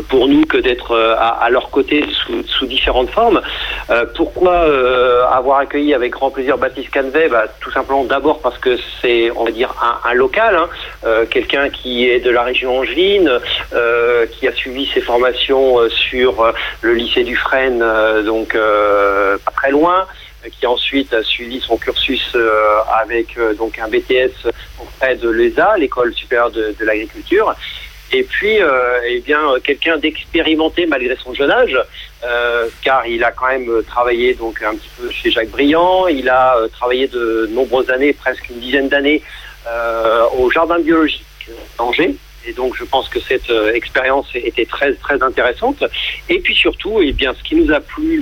pour 0.01 0.27
nous 0.27 0.45
que 0.45 0.57
d'être 0.57 0.91
euh, 0.91 1.15
à, 1.17 1.49
leur 1.49 1.69
côté 1.69 2.05
sous, 2.47 2.65
différentes 2.65 3.09
formes. 3.09 3.41
Euh, 3.89 4.05
pourquoi 4.15 4.53
euh, 4.53 5.25
avoir 5.27 5.59
accueilli 5.59 5.93
avec 5.93 6.13
grand 6.13 6.31
plaisir 6.31 6.57
Baptiste 6.57 6.91
Canvet? 6.91 7.29
Bah, 7.29 7.45
Tout 7.59 7.71
simplement 7.71 8.03
d'abord 8.03 8.39
parce 8.39 8.57
que 8.57 8.77
c'est, 9.01 9.31
on 9.31 9.45
va 9.45 9.51
dire, 9.51 9.73
un, 10.05 10.13
local, 10.13 10.55
hein. 10.55 11.25
quelqu'un 11.29 11.69
qui 11.69 12.07
est 12.07 12.19
de 12.19 12.29
la 12.29 12.43
région 12.43 12.79
angevine, 12.79 13.29
qui 14.31 14.47
a 14.47 14.53
suivi 14.53 14.85
ses 14.93 15.01
formations 15.01 15.77
sur 15.89 16.53
le 16.81 16.93
lycée 16.93 17.23
du 17.23 17.35
Frêne, 17.35 17.83
donc 18.23 18.53
pas 18.53 19.51
très 19.55 19.71
loin 19.71 20.05
qui 20.59 20.67
ensuite 20.67 21.13
a 21.13 21.23
suivi 21.23 21.59
son 21.61 21.77
cursus 21.77 22.35
avec 23.01 23.37
donc 23.57 23.79
un 23.79 23.87
BTS 23.87 24.47
auprès 24.79 25.15
de 25.15 25.29
l'ESA, 25.29 25.77
l'école 25.77 26.13
supérieure 26.13 26.51
de 26.51 26.75
l'agriculture, 26.81 27.55
et 28.13 28.23
puis 28.23 28.61
euh, 28.61 28.99
eh 29.07 29.19
bien 29.19 29.41
quelqu'un 29.63 29.97
d'expérimenté 29.97 30.85
malgré 30.85 31.15
son 31.15 31.33
jeune 31.33 31.51
âge, 31.51 31.77
euh, 32.23 32.67
car 32.83 33.05
il 33.07 33.23
a 33.23 33.31
quand 33.31 33.47
même 33.47 33.83
travaillé 33.87 34.35
donc 34.35 34.61
un 34.61 34.75
petit 34.75 34.89
peu 34.99 35.09
chez 35.09 35.31
Jacques 35.31 35.49
Briand, 35.49 36.07
il 36.07 36.29
a 36.29 36.57
euh, 36.57 36.67
travaillé 36.67 37.07
de 37.07 37.49
nombreuses 37.51 37.89
années, 37.89 38.13
presque 38.13 38.49
une 38.49 38.59
dizaine 38.59 38.87
d'années, 38.87 39.21
au 40.37 40.51
jardin 40.51 40.77
biologique 40.79 41.25
d'Angers. 41.77 42.15
et 42.45 42.53
donc 42.53 42.75
je 42.77 42.83
pense 42.83 43.07
que 43.09 43.19
cette 43.19 43.49
euh, 43.49 43.73
expérience 43.73 44.27
était 44.35 44.65
très 44.65 44.93
très 44.93 45.21
intéressante. 45.23 45.83
Et 46.29 46.39
puis 46.39 46.55
surtout, 46.55 46.99
eh 47.01 47.13
bien, 47.13 47.33
ce 47.33 47.43
qui 47.43 47.55
nous 47.55 47.71
a 47.73 47.79
plu 47.79 48.17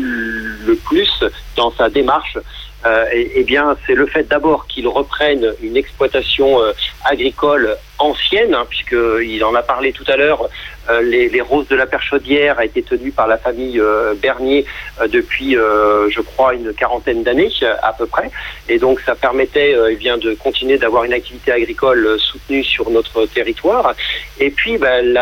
le 0.65 0.75
plus 0.75 1.12
dans 1.56 1.71
sa 1.71 1.89
démarche, 1.89 2.38
euh, 2.86 3.06
eh 3.12 3.44
bien, 3.44 3.78
c'est 3.86 3.94
le 3.94 4.08
fait 4.08 4.24
d'abord 4.24 4.65
qu'il 4.67 4.88
reprenne 4.88 5.54
une 5.62 5.78
exploitation 5.78 6.62
euh, 6.62 6.72
agricole 7.06 7.78
ancienne, 8.00 8.56
hein, 8.56 8.65
puisqu'il 8.67 9.44
en 9.44 9.54
a 9.54 9.62
parlé 9.62 9.94
tout 9.94 10.06
à 10.08 10.17
l'heure. 10.17 10.50
Euh, 10.89 11.02
les, 11.02 11.41
roses 11.41 11.67
de 11.67 11.76
la 11.76 11.86
Perchaudière 11.86 12.58
a 12.58 12.65
été 12.65 12.82
tenue 12.82 13.12
par 13.12 13.28
la 13.28 13.38
famille 13.38 13.82
Bernier 14.22 14.65
depuis, 15.10 15.54
je 15.54 16.22
crois, 16.22 16.56
une 16.56 16.74
quarantaine 16.74 17.24
d'années 17.24 17.52
à 17.84 17.94
peu 17.94 18.08
près. 18.08 18.32
Et 18.67 18.80
donc, 18.80 19.00
ça 19.02 19.15
permettait 19.15 19.76
eh 19.89 19.96
bien, 19.96 20.17
de 20.17 20.34
continuer 20.34 20.78
d'avoir 20.78 21.04
une 21.04 21.13
activité 21.13 21.52
agricole 21.52 22.20
soutenue 22.20 22.63
sur 22.63 22.89
notre 22.89 23.26
territoire. 23.28 23.94
Et 24.39 24.50
puis, 24.50 24.78
ben, 24.78 25.15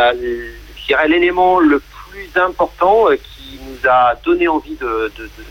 l'élément 1.07 1.59
le 1.59 1.81
plus 2.09 2.41
important 2.41 3.07
qui 3.17 3.59
nous 3.67 3.89
a 3.89 4.15
donné 4.23 4.47
envie 4.47 4.75
de, 4.75 5.11
de, 5.17 5.23
de 5.23 5.43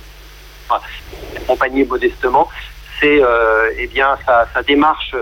accompagner 1.36 1.84
modestement, 1.84 2.48
c'est 3.00 3.22
euh, 3.22 3.70
eh 3.78 3.86
bien 3.86 4.16
sa, 4.26 4.46
sa, 4.52 4.62
démarche 4.62 5.14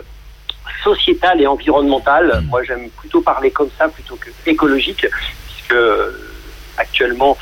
sociétale 0.82 1.40
et 1.40 1.46
environnementale. 1.46 2.42
Moi, 2.48 2.62
j'aime 2.64 2.88
plutôt 2.90 3.20
parler 3.20 3.50
comme 3.50 3.70
ça 3.78 3.88
plutôt 3.88 4.16
que 4.16 4.30
écologique, 4.46 5.06
puisque 5.46 5.72
euh, 5.72 6.12
actuellement, 6.76 7.36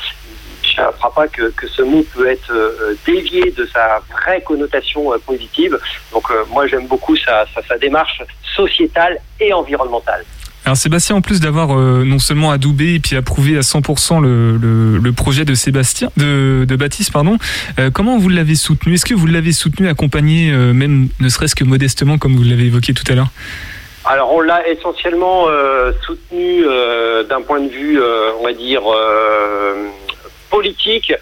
je 0.63 0.81
ne 0.81 0.91
crois 0.91 1.13
pas 1.13 1.27
que, 1.27 1.49
que, 1.51 1.67
ce 1.67 1.81
mot 1.81 2.03
peut 2.13 2.27
être 2.27 2.51
euh, 2.51 2.97
dévié 3.05 3.51
de 3.51 3.65
sa 3.65 4.01
vraie 4.11 4.41
connotation 4.41 5.13
euh, 5.13 5.17
positive. 5.19 5.79
Donc, 6.11 6.27
moi, 6.49 6.67
j'aime 6.67 6.87
beaucoup 6.87 7.15
sa, 7.15 7.45
sa, 7.53 7.61
sa 7.61 7.77
démarche 7.77 8.21
sociétale 8.55 9.17
et 9.39 9.53
environnementale. 9.53 10.25
Alors 10.65 10.77
Sébastien, 10.77 11.15
en 11.15 11.21
plus 11.21 11.39
d'avoir 11.39 11.77
euh, 11.77 12.03
non 12.03 12.17
seulement 12.17 12.49
adoubé 12.49 12.95
et 12.95 12.99
puis 12.99 13.15
approuvé 13.15 13.55
à 13.55 13.59
100% 13.59 14.19
le, 14.19 15.11
projet 15.11 15.45
de 15.45 15.53
Sébastien, 15.53 16.09
de, 16.17 16.65
Baptiste, 16.75 17.13
pardon, 17.13 17.37
euh, 17.79 17.91
comment 17.93 18.17
vous 18.17 18.29
l'avez 18.29 18.55
soutenu? 18.55 18.95
Est-ce 18.95 19.05
que 19.05 19.13
vous 19.13 19.27
l'avez 19.27 19.51
soutenu, 19.51 19.87
accompagné, 19.87 20.51
euh, 20.51 20.73
même 20.73 21.09
ne 21.19 21.29
serait-ce 21.29 21.55
que 21.55 21.63
modestement, 21.63 22.17
comme 22.17 22.35
vous 22.35 22.43
l'avez 22.43 22.65
évoqué 22.65 22.93
tout 22.93 23.03
à 23.11 23.13
l'heure? 23.13 23.29
Alors 24.05 24.33
on 24.33 24.41
l'a 24.41 24.67
essentiellement 24.67 25.45
soutenu 26.05 26.63
d'un 27.27 27.41
point 27.41 27.59
de 27.59 27.69
vue, 27.69 27.99
on 28.39 28.43
va 28.43 28.53
dire, 28.53 28.83
politique 30.55 31.13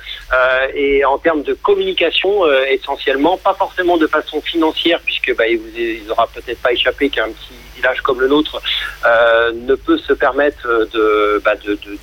et 0.76 1.06
en 1.06 1.17
termes 1.17 1.43
de 1.43 1.54
communication 1.54 2.32
essentiellement, 2.78 3.38
pas 3.38 3.54
forcément 3.54 3.98
de 3.98 4.08
façon 4.08 4.41
financière 4.41 5.00
puisque 5.06 5.36
bah, 5.36 5.48
il 5.48 5.58
vous 5.58 5.69
il 6.04 6.12
aura 6.12 6.28
peut-être 6.28 6.62
pas 6.62 6.72
échappé 6.72 7.10
qu'un 7.10 7.30
petit 7.30 7.56
village 7.76 8.02
comme 8.02 8.19
le 8.19 8.28
nôtre 8.28 8.62
euh, 9.06 9.52
ne 9.54 9.76
peut 9.76 9.98
se 9.98 10.13
permettre 10.13 10.67
de, 10.93 11.41
bah, 11.43 11.56
de, 11.56 11.74
de, 11.76 11.98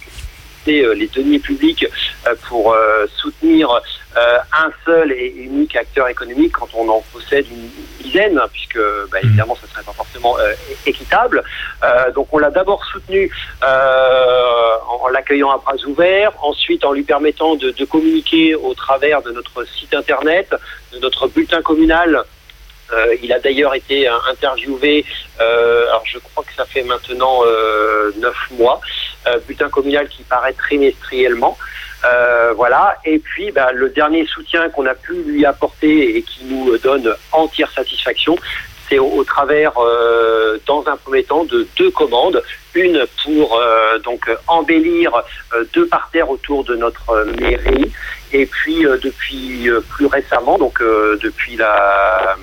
les 0.66 1.08
deniers 1.08 1.38
publics 1.38 1.86
pour 2.48 2.72
euh, 2.72 3.06
soutenir 3.16 3.80
euh, 4.16 4.38
un 4.52 4.70
seul 4.84 5.12
et 5.12 5.28
unique 5.36 5.76
acteur 5.76 6.08
économique 6.08 6.52
quand 6.52 6.68
on 6.74 6.88
en 6.88 7.00
possède 7.12 7.46
une 7.50 7.68
dizaine, 8.02 8.40
puisque 8.52 8.78
bah, 9.10 9.18
évidemment 9.22 9.54
ce 9.54 9.66
ne 9.66 9.70
serait 9.70 9.82
pas 9.82 9.92
forcément 9.92 10.36
équitable. 10.86 11.42
donc 12.14 12.28
on 12.32 12.38
l'a 12.38 12.50
d'abord 12.50 12.84
soutenu 12.86 13.30
en, 13.62 15.04
en 15.04 15.08
l'accueillant 15.08 15.50
à 15.50 15.58
bras 15.58 15.76
ouverts, 15.86 16.32
ensuite 16.42 16.84
en 16.84 16.92
lui 16.92 17.02
permettant 17.02 17.54
de, 17.54 17.70
de 17.70 17.84
communiquer 17.84 18.54
au 18.54 18.74
travers 18.74 19.22
de 19.22 19.30
notre 19.30 19.64
site 19.64 19.94
internet, 19.94 20.54
de 20.92 20.98
notre 20.98 21.28
bulletin 21.28 21.62
communal 21.62 22.24
euh, 22.92 23.16
il 23.22 23.32
a 23.32 23.38
d'ailleurs 23.38 23.74
été 23.74 24.08
interviewé, 24.28 25.04
euh, 25.40 25.86
alors 25.88 26.02
je 26.04 26.18
crois 26.18 26.44
que 26.44 26.52
ça 26.54 26.64
fait 26.64 26.82
maintenant 26.82 27.40
euh, 27.44 28.12
neuf 28.18 28.36
mois, 28.52 28.80
bulletin 29.46 29.68
communal 29.68 30.08
qui 30.08 30.22
paraît 30.22 30.52
trimestriellement. 30.54 31.56
Voilà. 32.56 32.96
Et 33.04 33.18
puis, 33.18 33.50
bah, 33.50 33.72
le 33.72 33.90
dernier 33.90 34.26
soutien 34.26 34.68
qu'on 34.70 34.86
a 34.86 34.94
pu 34.94 35.14
lui 35.26 35.44
apporter 35.44 36.16
et 36.16 36.22
qui 36.22 36.44
nous 36.44 36.76
donne 36.78 37.14
entière 37.32 37.70
satisfaction, 37.70 38.36
c'est 38.90 38.98
au, 38.98 39.24
travers, 39.24 39.72
euh, 39.78 40.58
dans 40.66 40.84
un 40.88 40.96
premier 40.96 41.22
temps, 41.22 41.44
de 41.44 41.66
deux 41.78 41.90
commandes. 41.90 42.42
Une 42.74 43.04
pour 43.24 43.56
euh, 43.56 43.98
donc 43.98 44.30
embellir 44.46 45.12
euh, 45.54 45.64
deux 45.72 45.86
parterres 45.86 46.30
autour 46.30 46.64
de 46.64 46.74
notre 46.76 47.24
mairie, 47.40 47.90
et 48.32 48.46
puis 48.46 48.82
depuis 49.02 49.68
plus 49.88 50.06
récemment, 50.06 50.56
donc 50.56 50.80
depuis 50.80 51.56
la 51.56 52.36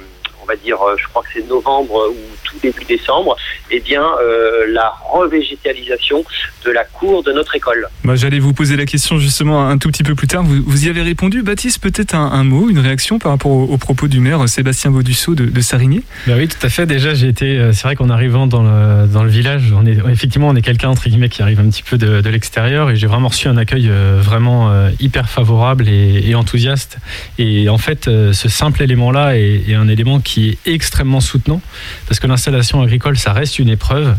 va 0.48 0.56
dire, 0.56 0.78
je 0.98 1.08
crois 1.08 1.22
que 1.24 1.30
c'est 1.34 1.48
novembre 1.48 2.10
ou 2.10 2.16
tout 2.44 2.58
début 2.62 2.86
décembre, 2.86 3.36
eh 3.72 3.80
bien, 3.80 4.04
euh, 4.22 4.66
la 4.72 4.94
revégétalisation 5.12 6.24
de 6.66 6.72
la 6.72 6.84
cour 6.86 7.24
de 7.24 7.32
notre 7.32 7.56
école. 7.56 7.88
Bah, 8.04 8.16
J'allais 8.16 8.40
vous 8.40 8.54
poser 8.54 8.76
la 8.78 8.86
question 8.86 9.18
justement 9.18 9.68
un 9.68 9.78
tout 9.78 9.90
petit 9.90 10.04
peu 10.04 10.16
plus 10.16 10.28
tard. 10.28 10.44
Vous, 10.44 10.62
vous 10.66 10.86
y 10.86 10.90
avez 10.90 11.02
répondu. 11.02 11.44
Baptiste, 11.44 11.82
peut-être 11.82 12.16
un, 12.16 12.32
un, 12.32 12.44
mot, 12.44 12.70
une 12.70 12.80
réaction 12.80 13.20
par 13.20 13.32
rapport 13.32 13.52
au, 13.52 13.64
au 13.66 13.78
propos 13.78 14.08
du 14.08 14.20
maire 14.20 14.48
Sébastien 14.48 14.92
Baudusseau 14.92 15.36
de, 15.36 15.46
de 15.46 15.62
Sarigny 15.62 16.04
bah 16.26 16.34
Oui, 16.38 16.48
tout 16.48 16.66
à 16.66 16.70
fait. 16.70 16.86
Déjà, 16.86 17.14
j'ai 17.14 17.28
été. 17.28 17.70
C'est 17.74 17.84
vrai 17.84 17.96
qu'en 17.96 18.10
arrivant 18.10 18.48
dans 18.48 18.64
le, 18.64 19.08
dans 19.08 19.24
le 19.24 19.30
village, 19.30 19.74
on 19.76 19.86
est, 19.86 19.98
effectivement, 20.12 20.50
on 20.50 20.56
est 20.56 20.62
quelqu'un, 20.62 20.90
entre 20.90 21.08
guillemets, 21.10 21.30
qui 21.30 21.42
arrive 21.42 21.60
un 21.60 21.70
petit 21.70 21.84
peu 21.84 21.98
de, 21.98 22.22
de 22.22 22.30
l'extérieur 22.30 22.90
et 22.90 22.96
j'ai 22.96 23.08
vraiment 23.08 23.28
reçu 23.28 23.48
un 23.48 23.58
accueil 23.58 23.90
euh, 23.90 24.20
vraiment 24.22 24.72
euh, 24.72 24.90
hyper 25.00 25.30
favorable 25.30 25.88
et, 25.90 26.30
et, 26.30 26.36
enthousiaste. 26.36 26.98
Et 27.38 27.70
en 27.70 27.78
fait, 27.78 28.08
euh, 28.08 28.34
ce 28.34 28.50
simple 28.50 28.84
élément-là 28.84 29.38
est, 29.38 29.70
est 29.70 29.76
un 29.76 29.88
élément 29.88 30.20
qui 30.20 30.37
est 30.46 30.58
extrêmement 30.66 31.22
soutenant 31.22 31.62
parce 32.08 32.20
que 32.20 32.28
l'installation 32.28 32.82
agricole, 32.82 33.18
ça 33.18 33.34
reste 33.34 33.60
une 33.60 33.70
épreuve. 33.70 34.16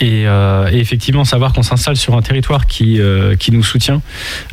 Et, 0.00 0.26
euh, 0.26 0.68
effectivement, 0.72 1.24
savoir 1.24 1.52
qu'on 1.52 1.62
s'installe 1.62 1.96
sur 1.96 2.16
un 2.16 2.22
territoire 2.22 2.66
qui, 2.66 3.00
euh, 3.00 3.36
qui 3.36 3.52
nous 3.52 3.62
soutient, 3.62 4.02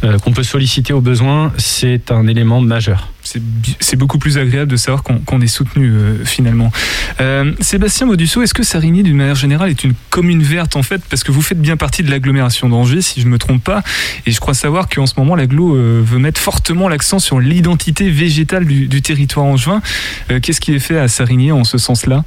euh, 0.03 0.17
qu'on 0.17 0.31
peut 0.31 0.43
solliciter 0.43 0.93
au 0.93 1.01
besoin, 1.01 1.53
c'est 1.57 2.11
un 2.11 2.27
élément 2.27 2.61
majeur 2.61 3.12
c'est 3.23 3.95
beaucoup 3.95 4.17
plus 4.17 4.37
agréable 4.37 4.71
de 4.71 4.75
savoir 4.75 5.03
qu'on 5.03 5.19
qu 5.19 5.43
est 5.43 5.47
soutenu 5.47 5.89
euh, 5.89 6.25
finalement. 6.25 6.71
Euh, 7.21 7.53
Sébastien 7.59 8.05
Maudusso, 8.05 8.41
est-ce 8.41 8.53
que 8.53 8.63
Sarigny, 8.63 9.03
d'une 9.03 9.17
manière 9.17 9.35
générale, 9.35 9.69
est 9.69 9.83
une 9.83 9.93
commune 10.09 10.43
verte 10.43 10.75
en 10.75 10.83
fait? 10.83 11.01
Parce 11.09 11.23
que 11.23 11.31
vous 11.31 11.41
faites 11.41 11.61
bien 11.61 11.77
partie 11.77 12.03
de 12.03 12.09
l'agglomération 12.09 12.69
d'Angers, 12.69 13.01
si 13.01 13.21
je 13.21 13.25
ne 13.25 13.31
me 13.31 13.37
trompe 13.37 13.63
pas, 13.63 13.83
et 14.25 14.31
je 14.31 14.39
crois 14.39 14.53
savoir 14.53 14.89
qu'en 14.89 15.05
ce 15.05 15.13
moment, 15.17 15.35
l'agglo 15.35 15.75
euh, 15.75 16.01
veut 16.05 16.19
mettre 16.19 16.39
fortement 16.39 16.89
l'accent 16.89 17.19
sur 17.19 17.39
l'identité 17.39 18.09
végétale 18.09 18.65
du, 18.65 18.87
du, 18.87 19.01
territoire 19.01 19.45
angevin. 19.45 19.81
Qu'est-ce 20.41 20.61
qui 20.61 20.73
est 20.73 20.79
fait 20.79 20.97
à 20.97 21.07
Sarigny 21.07 21.51
en 21.51 21.63
ce 21.63 21.77
sens-là? 21.77 22.23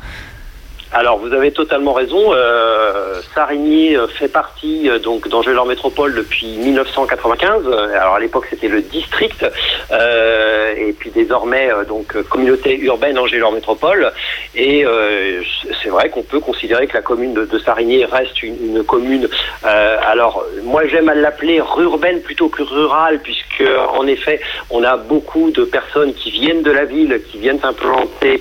Alors 0.96 1.18
vous 1.18 1.34
avez 1.34 1.52
totalement 1.52 1.92
raison. 1.92 2.32
Euh, 2.32 3.20
Sarigny 3.34 3.94
fait 4.18 4.28
partie 4.28 4.88
euh, 4.88 4.98
donc 4.98 5.26
Métropole 5.66 6.14
depuis 6.14 6.46
1995. 6.46 7.66
Alors 8.00 8.14
à 8.14 8.20
l'époque 8.20 8.46
c'était 8.48 8.68
le 8.68 8.80
district 8.80 9.44
euh, 9.90 10.74
et 10.74 10.92
puis 10.94 11.10
désormais 11.10 11.70
euh, 11.70 11.84
donc 11.84 12.16
communauté 12.30 12.78
urbaine 12.78 13.18
Angers-Leur 13.18 13.52
Métropole. 13.52 14.10
Et 14.54 14.86
euh, 14.86 15.42
c'est 15.82 15.90
vrai 15.90 16.08
qu'on 16.08 16.22
peut 16.22 16.40
considérer 16.40 16.86
que 16.86 16.94
la 16.94 17.02
commune 17.02 17.34
de, 17.34 17.44
de 17.44 17.58
Sarigny 17.58 18.06
reste 18.06 18.42
une, 18.42 18.56
une 18.64 18.82
commune. 18.82 19.28
Euh, 19.66 19.98
alors 20.06 20.46
moi 20.62 20.86
j'aime 20.86 21.10
à 21.10 21.14
l'appeler 21.14 21.60
rurbaine 21.60 22.22
plutôt 22.22 22.48
que 22.48 22.62
rurale 22.62 23.18
puisque 23.18 23.64
en 23.90 24.06
effet 24.06 24.40
on 24.70 24.82
a 24.82 24.96
beaucoup 24.96 25.50
de 25.50 25.64
personnes 25.64 26.14
qui 26.14 26.30
viennent 26.30 26.62
de 26.62 26.70
la 26.70 26.86
ville, 26.86 27.20
qui 27.30 27.38
viennent 27.38 27.60
s'implanter 27.60 28.40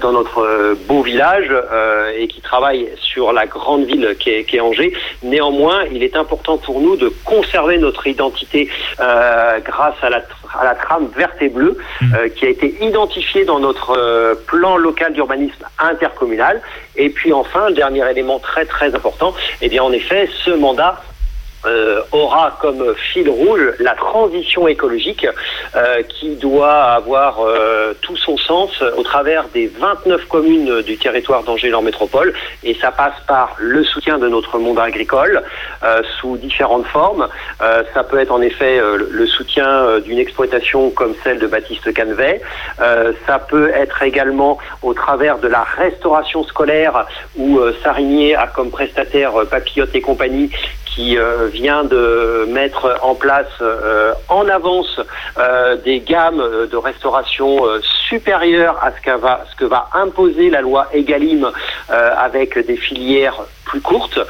dans 0.00 0.12
notre 0.12 0.74
beau 0.86 1.02
village 1.02 1.50
et 2.16 2.28
qui 2.28 2.40
travaillent 2.40 2.88
sur 2.96 3.32
la 3.32 3.46
grande 3.46 3.84
ville 3.84 4.16
qui 4.18 4.30
est, 4.30 4.60
Angers. 4.60 4.92
Néanmoins, 5.22 5.84
il 5.92 6.02
est 6.02 6.16
important 6.16 6.58
pour 6.58 6.80
nous 6.80 6.96
de 6.96 7.12
conserver 7.24 7.78
notre 7.78 8.06
identité 8.06 8.68
euh, 9.00 9.58
grâce 9.60 9.96
à 10.02 10.10
la, 10.10 10.22
à 10.58 10.64
la, 10.64 10.74
trame 10.74 11.08
verte 11.16 11.40
et 11.40 11.48
bleue 11.48 11.76
euh, 12.02 12.28
qui 12.28 12.46
a 12.46 12.48
été 12.48 12.74
identifiée 12.84 13.44
dans 13.44 13.58
notre 13.58 13.96
euh, 13.96 14.34
plan 14.46 14.76
local 14.76 15.12
d'urbanisme 15.12 15.64
intercommunal. 15.78 16.60
Et 16.96 17.10
puis 17.10 17.32
enfin, 17.32 17.70
dernier 17.70 18.08
élément 18.10 18.38
très 18.38 18.64
très 18.64 18.94
important, 18.94 19.34
eh 19.60 19.68
bien 19.68 19.82
en 19.82 19.92
effet, 19.92 20.28
ce 20.44 20.50
mandat 20.50 21.02
euh, 21.66 22.02
aura 22.12 22.58
comme 22.60 22.94
fil 23.12 23.28
rouge 23.28 23.72
la 23.78 23.94
transition 23.94 24.68
écologique 24.68 25.26
euh, 25.74 26.02
qui 26.02 26.36
doit 26.36 26.82
avoir 26.82 27.40
euh, 27.40 27.94
tout 28.02 28.16
son 28.16 28.36
sens 28.36 28.82
au 28.96 29.02
travers 29.02 29.48
des 29.48 29.68
29 29.68 30.26
communes 30.28 30.82
du 30.82 30.98
territoire 30.98 31.42
d'Angers-Leur 31.42 31.80
Métropole 31.82 32.34
et 32.62 32.74
ça 32.74 32.90
passe 32.90 33.14
par 33.26 33.56
le 33.58 33.82
soutien 33.82 34.18
de 34.18 34.28
notre 34.28 34.58
monde 34.58 34.78
agricole 34.78 35.42
sous 36.18 36.36
différentes 36.36 36.86
formes. 36.86 37.28
ça 37.94 38.04
peut 38.04 38.18
être 38.18 38.32
en 38.32 38.40
effet 38.40 38.80
le 38.80 39.26
soutien 39.26 40.00
d'une 40.00 40.18
exploitation 40.18 40.90
comme 40.90 41.14
celle 41.22 41.38
de 41.38 41.46
Baptiste 41.46 41.94
Canvet. 41.94 42.40
ça 43.26 43.38
peut 43.38 43.70
être 43.70 44.02
également 44.02 44.58
au 44.82 44.94
travers 44.94 45.38
de 45.38 45.48
la 45.48 45.62
restauration 45.62 46.44
scolaire 46.44 47.06
où 47.36 47.60
Sarigné 47.82 48.34
a 48.34 48.46
comme 48.46 48.70
prestataire 48.70 49.32
Papillote 49.50 49.94
et 49.94 50.00
compagnie 50.00 50.50
qui 50.94 51.18
euh, 51.18 51.48
vient 51.48 51.84
de 51.84 52.46
mettre 52.48 52.98
en 53.02 53.14
place 53.14 53.46
euh, 53.60 54.12
en 54.28 54.48
avance 54.48 55.00
euh, 55.38 55.76
des 55.76 56.00
gammes 56.00 56.42
de 56.70 56.76
restauration 56.76 57.62
supérieures 58.08 58.78
à 58.82 58.92
ce, 58.92 59.00
qu 59.00 59.10
va, 59.20 59.44
ce 59.50 59.56
que 59.56 59.64
va 59.64 59.88
imposer 59.94 60.50
la 60.50 60.60
loi 60.60 60.88
Egalim 60.92 61.50
avec 61.88 62.58
des 62.66 62.76
filières 62.76 63.42
plus 63.64 63.80
courtes 63.80 64.20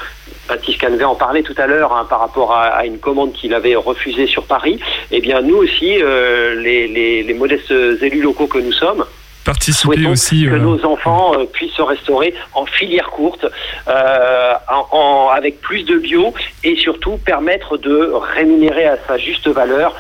Baptiste 0.49 0.81
Canvet 0.81 1.05
en 1.05 1.15
parlait 1.15 1.43
tout 1.43 1.55
à 1.57 1.67
l'heure 1.67 1.95
hein, 1.95 2.07
par 2.09 2.21
rapport 2.21 2.55
à, 2.55 2.85
une 2.85 2.99
commande 2.99 3.33
qu'il 3.33 3.55
avait 3.55 3.77
refusée 3.77 4.27
sur 4.27 4.45
Paris. 4.45 4.79
Eh 5.11 5.21
bien, 5.21 5.41
nous 5.41 5.57
aussi, 5.57 5.97
les, 5.97 7.23
les 7.23 7.35
modestes 7.35 7.71
élus 7.71 8.21
locaux 8.21 8.47
que 8.47 8.59
nous 8.59 8.73
sommes, 8.73 9.07
participer 9.45 10.07
aussi. 10.07 10.45
Que 10.45 10.55
euh, 10.55 10.59
nos 10.59 10.85
enfants 10.85 11.33
euh, 11.35 11.45
puissent 11.45 11.73
se 11.73 11.83
restaurer 11.83 12.35
en 12.55 12.67
filière 12.67 13.11
courte, 13.11 13.47
euh, 13.89 14.53
en, 14.69 15.29
avec 15.35 15.61
plus 15.61 15.83
de 15.85 15.99
bio 15.99 16.33
et 16.63 16.77
surtout 16.77 17.19
permettre 17.19 17.77
de 17.77 18.13
rémunérer 18.35 18.87
à 18.87 18.97
sa 19.07 19.19
juste 19.19 19.49
valeur 19.49 19.95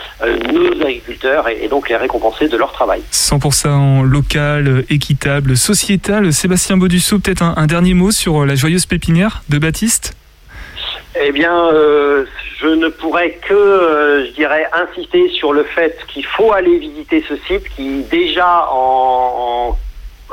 nos 0.52 0.82
agriculteurs 0.82 1.48
et, 1.48 1.68
donc 1.68 1.88
les 1.88 1.96
récompenser 1.96 2.48
de 2.48 2.56
leur 2.56 2.72
travail. 2.72 3.02
100% 3.12 4.02
local, 4.02 4.84
équitable, 4.90 5.56
sociétal. 5.56 6.32
Sébastien 6.32 6.76
Baudusseau, 6.76 7.18
peut-être 7.18 7.42
un 7.42 7.66
dernier 7.66 7.94
mot 7.94 8.10
sur 8.10 8.44
la 8.44 8.54
joyeuse 8.54 8.86
pépinière 8.86 9.42
de 9.48 9.58
Baptiste? 9.58 10.14
Eh 11.22 11.30
bien, 11.30 11.68
euh, 11.72 12.24
je 12.64 12.68
ne 12.70 12.88
pourrais 12.88 13.32
que, 13.46 13.52
euh, 13.52 14.26
je 14.26 14.30
dirais, 14.30 14.66
insister 14.72 15.28
sur 15.28 15.52
le 15.52 15.64
fait 15.64 15.98
qu'il 16.08 16.24
faut 16.24 16.50
aller 16.52 16.78
visiter 16.78 17.22
ce 17.28 17.36
site 17.46 17.68
qui 17.76 18.04
déjà 18.04 18.68
en 18.70 19.76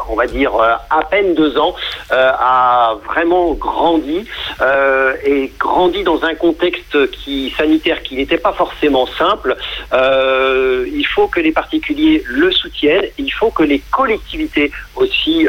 on 0.10 0.15
va 0.15 0.27
dire, 0.27 0.56
euh, 0.56 0.73
à 0.89 1.04
peine 1.04 1.34
deux 1.34 1.58
ans, 1.58 1.75
euh, 2.12 2.32
a 2.34 2.95
vraiment 3.06 3.54
grandi 3.54 4.25
euh, 4.62 5.13
et 5.23 5.51
grandi 5.58 6.04
dans 6.04 6.23
un 6.23 6.36
contexte 6.36 7.12
qui 7.12 7.54
sanitaire 7.58 8.01
qui 8.04 8.15
n'était 8.15 8.38
pas 8.38 8.54
forcément 8.54 9.06
simple. 9.06 9.56
il 9.91 11.06
faut 11.13 11.27
que 11.27 11.39
les 11.39 11.51
particuliers 11.51 12.23
le 12.25 12.51
soutiennent. 12.51 13.06
Il 13.17 13.32
faut 13.32 13.51
que 13.51 13.63
les 13.63 13.80
collectivités 13.91 14.71
aussi 14.95 15.47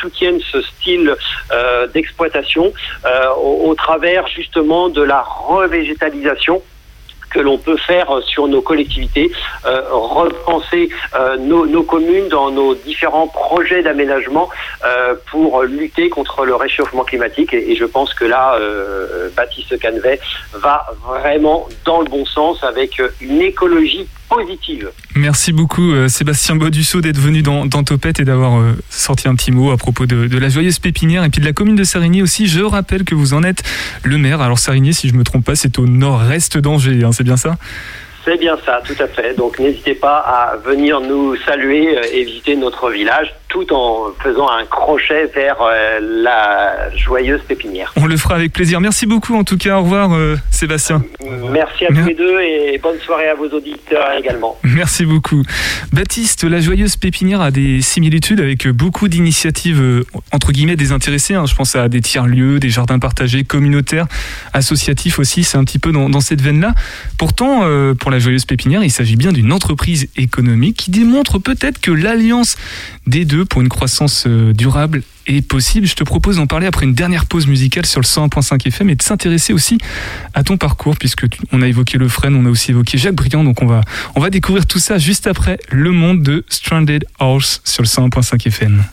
soutiennent 0.00 0.40
ce 0.52 0.60
style 0.62 1.16
d'exploitation 1.94 2.72
au, 3.40 3.74
travers 3.74 4.26
justement 4.28 4.88
de 4.88 5.02
la 5.02 5.22
revégétalisation 5.22 6.62
que 7.30 7.40
l'on 7.40 7.58
peut 7.58 7.76
faire 7.76 8.20
sur 8.24 8.48
nos 8.48 8.62
collectivités, 8.62 9.30
euh, 9.66 9.82
repenser 9.90 10.88
euh, 11.14 11.36
nos, 11.36 11.66
nos, 11.66 11.82
communes 11.82 12.28
dans 12.28 12.50
nos 12.50 12.74
différents 12.74 13.28
projets 13.28 13.82
d'aménagement 13.82 14.48
euh, 14.84 15.14
pour 15.30 15.62
lutter 15.62 16.08
contre 16.08 16.44
le 16.44 16.54
réchauffement 16.54 17.04
climatique. 17.04 17.54
Et, 17.54 17.72
et 17.72 17.76
je 17.76 17.84
pense 17.84 18.14
que 18.14 18.24
là, 18.24 18.54
euh, 18.54 19.28
Baptiste 19.36 19.80
Canvet 19.80 20.20
va 20.52 20.86
vraiment 21.06 21.68
dans 21.84 22.00
le 22.00 22.06
bon 22.06 22.24
sens 22.24 22.62
avec 22.64 23.00
une 23.20 23.42
écologie 23.42 24.06
positive. 24.28 24.90
Merci 25.14 25.52
beaucoup 25.52 25.92
euh, 25.92 26.08
Sébastien 26.08 26.56
Baudusseau 26.56 27.00
d'être 27.00 27.18
venu 27.18 27.42
dans, 27.42 27.66
dans 27.66 27.82
Topette 27.82 28.20
et 28.20 28.24
d'avoir 28.24 28.58
euh, 28.60 28.74
sorti 28.90 29.28
un 29.28 29.34
petit 29.34 29.50
mot 29.50 29.70
à 29.70 29.76
propos 29.76 30.06
de, 30.06 30.26
de, 30.26 30.38
la 30.38 30.48
joyeuse 30.48 30.78
pépinière 30.78 31.24
et 31.24 31.30
puis 31.30 31.40
de 31.40 31.46
la 31.46 31.52
commune 31.52 31.76
de 31.76 31.84
Sarigny 31.84 32.22
aussi. 32.22 32.46
Je 32.46 32.60
rappelle 32.60 33.04
que 33.04 33.14
vous 33.14 33.34
en 33.34 33.42
êtes 33.42 33.62
le 34.02 34.18
maire. 34.18 34.40
Alors 34.40 34.58
Sarigny, 34.58 34.94
si 34.94 35.08
je 35.08 35.14
me 35.14 35.24
trompe 35.24 35.44
pas, 35.44 35.56
c'est 35.56 35.78
au 35.78 35.86
nord-est 35.86 36.58
d'Angers, 36.58 37.02
hein, 37.04 37.12
c'est 37.12 37.24
bien 37.24 37.36
ça? 37.36 37.56
C'est 38.24 38.38
bien 38.38 38.58
ça, 38.66 38.82
tout 38.84 39.02
à 39.02 39.06
fait. 39.06 39.34
Donc 39.34 39.58
n'hésitez 39.58 39.94
pas 39.94 40.18
à 40.18 40.56
venir 40.56 41.00
nous 41.00 41.34
saluer 41.46 41.96
euh, 41.96 42.02
et 42.12 42.24
visiter 42.24 42.56
notre 42.56 42.90
village 42.90 43.34
tout 43.48 43.72
en 43.72 44.12
faisant 44.22 44.48
un 44.48 44.64
crochet 44.66 45.26
vers 45.34 45.56
euh, 45.60 46.00
la 46.22 46.94
joyeuse 46.96 47.40
pépinière. 47.48 47.92
On 47.96 48.06
le 48.06 48.16
fera 48.16 48.34
avec 48.34 48.52
plaisir. 48.52 48.80
Merci 48.80 49.06
beaucoup 49.06 49.34
en 49.34 49.44
tout 49.44 49.56
cas. 49.56 49.78
Au 49.78 49.82
revoir 49.82 50.12
euh, 50.12 50.36
Sébastien. 50.50 51.02
Merci 51.50 51.86
à 51.86 51.88
tous 51.88 52.06
les 52.06 52.14
deux 52.14 52.40
et 52.40 52.78
bonne 52.78 52.98
soirée 53.00 53.28
à 53.28 53.34
vos 53.34 53.48
auditeurs 53.48 54.06
également. 54.18 54.58
Merci 54.64 55.06
beaucoup. 55.06 55.42
Baptiste, 55.92 56.44
la 56.44 56.60
joyeuse 56.60 56.96
pépinière 56.96 57.40
a 57.40 57.50
des 57.50 57.80
similitudes 57.80 58.40
avec 58.40 58.68
beaucoup 58.68 59.08
d'initiatives 59.08 60.04
entre 60.32 60.52
guillemets 60.52 60.76
désintéressées. 60.76 61.34
Hein. 61.34 61.46
Je 61.46 61.54
pense 61.54 61.74
à 61.74 61.88
des 61.88 62.00
tiers-lieux, 62.00 62.58
des 62.58 62.70
jardins 62.70 62.98
partagés, 62.98 63.44
communautaires, 63.44 64.06
associatifs 64.52 65.18
aussi. 65.18 65.44
C'est 65.44 65.56
un 65.56 65.64
petit 65.64 65.78
peu 65.78 65.92
dans, 65.92 66.10
dans 66.10 66.20
cette 66.20 66.42
veine-là. 66.42 66.74
Pourtant, 67.16 67.62
pour 67.98 68.10
la 68.10 68.18
joyeuse 68.18 68.44
pépinière, 68.44 68.84
il 68.84 68.90
s'agit 68.90 69.16
bien 69.16 69.32
d'une 69.32 69.52
entreprise 69.52 70.08
économique 70.16 70.76
qui 70.76 70.90
démontre 70.90 71.38
peut-être 71.38 71.80
que 71.80 71.90
l'alliance 71.90 72.56
des 73.06 73.24
deux 73.24 73.37
pour 73.44 73.60
une 73.60 73.68
croissance 73.68 74.24
euh, 74.26 74.52
durable 74.52 75.02
est 75.26 75.42
possible. 75.42 75.86
Je 75.86 75.94
te 75.94 76.04
propose 76.04 76.36
d'en 76.36 76.46
parler 76.46 76.66
après 76.66 76.86
une 76.86 76.94
dernière 76.94 77.26
pause 77.26 77.46
musicale 77.46 77.86
sur 77.86 78.00
le 78.00 78.06
101.5 78.06 78.66
FM 78.66 78.90
et 78.90 78.94
de 78.94 79.02
s'intéresser 79.02 79.52
aussi 79.52 79.78
à 80.34 80.42
ton 80.42 80.56
parcours 80.56 80.96
puisque 80.96 81.26
on 81.52 81.62
a 81.62 81.68
évoqué 81.68 81.98
le 81.98 82.08
Fresne, 82.08 82.34
on 82.34 82.46
a 82.46 82.50
aussi 82.50 82.70
évoqué 82.70 82.98
Jacques 82.98 83.14
Briand, 83.14 83.44
donc 83.44 83.62
on 83.62 83.66
va, 83.66 83.82
on 84.14 84.20
va 84.20 84.30
découvrir 84.30 84.66
tout 84.66 84.78
ça 84.78 84.98
juste 84.98 85.26
après 85.26 85.58
le 85.70 85.92
monde 85.92 86.22
de 86.22 86.44
Stranded 86.48 87.04
Horse 87.18 87.60
sur 87.64 87.82
le 87.82 87.88
101.5 87.88 88.46
FM. 88.46 88.84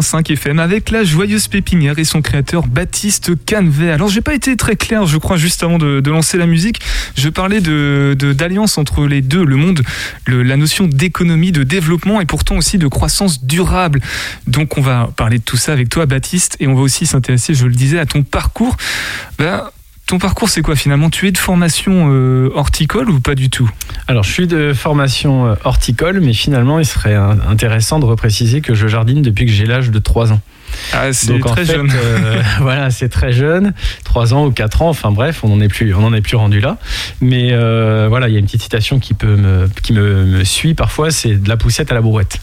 101.5 0.00 0.32
FM 0.32 0.58
avec 0.58 0.90
la 0.90 1.04
joyeuse 1.04 1.48
pépinière 1.48 1.98
et 1.98 2.04
son 2.04 2.22
créateur 2.22 2.66
Baptiste 2.66 3.32
Canvet. 3.46 3.90
Alors 3.90 4.08
j'ai 4.08 4.20
pas 4.20 4.34
été 4.34 4.56
très 4.56 4.76
clair, 4.76 5.06
je 5.06 5.18
crois, 5.18 5.36
juste 5.36 5.62
avant 5.62 5.78
de, 5.78 6.10
lancer 6.10 6.38
la 6.38 6.46
musique. 6.46 6.80
Je 7.16 7.28
parlais 7.28 7.60
de 7.60 8.16
d'alliance 8.36 8.78
entre 8.78 9.06
les 9.06 9.20
deux, 9.22 9.44
le 9.44 9.56
monde, 9.56 9.82
la 10.26 10.56
notion 10.56 10.86
d'économie, 10.86 11.52
de 11.52 11.62
développement 11.62 12.20
et 12.20 12.26
pourtant 12.26 12.56
aussi 12.56 12.78
de 12.78 12.88
croissance 12.88 13.44
durable. 13.44 14.00
Donc 14.46 14.78
on 14.78 14.80
va 14.80 15.10
parler 15.16 15.38
de 15.38 15.44
tout 15.44 15.56
ça 15.56 15.72
avec 15.72 15.88
toi, 15.88 16.06
Baptiste, 16.06 16.56
et 16.60 16.66
on 16.66 16.74
va 16.74 16.80
aussi 16.80 17.06
s'intéresser, 17.06 17.54
je 17.54 17.66
le 17.66 17.74
disais, 17.74 17.98
à 17.98 18.06
ton 18.06 18.22
parcours. 18.22 18.76
Ben, 19.38 19.64
ton 20.10 20.18
parcours, 20.18 20.48
c'est 20.48 20.60
quoi 20.60 20.74
finalement? 20.74 21.08
Tu 21.08 21.28
es 21.28 21.30
de 21.30 21.38
formation 21.38 22.08
euh, 22.12 22.50
horticole 22.52 23.08
ou 23.10 23.20
pas 23.20 23.36
du 23.36 23.48
tout? 23.48 23.70
Alors, 24.08 24.24
je 24.24 24.32
suis 24.32 24.48
de 24.48 24.72
formation 24.72 25.46
euh, 25.46 25.54
horticole, 25.62 26.20
mais 26.20 26.32
finalement, 26.32 26.80
il 26.80 26.84
serait 26.84 27.14
euh, 27.14 27.30
intéressant 27.48 28.00
de 28.00 28.06
repréciser 28.06 28.60
que 28.60 28.74
je 28.74 28.88
jardine 28.88 29.22
depuis 29.22 29.46
que 29.46 29.52
j'ai 29.52 29.66
l'âge 29.66 29.92
de 29.92 29.98
3 30.00 30.32
ans. 30.32 30.40
Ah, 30.92 31.12
c'est 31.12 31.28
Donc, 31.28 31.46
en 31.46 31.50
très 31.52 31.64
fait, 31.64 31.74
jeune. 31.74 31.92
euh, 31.94 32.42
voilà, 32.60 32.90
c'est 32.90 33.08
très 33.08 33.32
jeune, 33.32 33.72
3 34.02 34.34
ans 34.34 34.46
ou 34.46 34.50
4 34.50 34.82
ans, 34.82 34.88
enfin 34.88 35.12
bref, 35.12 35.44
on 35.44 35.48
n'en 35.48 35.60
est 35.60 35.68
plus, 35.68 35.94
on 35.94 36.02
en 36.02 36.12
est 36.12 36.22
plus 36.22 36.36
rendu 36.36 36.58
là. 36.58 36.78
Mais 37.20 37.50
euh, 37.52 38.06
voilà, 38.08 38.26
il 38.28 38.32
y 38.32 38.36
a 38.36 38.40
une 38.40 38.46
petite 38.46 38.62
citation 38.62 38.98
qui 38.98 39.14
peut 39.14 39.36
me, 39.36 39.68
qui 39.84 39.92
me, 39.92 40.24
me 40.24 40.42
suit 40.42 40.74
parfois, 40.74 41.12
c'est 41.12 41.36
de 41.36 41.48
la 41.48 41.56
poussette 41.56 41.92
à 41.92 41.94
la 41.94 42.00
brouette. 42.00 42.40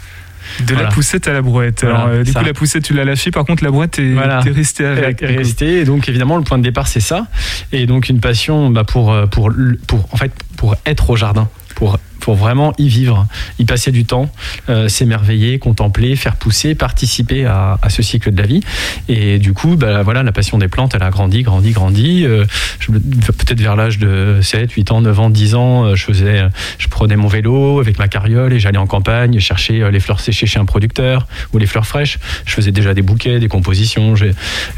De 0.66 0.76
la 0.76 0.86
poussette 0.88 1.28
à 1.28 1.34
la 1.34 1.42
brouette. 1.42 1.82
Voilà, 1.84 1.98
Alors, 2.00 2.10
euh, 2.10 2.24
du 2.24 2.32
ça. 2.32 2.40
coup, 2.40 2.46
la 2.46 2.54
poussette, 2.54 2.84
tu 2.84 2.94
l'as 2.94 3.06
lâchée. 3.06 3.32
Par 3.32 3.46
contre, 3.46 3.64
la 3.64 3.72
brouette, 3.72 3.92
t'es 3.92 4.14
Voilà. 4.14 4.42
t'es 4.44 4.52
resté 4.52 4.86
avec. 4.86 5.22
rester. 5.22 5.80
Et 5.80 5.86
donc 5.86 6.08
évidemment 6.10 6.38
le 6.38 6.44
point 6.44 6.58
de 6.58 6.64
départ 6.64 6.88
c'est 6.88 7.00
ça. 7.00 7.28
Et 7.72 7.86
donc 7.86 8.10
une 8.10 8.20
passion 8.20 8.70
bah, 8.70 8.84
pour 8.84 9.16
pour 9.32 9.52
pour 9.88 10.08
en 10.12 10.18
fait 10.18 10.32
pour 10.58 10.76
être 10.86 11.10
au 11.10 11.16
jardin, 11.16 11.48
pour 11.76 11.98
pour 12.20 12.36
vraiment 12.36 12.74
y 12.78 12.88
vivre, 12.88 13.28
y 13.60 13.66
passer 13.66 13.92
du 13.92 14.06
temps, 14.06 14.30
euh, 14.70 14.88
s'émerveiller, 14.88 15.60
contempler, 15.60 16.16
faire 16.16 16.36
pousser, 16.36 16.76
participer 16.76 17.46
à, 17.46 17.80
à 17.82 17.90
ce 17.90 18.02
cycle 18.02 18.32
de 18.32 18.42
la 18.42 18.48
vie. 18.48 18.62
Et 19.08 19.40
du 19.40 19.54
coup, 19.54 19.76
bah, 19.76 20.04
voilà, 20.04 20.24
la 20.24 20.32
passion 20.32 20.58
des 20.58 20.68
plantes, 20.68 20.94
elle 20.96 21.04
a 21.04 21.10
grandi, 21.10 21.44
grandi, 21.44 21.72
grandi. 21.72 22.26
Euh, 22.26 22.46
Peut-être 22.88 23.60
vers 23.60 23.76
l'âge 23.76 24.00
de 24.00 24.40
7, 24.42 24.72
8 24.72 24.92
ans, 24.92 25.02
9 25.02 25.20
ans, 25.20 25.30
10 25.30 25.56
ans, 25.56 25.86
euh, 25.86 25.96
je 25.96 26.04
faisais, 26.04 26.44
je 26.78 26.88
prenais 26.88 27.16
mon 27.16 27.28
vélo 27.28 27.80
avec 27.80 28.00
ma 28.00 28.08
carriole 28.08 28.54
et 28.54 28.60
j'allais 28.60 28.78
en 28.78 28.88
campagne 28.88 29.40
chercher 29.40 29.90
les 29.92 30.00
fleurs 30.00 30.20
séchées 30.20 30.48
chez 30.48 30.60
un 30.60 30.66
producteur 30.66 31.28
ou 31.54 31.58
les 31.58 31.66
fleurs 31.66 31.86
fraîches. 31.86 32.20
Je 32.46 32.54
faisais 32.54 32.72
déjà 32.72 32.94
des 32.94 33.02
bouquets, 33.02 33.40
des 33.40 33.48
compositions. 33.48 34.16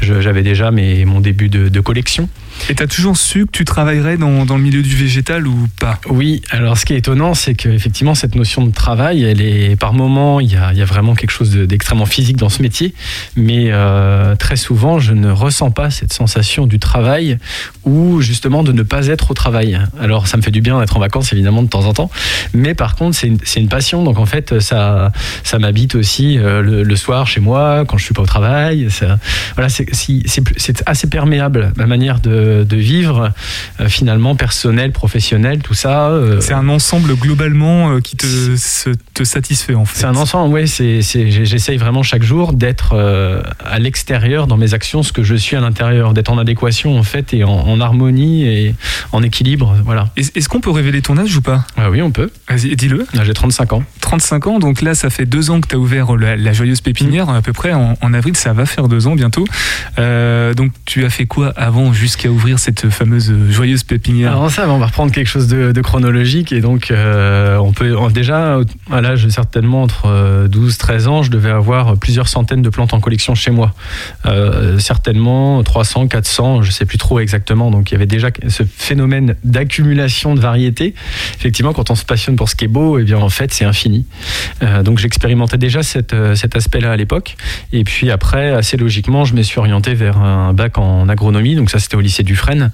J'avais 0.00 0.42
déjà 0.42 0.70
mes, 0.70 1.04
mon 1.04 1.20
début 1.20 1.48
de, 1.48 1.68
de 1.68 1.80
collection. 1.80 2.28
Et 2.68 2.74
t'as 2.74 2.86
toujours 2.86 3.16
su 3.16 3.46
que 3.46 3.52
tu 3.52 3.64
travaillerais 3.64 4.16
dans, 4.16 4.44
dans 4.44 4.56
le 4.56 4.62
milieu 4.62 4.82
du 4.82 4.94
végétal 4.94 5.46
ou 5.46 5.68
pas? 5.78 5.98
Oui, 6.08 6.42
alors 6.50 6.76
ce 6.76 6.84
qui 6.84 6.92
est 6.94 6.98
étonnant, 6.98 7.29
c'est 7.34 7.54
qu'effectivement, 7.54 8.14
cette 8.14 8.34
notion 8.34 8.64
de 8.66 8.72
travail, 8.72 9.22
elle 9.24 9.40
est 9.40 9.76
par 9.76 9.92
moment, 9.92 10.40
il 10.40 10.52
y 10.52 10.56
a, 10.56 10.72
il 10.72 10.78
y 10.78 10.82
a 10.82 10.84
vraiment 10.84 11.14
quelque 11.14 11.30
chose 11.30 11.50
de- 11.50 11.66
d'extrêmement 11.66 12.06
physique 12.06 12.36
dans 12.36 12.48
ce 12.48 12.62
métier, 12.62 12.94
mais 13.36 13.66
euh, 13.70 14.36
très 14.36 14.56
souvent, 14.56 14.98
je 14.98 15.12
ne 15.12 15.30
ressens 15.30 15.70
pas 15.70 15.90
cette 15.90 16.12
sensation 16.12 16.66
du 16.66 16.78
travail 16.78 17.38
ou 17.84 18.20
justement 18.20 18.62
de 18.62 18.72
ne 18.72 18.82
pas 18.82 19.06
être 19.08 19.30
au 19.30 19.34
travail. 19.34 19.80
Alors, 20.00 20.26
ça 20.26 20.36
me 20.36 20.42
fait 20.42 20.50
du 20.50 20.60
bien 20.60 20.78
d'être 20.80 20.96
en 20.96 21.00
vacances, 21.00 21.32
évidemment, 21.32 21.62
de 21.62 21.68
temps 21.68 21.86
en 21.86 21.92
temps, 21.92 22.10
mais 22.54 22.74
par 22.74 22.96
contre, 22.96 23.16
c'est 23.16 23.26
une, 23.28 23.38
une 23.56 23.68
passion, 23.68 24.02
donc 24.04 24.18
en 24.18 24.26
fait, 24.26 24.60
ça, 24.60 25.12
ça 25.44 25.58
m'habite 25.58 25.94
aussi 25.94 26.38
euh, 26.38 26.62
le, 26.62 26.96
soir 26.96 27.26
chez 27.26 27.40
moi, 27.40 27.84
quand 27.86 27.96
je 27.98 28.04
suis 28.04 28.14
pas 28.14 28.22
au 28.22 28.26
travail. 28.26 28.88
Voilà, 29.54 29.68
c'est 29.68 30.82
assez 30.86 31.06
perméable, 31.08 31.72
ma 31.76 31.86
manière 31.86 32.20
de, 32.20 32.64
de 32.68 32.76
vivre, 32.76 33.32
euh, 33.80 33.88
finalement, 33.88 34.34
personnel, 34.36 34.92
professionnel, 34.92 35.60
tout 35.62 35.74
ça. 35.74 36.12
C'est 36.40 36.52
un 36.54 36.68
ensemble 36.68 37.14
globalement 37.20 37.90
euh, 37.92 38.00
qui 38.00 38.16
te, 38.16 38.26
se- 38.56 38.90
te 39.14 39.24
satisfait 39.24 39.74
en 39.74 39.84
fait. 39.84 40.00
c'est 40.00 40.06
un 40.06 40.16
ensemble, 40.16 40.54
oui. 40.54 40.66
J'essaye 40.66 41.76
vraiment 41.76 42.02
chaque 42.02 42.22
jour 42.22 42.52
d'être 42.52 42.92
euh, 42.94 43.42
à 43.64 43.78
l'extérieur 43.78 44.46
dans 44.46 44.56
mes 44.56 44.74
actions, 44.74 45.02
ce 45.02 45.12
que 45.12 45.22
je 45.22 45.34
suis 45.34 45.56
à 45.56 45.60
l'intérieur, 45.60 46.12
d'être 46.14 46.30
en 46.30 46.38
adéquation 46.38 46.98
en 46.98 47.02
fait 47.02 47.32
et 47.34 47.44
en, 47.44 47.50
en 47.50 47.80
harmonie 47.80 48.44
et 48.46 48.74
en 49.12 49.22
équilibre. 49.22 49.76
Voilà. 49.84 50.08
Est- 50.16 50.36
Est-ce 50.36 50.48
qu'on 50.48 50.60
peut 50.60 50.70
révéler 50.70 51.02
ton 51.02 51.16
âge 51.18 51.36
ou 51.36 51.42
pas? 51.42 51.64
Ah 51.76 51.90
oui, 51.90 52.02
on 52.02 52.10
peut. 52.10 52.30
Vas-y, 52.48 52.74
dis-le. 52.76 53.06
Là, 53.14 53.24
J'ai 53.24 53.34
35 53.34 53.72
ans. 53.74 53.82
35 54.00 54.46
ans, 54.46 54.58
donc 54.58 54.82
là, 54.82 54.94
ça 54.94 55.10
fait 55.10 55.26
deux 55.26 55.50
ans 55.50 55.60
que 55.60 55.68
tu 55.68 55.74
as 55.74 55.78
ouvert 55.78 56.16
la, 56.16 56.36
la 56.36 56.52
Joyeuse 56.52 56.80
Pépinière, 56.80 57.26
Mm. 57.26 57.36
à 57.36 57.42
peu 57.42 57.52
près. 57.52 57.72
En, 57.72 57.96
en 58.00 58.14
avril, 58.14 58.36
ça 58.36 58.52
va 58.52 58.66
faire 58.66 58.88
deux 58.88 59.06
ans 59.06 59.14
bientôt. 59.14 59.44
Euh, 59.98 60.54
donc, 60.54 60.72
tu 60.84 61.04
as 61.04 61.10
fait 61.10 61.26
quoi 61.26 61.52
avant 61.56 61.92
jusqu'à 61.92 62.28
ouvrir 62.30 62.58
cette 62.58 62.88
fameuse 62.90 63.32
Joyeuse 63.50 63.84
Pépinière? 63.84 64.32
Alors 64.32 64.50
ça, 64.50 64.68
on 64.68 64.78
va 64.78 64.86
reprendre 64.86 65.12
quelque 65.12 65.26
chose 65.28 65.46
de, 65.48 65.72
de 65.72 65.80
chronologique 65.80 66.52
et 66.52 66.60
donc 66.60 66.90
euh, 66.90 67.09
on 67.60 67.72
peut 67.72 67.96
déjà 68.12 68.58
à 68.90 69.00
l'âge 69.00 69.28
certainement 69.28 69.82
entre 69.82 70.46
12-13 70.48 71.06
ans, 71.06 71.22
je 71.22 71.30
devais 71.30 71.50
avoir 71.50 71.96
plusieurs 71.96 72.28
centaines 72.28 72.62
de 72.62 72.68
plantes 72.68 72.94
en 72.94 73.00
collection 73.00 73.34
chez 73.34 73.50
moi. 73.50 73.74
Euh, 74.26 74.78
certainement 74.78 75.62
300, 75.62 76.08
400, 76.08 76.62
je 76.62 76.70
sais 76.70 76.86
plus 76.86 76.98
trop 76.98 77.20
exactement. 77.20 77.70
Donc 77.70 77.90
il 77.90 77.94
y 77.94 77.96
avait 77.96 78.06
déjà 78.06 78.28
ce 78.48 78.62
phénomène 78.64 79.36
d'accumulation 79.44 80.34
de 80.34 80.40
variétés. 80.40 80.94
Effectivement, 81.36 81.72
quand 81.72 81.90
on 81.90 81.94
se 81.94 82.04
passionne 82.04 82.36
pour 82.36 82.48
ce 82.48 82.54
qui 82.54 82.64
est 82.64 82.68
beau, 82.68 82.98
et 82.98 83.04
bien 83.04 83.18
en 83.18 83.28
fait 83.28 83.52
c'est 83.52 83.64
infini. 83.64 84.06
Euh, 84.62 84.82
donc 84.82 84.98
j'expérimentais 84.98 85.58
déjà 85.58 85.80
euh, 86.12 86.34
cet 86.34 86.56
aspect-là 86.56 86.92
à 86.92 86.96
l'époque. 86.96 87.36
Et 87.72 87.84
puis 87.84 88.10
après, 88.10 88.50
assez 88.50 88.76
logiquement, 88.76 89.24
je 89.24 89.34
me 89.34 89.42
suis 89.42 89.58
orienté 89.58 89.94
vers 89.94 90.18
un 90.18 90.52
bac 90.52 90.78
en 90.78 91.08
agronomie. 91.08 91.54
Donc 91.54 91.70
ça, 91.70 91.78
c'était 91.78 91.96
au 91.96 92.00
lycée 92.00 92.22
Dufresne, 92.22 92.70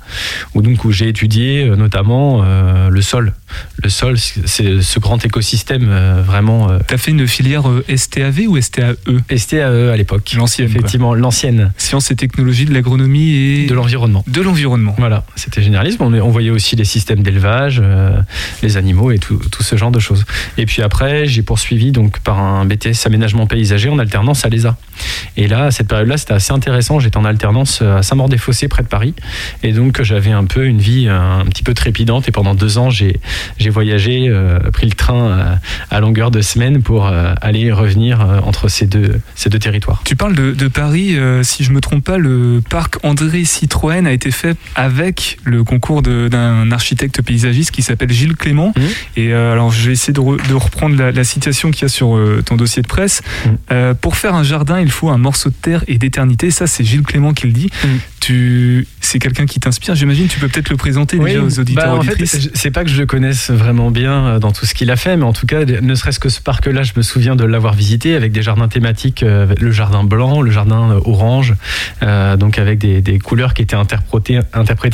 où 0.54 0.62
donc 0.62 0.84
où 0.84 0.92
j'ai 0.92 1.08
étudié 1.08 1.64
euh, 1.64 1.76
notamment 1.76 2.42
euh, 2.42 2.88
le 2.88 3.02
sol. 3.02 3.34
Le 3.82 3.88
sol, 3.88 4.16
ce 4.46 4.98
grand 4.98 5.24
écosystème 5.24 5.88
euh, 5.90 6.22
vraiment 6.22 6.70
euh, 6.70 6.78
Tu 6.86 6.94
as 6.94 6.98
fait 6.98 7.10
une 7.10 7.26
filière 7.26 7.68
euh, 7.68 7.84
STAV 7.94 8.42
ou 8.48 8.60
STAE 8.60 8.94
STAE 9.36 9.92
à 9.92 9.96
l'époque. 9.96 10.32
L'ancienne. 10.36 10.68
Effectivement, 10.68 11.14
l'ancienne 11.14 11.72
Sciences 11.76 12.10
et 12.10 12.16
technologies 12.16 12.64
de 12.64 12.74
l'agronomie 12.74 13.34
et 13.34 13.66
de 13.66 13.74
l'environnement. 13.74 14.24
de 14.26 14.40
l'environnement. 14.40 14.94
Voilà, 14.98 15.24
c'était 15.36 15.62
généraliste. 15.62 16.00
On, 16.00 16.12
on 16.12 16.30
voyait 16.30 16.50
aussi 16.50 16.76
les 16.76 16.84
systèmes 16.84 17.22
d'élevage, 17.22 17.80
euh, 17.82 18.18
les 18.62 18.76
animaux 18.76 19.10
et 19.10 19.18
tout, 19.18 19.40
tout 19.50 19.62
ce 19.62 19.76
genre 19.76 19.90
de 19.90 19.98
choses. 19.98 20.24
Et 20.58 20.66
puis 20.66 20.82
après, 20.82 21.26
j'ai 21.26 21.42
poursuivi 21.42 21.92
donc 21.92 22.20
par 22.20 22.38
un 22.38 22.64
BTS 22.64 23.06
aménagement 23.06 23.46
paysager 23.46 23.88
en 23.88 23.98
alternance 23.98 24.44
à 24.44 24.48
l'ESA. 24.48 24.76
Et 25.36 25.48
là, 25.48 25.64
à 25.64 25.70
cette 25.70 25.88
période-là, 25.88 26.16
c'était 26.16 26.34
assez 26.34 26.52
intéressant. 26.52 26.98
J'étais 26.98 27.16
en 27.16 27.24
alternance 27.24 27.82
à 27.82 28.02
Saint-Maur-des-Fossés, 28.02 28.68
près 28.68 28.82
de 28.82 28.88
Paris. 28.88 29.14
Et 29.62 29.72
donc, 29.72 30.02
j'avais 30.02 30.32
un 30.32 30.44
peu 30.44 30.66
une 30.66 30.78
vie 30.78 31.08
un 31.08 31.44
petit 31.46 31.62
peu 31.62 31.74
trépidante. 31.74 32.28
Et 32.28 32.32
pendant 32.32 32.54
deux 32.54 32.78
ans, 32.78 32.90
j'ai 32.90 33.18
voyagé, 33.70 34.15
euh, 34.28 34.58
pris 34.72 34.86
le 34.86 34.92
train 34.94 35.28
euh, 35.30 35.54
à 35.90 36.00
longueur 36.00 36.30
de 36.30 36.40
semaine 36.40 36.82
pour 36.82 37.06
euh, 37.06 37.34
aller 37.40 37.60
et 37.60 37.72
revenir 37.72 38.20
entre 38.44 38.68
ces 38.68 38.86
deux, 38.86 39.20
ces 39.34 39.48
deux 39.50 39.58
territoires. 39.58 40.02
Tu 40.04 40.16
parles 40.16 40.34
de, 40.34 40.52
de 40.52 40.68
Paris, 40.68 41.16
si 41.42 41.64
je 41.64 41.70
me 41.72 41.80
trompe 41.80 42.04
pas, 42.04 42.18
le 42.18 42.62
parc 42.68 42.96
André 43.04 43.44
Citroën 43.44 44.06
a 44.06 44.12
été 44.12 44.30
fait 44.30 44.56
avec 44.74 45.38
le 45.44 45.64
concours 45.64 46.02
d'un 46.02 46.70
architecte 46.72 47.22
paysagiste 47.22 47.70
qui 47.70 47.82
s'appelle 47.82 48.10
Gilles 48.12 48.36
Clément. 48.36 48.72
Mhm. 48.76 48.84
Et 49.16 49.32
alors 49.32 49.70
je 49.70 49.86
vais 49.86 49.92
essayer 49.92 50.12
de, 50.12 50.20
re- 50.20 50.48
de 50.48 50.54
reprendre 50.54 50.96
la, 50.96 51.12
la 51.12 51.24
citation 51.24 51.70
qu'il 51.70 51.82
y 51.82 51.84
a 51.86 51.88
sur 51.88 52.18
ton 52.44 52.56
dossier 52.56 52.82
de 52.82 52.88
presse. 52.88 53.22
Euh, 53.72 53.94
pour 53.94 54.16
faire 54.16 54.34
un 54.34 54.42
jardin, 54.42 54.80
il 54.80 54.90
faut 54.90 55.08
un 55.08 55.18
morceau 55.18 55.50
de 55.50 55.54
terre 55.60 55.84
et 55.88 55.98
d'éternité. 55.98 56.50
Ça, 56.50 56.66
c'est 56.66 56.84
Gilles 56.84 57.02
Clément 57.02 57.32
qui 57.34 57.46
le 57.46 57.52
dit. 57.52 57.70
Tu, 58.20 58.86
c'est 59.00 59.18
quelqu'un 59.18 59.46
qui 59.46 59.60
t'inspire. 59.60 59.94
J'imagine. 59.94 60.26
Tu 60.26 60.40
peux 60.40 60.48
peut-être 60.48 60.70
le 60.70 60.76
présenter 60.76 61.18
déjà 61.18 61.40
aux 61.42 61.60
auditeurs 61.60 61.84
bah, 61.86 61.94
en 61.94 61.98
auditrices. 62.00 62.36
fait, 62.44 62.50
c'est 62.54 62.70
pas 62.72 62.82
que 62.82 62.90
je 62.90 62.98
le 62.98 63.06
connaisse 63.06 63.50
vraiment 63.50 63.90
bien 63.90 64.05
euh, 64.12 64.38
dans 64.38 64.52
tout 64.52 64.66
ce 64.66 64.74
qu'il 64.74 64.90
a 64.90 64.96
fait, 64.96 65.16
mais 65.16 65.24
en 65.24 65.32
tout 65.32 65.46
cas, 65.46 65.64
ne 65.64 65.94
serait-ce 65.94 66.18
que 66.18 66.28
ce 66.28 66.40
parc-là, 66.40 66.82
je 66.82 66.92
me 66.96 67.02
souviens 67.02 67.36
de 67.36 67.44
l'avoir 67.44 67.74
visité 67.74 68.14
avec 68.14 68.32
des 68.32 68.42
jardins 68.42 68.68
thématiques, 68.68 69.22
euh, 69.22 69.54
le 69.60 69.70
jardin 69.70 70.04
blanc, 70.04 70.42
le 70.42 70.50
jardin 70.50 70.92
euh, 70.92 71.00
orange, 71.04 71.54
donc 72.38 72.58
avec 72.58 72.78
des, 72.78 73.18
couleurs 73.18 73.54
qui 73.54 73.62
étaient 73.62 73.76
interprétées, 73.76 74.38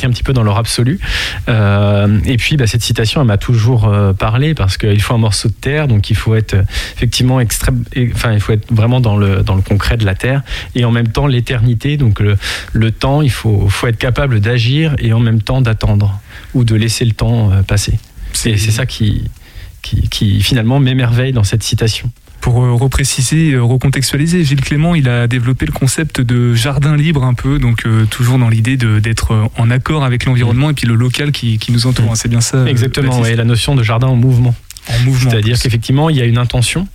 un 0.05 0.09
petit 0.11 0.23
peu 0.23 0.33
dans 0.33 0.43
leur 0.43 0.57
absolu. 0.57 0.99
Et 1.47 2.37
puis, 2.37 2.57
bah, 2.57 2.67
cette 2.67 2.81
citation, 2.81 3.21
elle 3.21 3.27
m'a 3.27 3.37
toujours 3.37 3.91
parlé 4.17 4.53
parce 4.53 4.77
qu'il 4.77 5.01
faut 5.01 5.13
un 5.13 5.19
morceau 5.19 5.49
de 5.49 5.53
terre, 5.53 5.87
donc 5.87 6.09
il 6.09 6.15
faut 6.15 6.35
être 6.35 6.55
effectivement 6.95 7.39
extrême, 7.39 7.83
enfin, 8.13 8.33
il 8.33 8.39
faut 8.39 8.53
être 8.53 8.71
vraiment 8.73 9.01
dans 9.01 9.17
le, 9.17 9.43
concret 9.67 9.97
de 9.97 10.05
la 10.05 10.15
terre 10.15 10.41
et 10.75 10.85
en 10.85 10.91
même 10.91 11.07
temps 11.07 11.27
l'éternité, 11.27 11.97
donc 11.97 12.19
le, 12.19 12.91
temps, 12.91 13.21
il 13.21 13.31
faut, 13.31 13.69
être 13.87 13.97
capable 13.97 14.39
d'agir 14.39 14.95
et 14.99 15.13
en 15.13 15.19
même 15.19 15.41
temps 15.41 15.61
d'attendre 15.61 16.19
ou 16.53 16.63
de 16.63 16.75
laisser 16.75 17.05
le 17.05 17.11
temps 17.11 17.51
passer. 17.67 17.99
Et 18.45 18.57
c'est 18.57 18.71
ça 18.71 18.85
qui, 18.85 19.23
qui, 19.81 20.07
qui 20.09 20.41
finalement 20.41 20.79
m'émerveille 20.79 21.33
dans 21.33 21.43
cette 21.43 21.63
citation. 21.63 22.11
Pour 22.41 22.61
euh, 22.61 22.73
repréciser, 22.73 23.53
euh, 23.53 23.63
recontextualiser, 23.63 24.43
Gilles 24.43 24.59
Clément, 24.59 24.95
il 24.95 25.07
a 25.07 25.27
développé 25.27 25.65
le 25.65 25.71
concept 25.71 26.19
de 26.19 26.53
jardin 26.53 26.97
libre 26.97 27.23
un 27.23 27.33
peu, 27.33 27.57
donc 27.57 27.85
euh, 27.85 28.05
toujours 28.05 28.37
dans 28.37 28.49
l'idée 28.49 28.75
de- 28.75 28.99
d'être 28.99 29.49
en 29.57 29.71
accord 29.71 30.03
avec 30.03 30.25
l'environnement 30.25 30.69
et 30.69 30.73
puis 30.73 30.85
le 30.85 30.95
local 30.95 31.31
qui, 31.31 31.57
qui 31.57 31.71
nous 31.71 31.87
entoure. 31.87 32.11
Mm. 32.11 32.15
C'est 32.15 32.27
bien 32.27 32.41
ça. 32.41 32.65
Exactement, 32.67 33.21
ouais, 33.21 33.35
la 33.37 33.45
notion 33.45 33.75
de 33.75 33.83
jardin 33.83 34.07
en 34.07 34.17
mouvement. 34.17 34.53
En 34.89 34.99
mouvement. 35.05 35.29
C'est-à-dire 35.29 35.59
qu'effectivement, 35.59 36.09
il 36.09 36.17
y 36.17 36.21
a 36.21 36.25
une 36.25 36.37
intention 36.37 36.87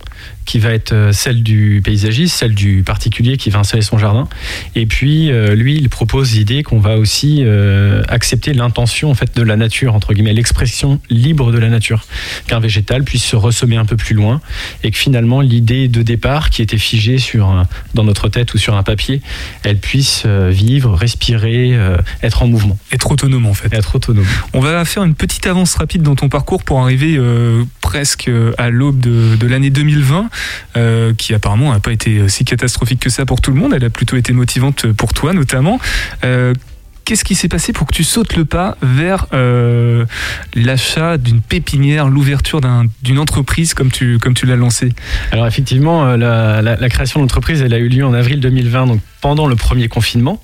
qui 0.45 0.59
va 0.59 0.71
être 0.71 0.91
euh, 0.93 1.11
celle 1.13 1.43
du 1.43 1.81
paysagiste, 1.83 2.35
celle 2.35 2.53
du 2.55 2.83
particulier 2.83 3.37
qui 3.37 3.49
va 3.49 3.59
installer 3.59 3.83
son 3.83 3.97
jardin. 3.97 4.27
Et 4.75 4.85
puis, 4.85 5.31
euh, 5.31 5.55
lui, 5.55 5.75
il 5.75 5.89
propose 5.89 6.33
l'idée 6.33 6.63
qu'on 6.63 6.79
va 6.79 6.97
aussi 6.97 7.39
euh, 7.43 8.03
accepter 8.09 8.53
l'intention 8.53 9.09
en 9.11 9.13
fait 9.13 9.35
de 9.35 9.41
la 9.43 9.55
nature, 9.55 9.93
entre 9.95 10.13
guillemets, 10.13 10.33
l'expression 10.33 10.99
libre 11.09 11.51
de 11.51 11.57
la 11.59 11.69
nature, 11.69 12.03
qu'un 12.47 12.59
végétal 12.59 13.03
puisse 13.03 13.23
se 13.23 13.35
ressemer 13.35 13.77
un 13.77 13.85
peu 13.85 13.95
plus 13.95 14.15
loin, 14.15 14.41
et 14.83 14.91
que 14.91 14.97
finalement, 14.97 15.41
l'idée 15.41 15.87
de 15.87 16.01
départ 16.01 16.49
qui 16.49 16.61
était 16.61 16.77
figée 16.77 17.17
sur 17.19 17.47
un- 17.47 17.67
dans 17.93 18.03
notre 18.03 18.27
tête 18.27 18.53
ou 18.53 18.57
sur 18.57 18.75
un 18.75 18.83
papier, 18.83 19.21
elle 19.63 19.77
puisse 19.77 20.25
vivre, 20.25 20.93
respirer, 20.95 21.75
euh, 21.75 21.97
être 22.23 22.41
en 22.43 22.47
mouvement, 22.47 22.77
Être 22.91 23.11
autonome 23.11 23.45
en 23.45 23.53
fait. 23.53 23.71
être 23.73 23.95
autonome. 23.95 24.25
On 24.53 24.59
va 24.59 24.83
faire 24.85 25.03
une 25.03 25.15
petite 25.15 25.45
avance 25.47 25.75
rapide 25.75 26.01
dans 26.01 26.15
ton 26.15 26.27
parcours 26.29 26.63
pour 26.63 26.81
arriver 26.81 27.17
presque 27.81 28.29
à 28.57 28.69
l'aube 28.69 28.99
de, 28.99 29.47
l'année 29.47 29.69
2020, 29.69 30.29
euh, 30.77 31.13
qui 31.13 31.33
apparemment 31.33 31.71
n'a 31.71 31.79
pas 31.79 31.91
été 31.91 32.27
si 32.29 32.45
catastrophique 32.45 32.99
que 32.99 33.09
ça 33.09 33.25
pour 33.25 33.41
tout 33.41 33.51
le 33.51 33.57
monde. 33.57 33.73
Elle 33.73 33.85
a 33.85 33.89
plutôt 33.89 34.17
été 34.17 34.33
motivante 34.33 34.91
pour 34.93 35.13
toi 35.13 35.33
notamment. 35.33 35.79
Euh, 36.23 36.53
qu'est-ce 37.09 37.23
qui 37.23 37.33
s'est 37.33 37.47
passé 37.47 37.73
pour 37.73 37.87
que 37.87 37.93
tu 37.93 38.03
sautes 38.03 38.35
le 38.35 38.45
pas 38.45 38.77
vers 38.83 39.25
euh, 39.33 40.05
l'achat 40.53 41.17
d'une 41.17 41.41
pépinière, 41.41 42.07
l'ouverture 42.07 42.61
d'une 43.01 43.17
entreprise 43.17 43.73
comme 43.73 43.89
tu, 43.89 44.19
comme 44.19 44.35
tu 44.35 44.45
l'as 44.45 44.55
lancé 44.55 44.93
Alors 45.31 45.47
effectivement, 45.47 46.05
euh, 46.05 46.17
la, 46.17 46.61
la 46.61 46.89
création 46.89 47.19
d'entreprise, 47.19 47.63
elle 47.63 47.73
a 47.73 47.79
eu 47.79 47.87
lieu 47.87 48.05
en 48.05 48.13
avril 48.13 48.39
2020, 48.39 48.85
donc 48.85 49.01
pendant 49.21 49.47
le 49.47 49.55
premier 49.55 49.87
confinement. 49.87 50.41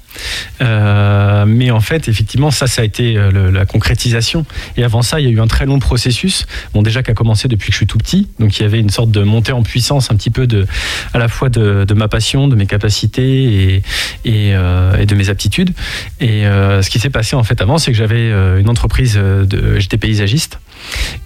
Euh, 0.61 1.45
mais 1.47 1.71
en 1.71 1.79
fait, 1.79 2.07
effectivement, 2.07 2.51
ça, 2.51 2.67
ça 2.67 2.81
a 2.81 2.85
été 2.85 3.17
euh, 3.17 3.51
la 3.51 3.65
concrétisation. 3.65 4.45
Et 4.77 4.83
avant 4.83 5.01
ça, 5.01 5.19
il 5.19 5.25
y 5.25 5.29
a 5.29 5.31
eu 5.31 5.39
un 5.39 5.47
très 5.47 5.65
long 5.65 5.79
processus. 5.79 6.45
Bon, 6.73 6.81
déjà 6.81 7.03
qui 7.03 7.11
a 7.11 7.13
commencé 7.13 7.47
depuis 7.47 7.67
que 7.67 7.73
je 7.73 7.77
suis 7.77 7.87
tout 7.87 7.97
petit. 7.97 8.27
Donc, 8.39 8.57
il 8.59 8.63
y 8.63 8.65
avait 8.65 8.79
une 8.79 8.89
sorte 8.89 9.11
de 9.11 9.21
montée 9.21 9.51
en 9.51 9.63
puissance, 9.63 10.11
un 10.11 10.15
petit 10.15 10.29
peu 10.29 10.47
de, 10.47 10.65
à 11.13 11.19
la 11.19 11.27
fois 11.27 11.49
de, 11.49 11.93
ma 11.93 12.07
passion, 12.07 12.47
de 12.47 12.55
mes 12.55 12.65
capacités 12.65 13.81
et, 14.25 14.55
euh, 14.55 15.05
de 15.05 15.15
mes 15.15 15.29
aptitudes. 15.29 15.71
Et 16.19 16.43
ce 16.45 16.89
qui 16.89 16.99
s'est 16.99 17.09
passé 17.09 17.35
en 17.35 17.43
fait 17.43 17.61
avant, 17.61 17.77
c'est 17.77 17.91
que 17.91 17.97
j'avais 17.97 18.29
une 18.59 18.69
entreprise 18.69 19.15
de, 19.15 19.79
j'étais 19.79 19.97
paysagiste. 19.97 20.59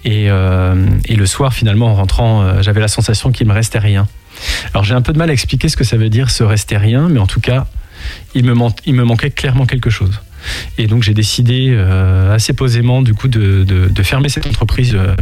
Et, 0.05 0.25
et 0.25 1.15
le 1.15 1.25
soir, 1.25 1.53
finalement, 1.53 1.87
en 1.87 1.95
rentrant, 1.95 2.61
j'avais 2.61 2.81
la 2.81 2.87
sensation 2.87 3.31
qu'il 3.31 3.47
me 3.47 3.53
restait 3.53 3.79
rien. 3.79 4.07
Alors 4.73 4.83
j'ai 4.83 4.93
un 4.93 5.01
peu 5.01 5.13
de 5.13 5.17
mal 5.17 5.29
à 5.29 5.33
expliquer 5.33 5.69
ce 5.69 5.77
que 5.77 5.83
ça 5.83 5.97
veut 5.97 6.09
dire 6.09 6.29
se 6.29 6.43
rester 6.43 6.77
rien, 6.77 7.09
mais 7.09 7.19
en 7.19 7.27
tout 7.27 7.41
cas, 7.41 7.67
il 8.33 8.45
me, 8.45 9.03
manquait 9.03 9.31
clairement 9.31 9.65
quelque 9.65 9.89
chose. 9.89 10.21
Et 10.77 10.87
donc 10.87 11.03
j'ai 11.03 11.13
décidé 11.13 11.67
euh, 11.71 12.33
assez 12.33 12.53
posément 12.53 13.01
du 13.01 13.13
coup 13.13 13.27
de, 13.27 13.65
fermer 14.03 14.29
cette 14.29 14.47
entreprise. 14.47 14.95
Euh, 14.95 15.15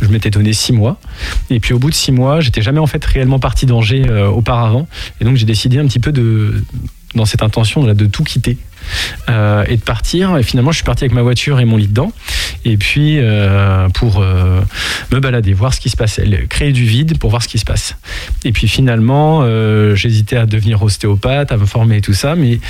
je 0.00 0.08
m'étais 0.08 0.30
donné 0.30 0.52
six 0.52 0.72
mois. 0.72 1.00
Et 1.50 1.58
puis 1.58 1.74
au 1.74 1.78
bout 1.78 1.90
de 1.90 1.94
six 1.94 2.12
mois, 2.12 2.40
j'étais 2.40 2.62
jamais 2.62 2.78
en 2.78 2.86
fait 2.86 3.04
réellement 3.04 3.40
parti 3.40 3.66
d'Angers 3.66 4.06
euh, 4.08 4.28
auparavant. 4.28 4.86
Et 5.20 5.24
donc 5.24 5.36
j'ai 5.36 5.46
décidé 5.46 5.78
un 5.78 5.86
petit 5.86 5.98
peu 5.98 6.12
de 6.12 6.62
dans 7.14 7.26
cette 7.26 7.42
intention 7.42 7.84
de 7.84 8.06
tout 8.06 8.24
quitter 8.24 8.58
euh, 9.28 9.64
et 9.68 9.76
de 9.76 9.82
partir. 9.82 10.36
Et 10.36 10.42
finalement, 10.42 10.72
je 10.72 10.76
suis 10.76 10.84
parti 10.84 11.04
avec 11.04 11.14
ma 11.14 11.22
voiture 11.22 11.60
et 11.60 11.64
mon 11.64 11.76
lit 11.76 11.88
dedans. 11.88 12.12
Et 12.64 12.76
puis, 12.76 13.18
euh, 13.18 13.88
pour 13.90 14.20
euh, 14.20 14.60
me 15.10 15.20
balader, 15.20 15.52
voir 15.52 15.74
ce 15.74 15.80
qui 15.80 15.90
se 15.90 15.96
passe, 15.96 16.20
créer 16.48 16.72
du 16.72 16.84
vide 16.84 17.18
pour 17.18 17.30
voir 17.30 17.42
ce 17.42 17.48
qui 17.48 17.58
se 17.58 17.64
passe. 17.64 17.96
Et 18.44 18.52
puis 18.52 18.68
finalement, 18.68 19.44
j'hésitais 19.94 20.36
à 20.36 20.46
devenir 20.46 20.82
ostéopathe, 20.82 21.52
à 21.52 21.56
me 21.56 21.66
former 21.66 21.98
et 21.98 22.00
tout 22.00 22.14
ça, 22.14 22.34
mais 22.34 22.60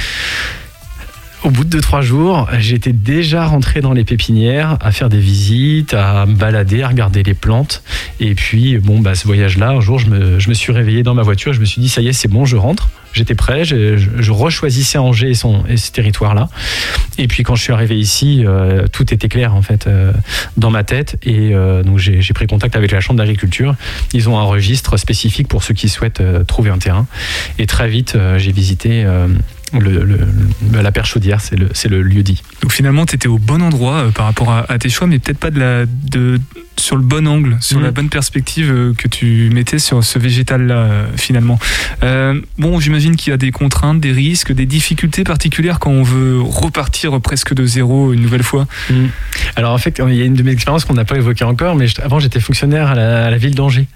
au 1.45 1.51
bout 1.51 1.65
de 1.65 1.71
deux, 1.71 1.81
trois 1.81 2.03
jours, 2.03 2.49
j'étais 2.59 2.93
déjà 2.93 3.47
rentré 3.47 3.81
dans 3.81 3.93
les 3.93 4.05
pépinières 4.05 4.77
à 4.81 4.93
faire 4.93 5.09
des 5.09 5.19
visites, 5.19 5.93
à 5.95 6.25
me 6.27 6.35
balader, 6.35 6.83
à 6.83 6.89
regarder 6.89 7.23
les 7.23 7.35
plantes. 7.35 7.83
Et 8.21 8.35
puis, 8.35 8.79
bon, 8.79 9.01
bah, 9.01 9.15
ce 9.15 9.27
voyage-là, 9.27 9.71
un 9.71 9.81
jour, 9.81 9.99
je 9.99 10.09
me, 10.09 10.39
je 10.39 10.49
me, 10.49 10.55
suis 10.55 10.73
réveillé 10.73 11.03
dans 11.03 11.15
ma 11.15 11.23
voiture. 11.23 11.53
Je 11.53 11.61
me 11.61 11.65
suis 11.65 11.81
dit, 11.81 11.89
ça 11.89 12.01
y 12.01 12.09
est, 12.09 12.13
c'est 12.13 12.29
bon, 12.29 12.45
je 12.45 12.57
rentre. 12.57 12.91
J'étais 13.13 13.35
prêt. 13.35 13.65
Je, 13.65 13.97
je, 13.97 14.33
rechoisissais 14.33 14.99
Angers 14.99 15.31
et, 15.31 15.35
son, 15.35 15.65
et 15.67 15.77
ce 15.77 15.91
territoire-là. 15.91 16.49
Et 17.19 17.27
puis, 17.27 17.43
quand 17.43 17.57
je 17.57 17.63
suis 17.63 17.73
arrivé 17.73 17.99
ici, 17.99 18.45
euh, 18.47 18.87
tout 18.91 19.13
était 19.13 19.29
clair, 19.29 19.55
en 19.55 19.63
fait, 19.63 19.87
euh, 19.87 20.13
dans 20.57 20.71
ma 20.71 20.85
tête. 20.85 21.19
Et 21.25 21.55
euh, 21.55 21.83
donc, 21.83 21.99
j'ai 21.99 22.33
pris 22.35 22.47
contact 22.47 22.77
avec 22.77 22.93
la 22.93 23.01
Chambre 23.01 23.19
d'agriculture. 23.19 23.75
Ils 24.13 24.29
ont 24.29 24.39
un 24.39 24.45
registre 24.45 24.97
spécifique 24.97 25.49
pour 25.49 25.65
ceux 25.65 25.75
qui 25.75 25.89
souhaitent 25.89 26.23
trouver 26.47 26.71
un 26.71 26.79
terrain. 26.79 27.07
Et 27.59 27.67
très 27.67 27.89
vite, 27.89 28.17
j'ai 28.37 28.53
visité 28.53 29.05
le, 29.81 30.19
la 30.73 30.93
perche 30.93 31.13
chaudière, 31.13 31.41
c'est 31.41 31.57
le, 31.57 31.69
le, 31.89 32.03
lieu 32.03 32.23
dit. 32.23 32.43
Donc 32.63 32.73
finalement, 32.73 33.07
tu 33.07 33.29
au 33.29 33.39
bon 33.39 33.63
endroit 33.63 33.95
euh, 33.95 34.11
par 34.11 34.27
rapport 34.27 34.53
à, 34.53 34.79
tes 34.79 34.89
choix, 34.89 35.07
mais 35.07 35.19
peut-être 35.19 35.39
pas 35.39 35.51
de 35.51 35.59
la, 35.59 35.87
de, 35.87 36.41
sur 36.79 36.97
le 36.97 37.03
bon 37.03 37.27
angle, 37.29 37.57
sur 37.61 37.81
la 37.81 37.91
mm. 37.91 37.95
bonne 37.95 38.09
perspective 38.09 38.71
euh, 38.71 38.95
que 38.95 39.09
tu 39.09 39.51
mettais 39.53 39.79
sur 39.79 40.03
ce 40.03 40.19
végétal-là, 40.19 40.75
euh, 40.75 41.07
finalement. 41.17 41.59
bon, 42.59 42.81
j'imagine 42.81 43.17
qu'il 43.17 43.31
y 43.31 43.35
a 43.35 43.37
des 43.37 43.51
contraintes, 43.51 44.01
des 44.01 44.13
risques, 44.13 44.53
des 44.53 44.67
difficultés 44.67 45.25
particulières 45.25 45.79
quand 45.79 45.91
on 45.91 46.03
veut 46.03 46.41
repartir 46.41 47.21
presque 47.21 47.55
de 47.55 47.65
zéro 47.65 48.13
une 48.13 48.21
nouvelle 48.21 48.43
fois. 48.43 48.67
Mm. 48.91 49.07
Alors 49.57 49.73
en 49.73 49.79
fait, 49.79 50.01
il 50.07 50.15
y 50.15 50.23
a 50.23 50.25
une 50.25 50.35
de 50.35 50.43
mes 50.43 50.53
expériences 50.53 50.85
qu'on 50.85 50.95
n'a 50.95 51.05
pas 51.05 51.17
évoquée 51.17 51.45
encore, 51.45 51.77
mais 51.77 51.87
avant 52.03 52.19
j'étais 52.19 52.41
fonctionnaire 52.41 52.89
à 52.89 52.95
la, 52.95 53.27
à 53.27 53.31
la 53.31 53.37
ville 53.39 53.55
d'Angers 53.55 53.87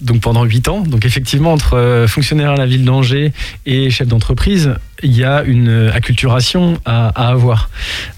donc 0.00 0.20
pendant 0.20 0.44
8 0.44 0.68
ans. 0.68 0.80
Donc 0.80 1.04
effectivement, 1.04 1.52
entre 1.52 2.04
fonctionnaire 2.08 2.52
à 2.52 2.56
la 2.56 2.66
ville 2.66 2.84
d'Angers 2.84 3.32
et 3.64 3.90
chef 3.90 4.08
d'entreprise, 4.08 4.74
il 5.02 5.14
y 5.16 5.24
a 5.24 5.42
une 5.42 5.90
acculturation 5.92 6.78
à, 6.84 7.08
avoir. 7.08 7.70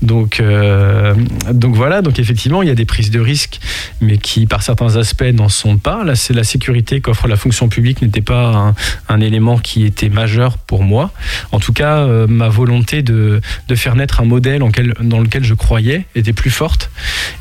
Donc, 0.03 0.41
euh, 0.41 1.15
donc 1.53 1.75
voilà, 1.75 2.03
donc 2.03 2.19
effectivement, 2.19 2.63
il 2.63 2.69
y 2.69 2.71
a 2.71 2.75
des 2.75 2.85
prises 2.85 3.11
de 3.11 3.21
risques, 3.21 3.61
mais 4.01 4.19
qui 4.19 4.47
par 4.47 4.63
certains 4.63 4.97
aspects 4.97 5.23
n'en 5.33 5.49
sont 5.49 5.77
pas. 5.77 6.05
La 6.05 6.45
sécurité 6.45 7.01
qu'offre 7.01 7.29
la 7.29 7.37
fonction 7.37 7.69
publique 7.69 8.03
n'était 8.03 8.23
pas 8.23 8.75
un, 9.09 9.21
élément 9.21 9.59
qui 9.59 9.85
était 9.85 10.09
majeur 10.09 10.59
pour 10.59 10.85
moi. 10.85 11.11
En 11.53 11.59
tout 11.59 11.73
cas, 11.73 11.99
euh, 11.99 12.27
ma 12.29 12.49
volonté 12.49 13.03
de, 13.03 13.41
faire 13.75 13.97
naître 13.97 14.21
un 14.21 14.25
modèle 14.25 14.63
dans 15.01 15.21
lequel 15.21 15.45
je 15.45 15.55
croyais 15.55 16.07
était 16.15 16.33
plus 16.33 16.51
forte. 16.51 16.91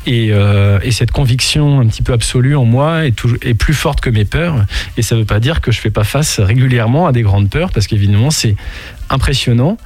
Et, 0.06 0.30
euh, 0.32 0.78
et 0.82 0.90
cette 0.90 1.12
conviction 1.12 1.80
un 1.80 1.86
petit 1.86 2.02
peu 2.02 2.12
absolue 2.12 2.56
en 2.56 2.64
moi 2.64 3.06
est, 3.06 3.14
est 3.42 3.54
plus 3.54 3.74
forte 3.74 4.00
que 4.00 4.10
mes 4.10 4.24
peurs. 4.24 4.64
Et 4.96 5.02
ça 5.02 5.14
ne 5.14 5.20
veut 5.20 5.26
pas 5.26 5.40
dire 5.40 5.60
que 5.60 5.70
je 5.70 5.78
ne 5.78 5.82
fais 5.82 5.90
pas 5.90 6.04
face 6.04 6.40
régulièrement 6.40 7.06
à 7.06 7.12
des 7.12 7.22
grandes 7.22 7.50
peurs, 7.50 7.70
parce 7.70 7.86
qu'évidemment, 7.86 8.30
c'est 8.30 8.56
impressionnant 9.10 9.78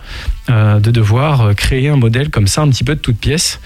euh, 0.50 0.80
de 0.80 0.90
devoir 0.90 1.54
créer 1.54 1.88
un 1.88 1.96
modèle 1.96 2.30
comme 2.30 2.46
ça, 2.46 2.62
un 2.62 2.68
petit 2.68 2.84
peu 2.84 2.94
de 2.94 3.00
toute 3.00 3.18
pièce, 3.18 3.60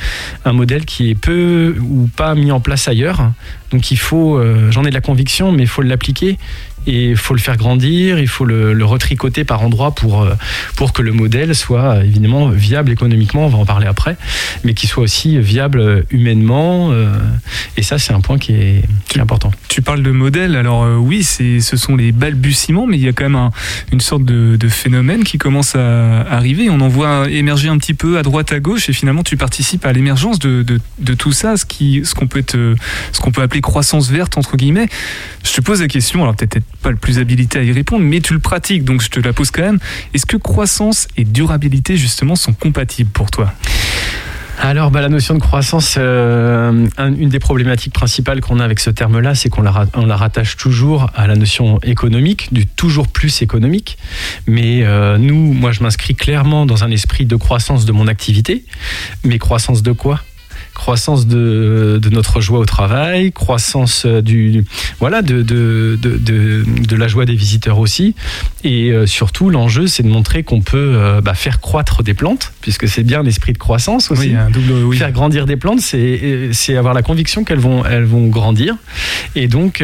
un 0.44 0.52
modèle 0.52 0.84
qui 0.84 1.10
est 1.10 1.14
peu 1.14 1.76
ou 1.80 2.08
pas 2.14 2.34
mis 2.34 2.50
en 2.52 2.60
place 2.60 2.88
ailleurs. 2.88 3.30
Donc 3.70 3.90
il 3.90 3.98
faut, 3.98 4.36
euh, 4.36 4.70
j'en 4.70 4.84
ai 4.84 4.90
de 4.90 4.94
la 4.94 5.00
conviction, 5.00 5.52
mais 5.52 5.62
il 5.64 5.68
faut 5.68 5.82
l'appliquer 5.82 6.38
et 6.86 7.10
il 7.10 7.16
faut 7.16 7.34
le 7.34 7.40
faire 7.40 7.56
grandir, 7.56 8.18
il 8.18 8.28
faut 8.28 8.44
le, 8.44 8.86
retricoter 8.86 9.44
par 9.44 9.62
endroits 9.62 9.92
pour, 9.92 10.22
euh, 10.22 10.34
pour 10.76 10.92
que 10.92 11.02
le 11.02 11.12
modèle 11.12 11.54
soit 11.56 12.04
évidemment 12.04 12.50
viable 12.50 12.92
économiquement, 12.92 13.46
on 13.46 13.48
va 13.48 13.58
en 13.58 13.66
parler 13.66 13.88
après, 13.88 14.16
mais 14.62 14.74
qu'il 14.74 14.88
soit 14.88 15.02
aussi 15.02 15.38
viable 15.40 16.04
humainement. 16.10 16.92
Euh, 16.92 17.08
et 17.76 17.82
ça, 17.82 17.98
c'est 17.98 18.12
un 18.12 18.20
point 18.20 18.38
qui 18.38 18.52
est, 18.52 18.82
important. 19.18 19.50
Tu 19.68 19.80
parles 19.80 20.02
de 20.02 20.10
modèle, 20.10 20.56
alors 20.56 20.84
euh, 20.84 20.96
oui, 20.96 21.24
ce 21.24 21.76
sont 21.78 21.96
les 21.96 22.12
balbutiements, 22.12 22.86
mais 22.86 22.98
il 22.98 23.02
y 23.02 23.08
a 23.08 23.12
quand 23.12 23.28
même 23.28 23.50
une 23.90 24.00
sorte 24.00 24.26
de, 24.26 24.58
phénomène 24.68 25.24
qui 25.24 25.38
commence 25.38 25.74
à 25.74 26.20
arriver. 26.30 26.68
On 26.68 26.80
en 26.80 26.88
voit 26.88 27.30
émerger 27.30 27.68
un 27.68 27.78
petit 27.78 27.94
peu 27.94 28.18
à 28.18 28.22
droite, 28.22 28.52
à 28.52 28.60
gauche, 28.60 28.90
et 28.90 28.92
finalement, 28.92 29.22
tu 29.22 29.38
participes 29.38 29.86
à 29.86 29.92
l'émergence 29.92 30.38
de, 30.38 30.62
de, 30.62 31.14
tout 31.14 31.32
ça, 31.32 31.56
ce 31.56 31.64
qu'on 31.64 32.04
ce 32.04 32.14
qu'on 32.14 32.26
peut, 32.26 32.44
ce 33.12 33.20
qu'on 33.20 33.30
peut 33.30 33.40
appeler 33.40 33.62
croissance 33.62 34.10
verte, 34.10 34.36
entre 34.36 34.58
guillemets. 34.58 34.88
Je 35.42 35.52
te 35.54 35.62
pose 35.62 35.80
la 35.80 35.88
question, 35.88 36.22
alors 36.22 36.36
peut-être 36.36 36.62
pas 36.82 36.90
le 36.90 36.96
plus 36.96 37.18
habilité 37.18 37.58
à 37.58 37.62
y 37.62 37.72
répondre, 37.72 38.04
mais 38.04 38.20
tu 38.20 38.32
le 38.32 38.40
pratiques, 38.40 38.84
donc 38.84 39.02
je 39.02 39.08
te 39.08 39.20
la 39.20 39.32
pose 39.32 39.50
quand 39.50 39.62
même. 39.62 39.78
Est-ce 40.14 40.26
que 40.26 40.36
croissance 40.36 41.08
et 41.16 41.24
durabilité, 41.24 41.96
justement, 41.96 42.36
sont 42.36 42.52
compatibles 42.52 43.10
pour 43.10 43.30
toi? 43.30 43.52
Alors, 44.58 44.90
bah, 44.90 45.02
la 45.02 45.10
notion 45.10 45.34
de 45.34 45.38
croissance, 45.38 45.96
euh, 45.98 46.86
une 46.98 47.28
des 47.28 47.38
problématiques 47.38 47.92
principales 47.92 48.40
qu'on 48.40 48.58
a 48.58 48.64
avec 48.64 48.80
ce 48.80 48.88
terme-là, 48.88 49.34
c'est 49.34 49.50
qu'on 49.50 49.60
la, 49.60 49.86
on 49.94 50.06
la 50.06 50.16
rattache 50.16 50.56
toujours 50.56 51.10
à 51.14 51.26
la 51.26 51.36
notion 51.36 51.78
économique, 51.82 52.52
du 52.52 52.66
toujours 52.66 53.08
plus 53.08 53.42
économique. 53.42 53.98
Mais 54.46 54.82
euh, 54.82 55.18
nous, 55.18 55.52
moi, 55.52 55.72
je 55.72 55.82
m'inscris 55.82 56.14
clairement 56.14 56.64
dans 56.64 56.84
un 56.84 56.90
esprit 56.90 57.26
de 57.26 57.36
croissance 57.36 57.84
de 57.84 57.92
mon 57.92 58.06
activité. 58.06 58.64
Mais 59.24 59.38
croissance 59.38 59.82
de 59.82 59.92
quoi? 59.92 60.22
Croissance 60.76 61.26
de, 61.26 61.98
de, 62.00 62.10
notre 62.10 62.40
joie 62.40 62.58
au 62.58 62.66
travail, 62.66 63.32
croissance 63.32 64.04
euh, 64.04 64.20
du 64.20 64.64
voilà 65.00 65.22
de, 65.22 65.42
de, 65.42 65.98
de 65.98 66.96
la 66.96 67.08
joie 67.08 67.24
des 67.24 67.34
visiteurs 67.34 67.78
aussi, 67.78 68.14
et 68.62 68.92
euh, 68.92 69.06
surtout 69.06 69.48
l'enjeu 69.48 69.86
c'est 69.86 70.02
de 70.02 70.08
montrer 70.08 70.42
qu'on 70.42 70.60
peut 70.60 70.92
euh, 70.94 71.20
bah, 71.22 71.34
faire 71.34 71.60
croître 71.60 72.02
des 72.02 72.14
plantes, 72.14 72.52
puisque 72.60 72.86
c'est 72.88 73.02
bien 73.02 73.22
l'esprit 73.22 73.54
de 73.54 73.58
croissance 73.58 74.10
aussi. 74.10 74.34
un 74.34 74.50
double, 74.50 74.84
oui. 74.84 74.98
Faire 74.98 75.12
grandir 75.12 75.46
des 75.46 75.56
plantes, 75.56 75.80
c'est 75.80 76.76
avoir 76.76 76.94
la 76.94 77.02
conviction 77.02 77.42
qu'elles 77.42 77.58
vont 77.58 77.84
elles 77.84 78.04
vont 78.04 78.26
grandir, 78.28 78.76
et 79.34 79.48
donc 79.48 79.82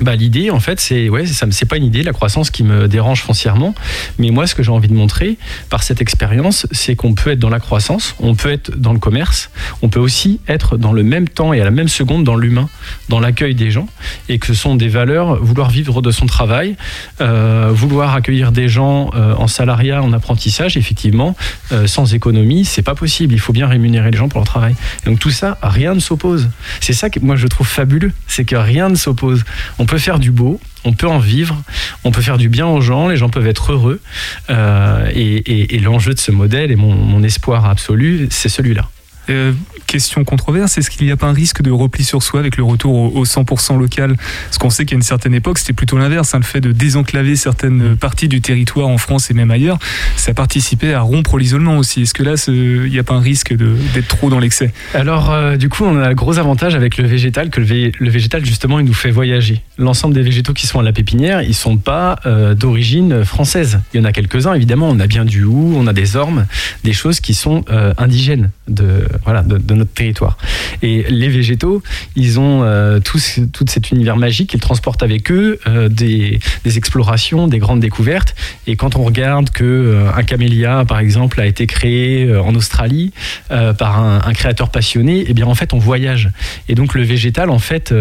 bah, 0.00 0.16
l'idée, 0.16 0.50
en 0.50 0.60
fait, 0.60 0.80
c'est 0.80 1.08
ouais, 1.08 1.26
ça 1.26 1.46
c'est 1.50 1.66
pas 1.66 1.76
une 1.76 1.84
idée, 1.84 2.02
la 2.02 2.12
croissance 2.12 2.50
qui 2.50 2.64
me 2.64 2.88
dérange 2.88 3.22
foncièrement, 3.22 3.74
mais 4.18 4.30
moi, 4.30 4.46
ce 4.46 4.54
que 4.54 4.62
j'ai 4.62 4.70
envie 4.70 4.88
de 4.88 4.94
montrer 4.94 5.36
par 5.70 5.82
cette 5.82 6.00
expérience, 6.00 6.66
c'est 6.72 6.96
qu'on 6.96 7.14
peut 7.14 7.30
être 7.30 7.38
dans 7.38 7.50
la 7.50 7.60
croissance, 7.60 8.16
on 8.18 8.34
peut 8.34 8.50
être 8.50 8.76
dans 8.76 8.92
le 8.92 8.98
commerce, 8.98 9.50
on 9.82 9.88
peut 9.88 10.00
aussi 10.00 10.40
être 10.48 10.76
dans 10.76 10.92
le 10.92 11.02
même 11.02 11.28
temps 11.28 11.52
et 11.52 11.60
à 11.60 11.64
la 11.64 11.70
même 11.70 11.88
seconde 11.88 12.24
dans 12.24 12.36
l'humain, 12.36 12.68
dans 13.08 13.20
l'accueil 13.20 13.54
des 13.54 13.70
gens, 13.70 13.86
et 14.28 14.38
que 14.38 14.46
ce 14.46 14.54
sont 14.54 14.74
des 14.74 14.88
valeurs, 14.88 15.42
vouloir 15.42 15.70
vivre 15.70 16.02
de 16.02 16.10
son 16.10 16.26
travail, 16.26 16.76
euh, 17.20 17.70
vouloir 17.72 18.14
accueillir 18.14 18.50
des 18.50 18.68
gens 18.68 19.10
euh, 19.14 19.34
en 19.36 19.46
salariat, 19.46 20.02
en 20.02 20.12
apprentissage, 20.12 20.76
effectivement, 20.76 21.36
euh, 21.72 21.86
sans 21.86 22.14
économie, 22.14 22.64
c'est 22.64 22.82
pas 22.82 22.94
possible. 22.94 23.34
Il 23.34 23.40
faut 23.40 23.52
bien 23.52 23.68
rémunérer 23.68 24.10
les 24.10 24.16
gens 24.16 24.28
pour 24.28 24.40
leur 24.40 24.46
travail. 24.46 24.74
donc 25.06 25.18
tout 25.18 25.30
ça, 25.30 25.58
rien 25.62 25.94
ne 25.94 26.00
s'oppose. 26.00 26.48
C'est 26.80 26.92
ça 26.92 27.10
que 27.10 27.20
moi 27.20 27.36
je 27.36 27.46
trouve 27.46 27.66
fabuleux, 27.66 28.12
c'est 28.26 28.44
que 28.44 28.56
rien 28.56 28.88
ne 28.88 28.96
s'oppose 28.96 29.44
on 29.84 29.86
peut 29.86 29.98
faire 29.98 30.18
du 30.18 30.30
beau, 30.30 30.60
on 30.86 30.94
peut 30.94 31.06
en 31.06 31.18
vivre, 31.18 31.62
on 32.04 32.10
peut 32.10 32.22
faire 32.22 32.38
du 32.38 32.48
bien 32.48 32.66
aux 32.66 32.80
gens, 32.80 33.08
les 33.08 33.18
gens 33.18 33.28
peuvent 33.28 33.46
être 33.46 33.72
heureux. 33.72 34.00
Euh, 34.48 35.10
et, 35.14 35.78
l'enjeu 35.78 36.14
de 36.14 36.18
ce 36.18 36.30
modèle 36.30 36.70
et 36.70 36.76
mon, 36.76 37.22
espoir 37.22 37.66
absolu, 37.66 38.28
c'est 38.30 38.48
celui-là. 38.48 38.88
Euh, 39.30 39.52
question 39.86 40.24
controverse, 40.24 40.76
est-ce 40.78 40.90
qu'il 40.90 41.06
n'y 41.06 41.12
a 41.12 41.16
pas 41.16 41.26
un 41.28 41.32
risque 41.32 41.62
de 41.62 41.70
repli 41.70 42.04
sur 42.04 42.22
soi 42.22 42.40
avec 42.40 42.56
le 42.56 42.64
retour 42.64 42.94
au, 42.94 43.20
au 43.20 43.24
100% 43.24 43.78
local? 43.78 44.16
Parce 44.46 44.58
qu'on 44.58 44.70
sait 44.70 44.84
qu'à 44.86 44.96
une 44.96 45.02
certaine 45.02 45.34
époque, 45.34 45.58
c'était 45.58 45.72
plutôt 45.72 45.98
l'inverse, 45.98 46.34
hein, 46.34 46.38
le 46.38 46.44
fait 46.44 46.60
de 46.60 46.72
désenclaver 46.72 47.36
certaines 47.36 47.96
parties 47.96 48.28
du 48.28 48.40
territoire 48.40 48.88
en 48.88 48.98
France 48.98 49.30
et 49.30 49.34
même 49.34 49.50
ailleurs, 49.50 49.78
ça 50.16 50.34
participait 50.34 50.94
à 50.94 51.00
rompre 51.00 51.38
l'isolement 51.38 51.76
aussi. 51.78 52.02
Est-ce 52.02 52.14
que 52.14 52.22
là, 52.22 52.34
il 52.48 52.90
n'y 52.90 52.98
a 52.98 53.04
pas 53.04 53.14
un 53.14 53.20
risque 53.20 53.54
d'être 53.54 54.08
trop 54.08 54.30
dans 54.30 54.38
l'excès? 54.40 54.72
Alors, 54.94 55.30
euh, 55.30 55.56
du 55.56 55.68
coup, 55.68 55.84
on 55.84 55.98
a 55.98 56.08
le 56.08 56.14
gros 56.14 56.38
avantage 56.38 56.74
avec 56.74 56.96
le 56.98 57.06
végétal, 57.06 57.50
que 57.50 57.60
le, 57.60 57.66
vé- 57.66 57.92
le 57.98 58.10
végétal, 58.10 58.44
justement, 58.44 58.78
il 58.80 58.86
nous 58.86 58.94
fait 58.94 59.10
voyager. 59.10 59.62
L'ensemble 59.78 60.14
des 60.14 60.22
végétaux 60.22 60.54
qui 60.54 60.66
sont 60.66 60.80
à 60.80 60.82
la 60.82 60.92
pépinière, 60.92 61.42
ils 61.42 61.54
sont 61.54 61.76
pas 61.76 62.18
euh, 62.26 62.54
d'origine 62.54 63.24
française. 63.24 63.80
Il 63.92 63.98
y 63.98 64.00
en 64.00 64.04
a 64.06 64.12
quelques-uns, 64.12 64.54
évidemment. 64.54 64.88
On 64.88 64.98
a 64.98 65.06
bien 65.06 65.24
du 65.24 65.44
hou, 65.44 65.74
on 65.76 65.86
a 65.86 65.92
des 65.92 66.16
ormes, 66.16 66.46
des 66.84 66.92
choses 66.92 67.20
qui 67.20 67.34
sont 67.34 67.64
indigènes 67.98 68.50
de, 68.68 69.06
voilà, 69.24 69.42
de, 69.42 69.74
notre 69.74 69.92
territoire. 69.92 70.36
Et 70.82 71.04
les 71.08 71.28
végétaux, 71.28 71.82
ils 72.16 72.40
ont 72.40 72.62
euh, 72.62 73.00
tout 73.00 73.18
cet 73.18 73.90
univers 73.90 74.16
magique, 74.16 74.54
ils 74.54 74.60
transportent 74.60 75.02
avec 75.02 75.30
eux 75.30 75.58
euh, 75.66 75.88
des, 75.88 76.40
explorations, 76.64 77.46
des 77.48 77.58
grandes 77.58 77.80
découvertes. 77.80 78.34
Et 78.66 78.76
quand 78.76 78.96
on 78.96 79.04
regarde 79.04 79.50
que 79.50 79.64
euh, 79.64 80.10
un 80.14 80.22
camélia, 80.22 80.84
par 80.86 80.98
exemple, 80.98 81.40
a 81.40 81.46
été 81.46 81.66
créé 81.66 82.34
en 82.36 82.54
Australie 82.54 83.12
par 83.48 83.98
un, 83.98 84.32
créateur 84.32 84.70
passionné, 84.70 85.24
eh 85.28 85.34
bien 85.34 85.46
en 85.46 85.54
fait 85.54 85.72
on 85.72 85.78
voyage. 85.78 86.30
Et 86.68 86.74
donc 86.74 86.94
le 86.94 87.02
végétal 87.02 87.50
en 87.50 87.58
fait 87.58 87.94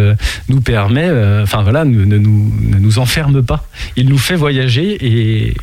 nous 0.50 0.62
permet, 0.62 1.10
enfin 1.42 1.62
voilà, 1.64 1.86
ne, 1.86 2.18
nous, 2.18 3.00
enferme 3.00 3.44
pas. 3.44 3.68
Il 3.96 4.10
nous 4.10 4.18
fait 4.18 4.36
voyager 4.36 4.98
et, 5.02 5.54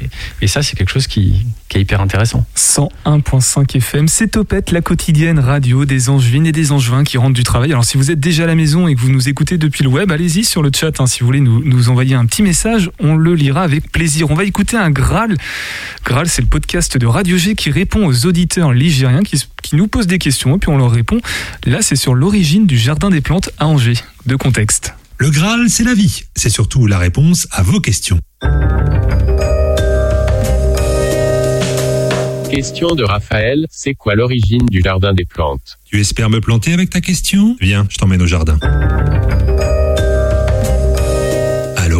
et 0.40 0.46
ça 0.46 0.62
c'est 0.62 0.76
quelque 0.76 0.90
chose 0.90 1.06
qui, 1.06 1.46
qui 1.70 1.78
est 1.78 1.80
hyper 1.82 2.00
intéressant. 2.00 2.44
101.5 2.56 3.76
FM, 3.76 4.08
c'est 4.08 4.28
Topette, 4.28 4.72
la 4.72 4.82
quotidienne 4.82 5.38
radio 5.40 5.84
des 5.84 6.08
Angevines 6.08 6.46
et 6.46 6.52
des 6.52 6.72
Angevins 6.72 7.04
qui 7.04 7.18
rentrent 7.18 7.34
du 7.34 7.42
travail. 7.42 7.72
Alors 7.72 7.84
si 7.84 7.96
vous 7.96 8.10
êtes 8.10 8.20
déjà 8.20 8.44
à 8.44 8.46
la 8.46 8.54
maison 8.54 8.88
et 8.88 8.94
que 8.94 9.00
vous 9.00 9.10
nous 9.10 9.28
écoutez 9.28 9.58
depuis 9.58 9.82
le 9.82 9.90
web, 9.90 10.10
allez-y 10.12 10.44
sur 10.44 10.62
le 10.62 10.70
chat. 10.74 11.00
hein. 11.00 11.06
si 11.06 11.20
vous 11.20 11.26
voulez 11.26 11.40
nous, 11.40 11.88
envoyer 11.88 12.14
un 12.14 12.26
petit 12.26 12.42
message, 12.42 12.90
on 13.00 13.16
le 13.16 13.34
lira 13.34 13.62
avec 13.62 13.90
plaisir. 13.90 14.30
On 14.30 14.34
va 14.34 14.44
écouter 14.44 14.76
un 14.76 14.90
Graal. 14.90 15.36
Graal, 16.04 16.28
c'est 16.28 16.42
le 16.42 16.48
podcast 16.48 16.96
de 16.96 17.06
Radio 17.06 17.36
G 17.36 17.54
qui 17.54 17.70
répond 17.70 18.06
aux 18.06 18.26
auditeurs 18.26 18.72
ligériens 18.72 19.22
qui, 19.22 19.42
qui 19.62 19.76
nous 19.76 19.88
posent 19.88 20.06
des 20.06 20.18
questions 20.18 20.56
et 20.56 20.58
puis 20.58 20.68
on 20.68 20.78
leur 20.78 20.90
répond. 20.90 21.20
Là, 21.66 21.78
c'est 21.82 21.96
sur 21.96 22.14
l'origine 22.14 22.66
du 22.66 22.78
Jardin 22.78 23.10
des 23.10 23.20
Plantes 23.20 23.50
à 23.58 23.66
Angers. 23.66 23.98
De 24.26 24.36
contexte. 24.36 24.94
Le 25.18 25.30
Graal, 25.30 25.68
c'est 25.68 25.84
la 25.84 25.94
vie. 25.94 26.24
C'est 26.34 26.50
surtout 26.50 26.86
la 26.86 26.98
réponse 26.98 27.46
à 27.50 27.62
vos 27.62 27.80
questions. 27.80 28.18
Question 32.50 32.96
de 32.96 33.04
Raphaël, 33.04 33.66
c'est 33.70 33.94
quoi 33.94 34.16
l'origine 34.16 34.66
du 34.66 34.80
jardin 34.82 35.12
des 35.12 35.24
plantes? 35.24 35.78
Tu 35.84 36.00
espères 36.00 36.30
me 36.30 36.40
planter 36.40 36.72
avec 36.72 36.90
ta 36.90 37.00
question? 37.00 37.56
Viens, 37.60 37.86
je 37.88 37.96
t'emmène 37.96 38.22
au 38.22 38.26
jardin. 38.26 38.58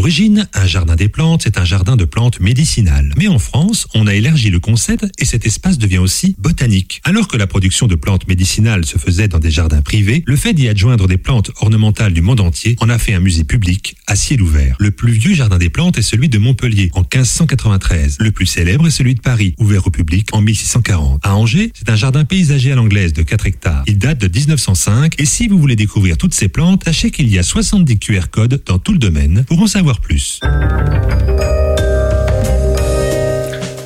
L'origine, 0.01 0.49
un 0.55 0.67
jardin 0.67 0.97
des 0.97 1.09
plantes, 1.09 1.43
c'est 1.45 1.59
un 1.59 1.65
jardin 1.67 1.95
de 1.95 2.07
plantes 2.07 2.41
médicinales. 2.41 3.13
Mais 3.19 3.29
en 3.29 3.39
France, 3.39 3.87
on 3.93 4.07
a 4.07 4.15
élargi 4.15 4.49
le 4.49 4.59
concept 4.59 5.05
et 5.19 5.27
cet 5.27 5.45
espace 5.45 5.77
devient 5.77 5.99
aussi 5.99 6.37
botanique. 6.39 7.03
Alors 7.05 7.29
que 7.29 7.37
la 7.37 7.47
production 7.47 7.87
de 7.87 7.97
plantes 7.97 8.27
médicinales 8.27 8.87
se 8.87 8.97
faisait 8.97 9.29
dans 9.29 9.41
des 9.41 9.51
jardins 9.51 9.83
privés, 9.83 10.23
le 10.25 10.37
fait 10.37 10.55
d'y 10.55 10.69
adjoindre 10.69 11.07
des 11.07 11.19
plantes 11.19 11.51
ornementales 11.61 12.15
du 12.15 12.23
monde 12.23 12.41
entier 12.41 12.77
en 12.81 12.89
a 12.89 12.97
fait 12.97 13.13
un 13.13 13.21
musée 13.21 13.45
public 13.45 13.95
à 14.07 14.17
ciel 14.17 14.41
ouvert. 14.41 14.75
Le 14.79 14.91
plus 14.91 15.13
vieux 15.13 15.35
jardin 15.35 15.59
des 15.59 15.69
plantes 15.69 15.99
est 15.99 16.03
celui 16.03 16.31
de 16.31 16.39
Montpellier 16.39 16.89
en 16.95 17.01
1593. 17.01 18.17
Le 18.21 18.31
plus 18.31 18.47
célèbre 18.47 18.87
est 18.87 18.91
celui 18.91 19.15
de 19.15 19.21
Paris, 19.21 19.55
ouvert 19.59 19.87
au 19.87 19.91
public 19.91 20.29
en 20.33 20.41
1640. 20.41 21.21
À 21.25 21.37
Angers, 21.37 21.73
c'est 21.75 21.91
un 21.91 21.97
jardin 21.97 22.25
paysager 22.25 22.73
à 22.73 22.75
l'anglaise 22.75 23.13
de 23.13 23.21
4 23.23 23.47
hectares. 23.47 23.85
Il 23.87 23.99
date 23.99 24.19
de 24.19 24.29
1905 24.35 25.21
et 25.21 25.27
si 25.27 25.47
vous 25.47 25.59
voulez 25.59 25.77
découvrir 25.77 26.17
toutes 26.17 26.33
ces 26.33 26.49
plantes, 26.49 26.85
sachez 26.87 27.11
qu'il 27.11 27.29
y 27.29 27.39
a 27.39 27.43
70 27.43 27.99
QR 27.99 28.31
codes 28.31 28.63
dans 28.65 28.79
tout 28.79 28.93
le 28.93 28.99
domaine 28.99 29.45
pour 29.47 29.61
en 29.61 29.67
savoir 29.67 29.91
plus. 30.01 30.41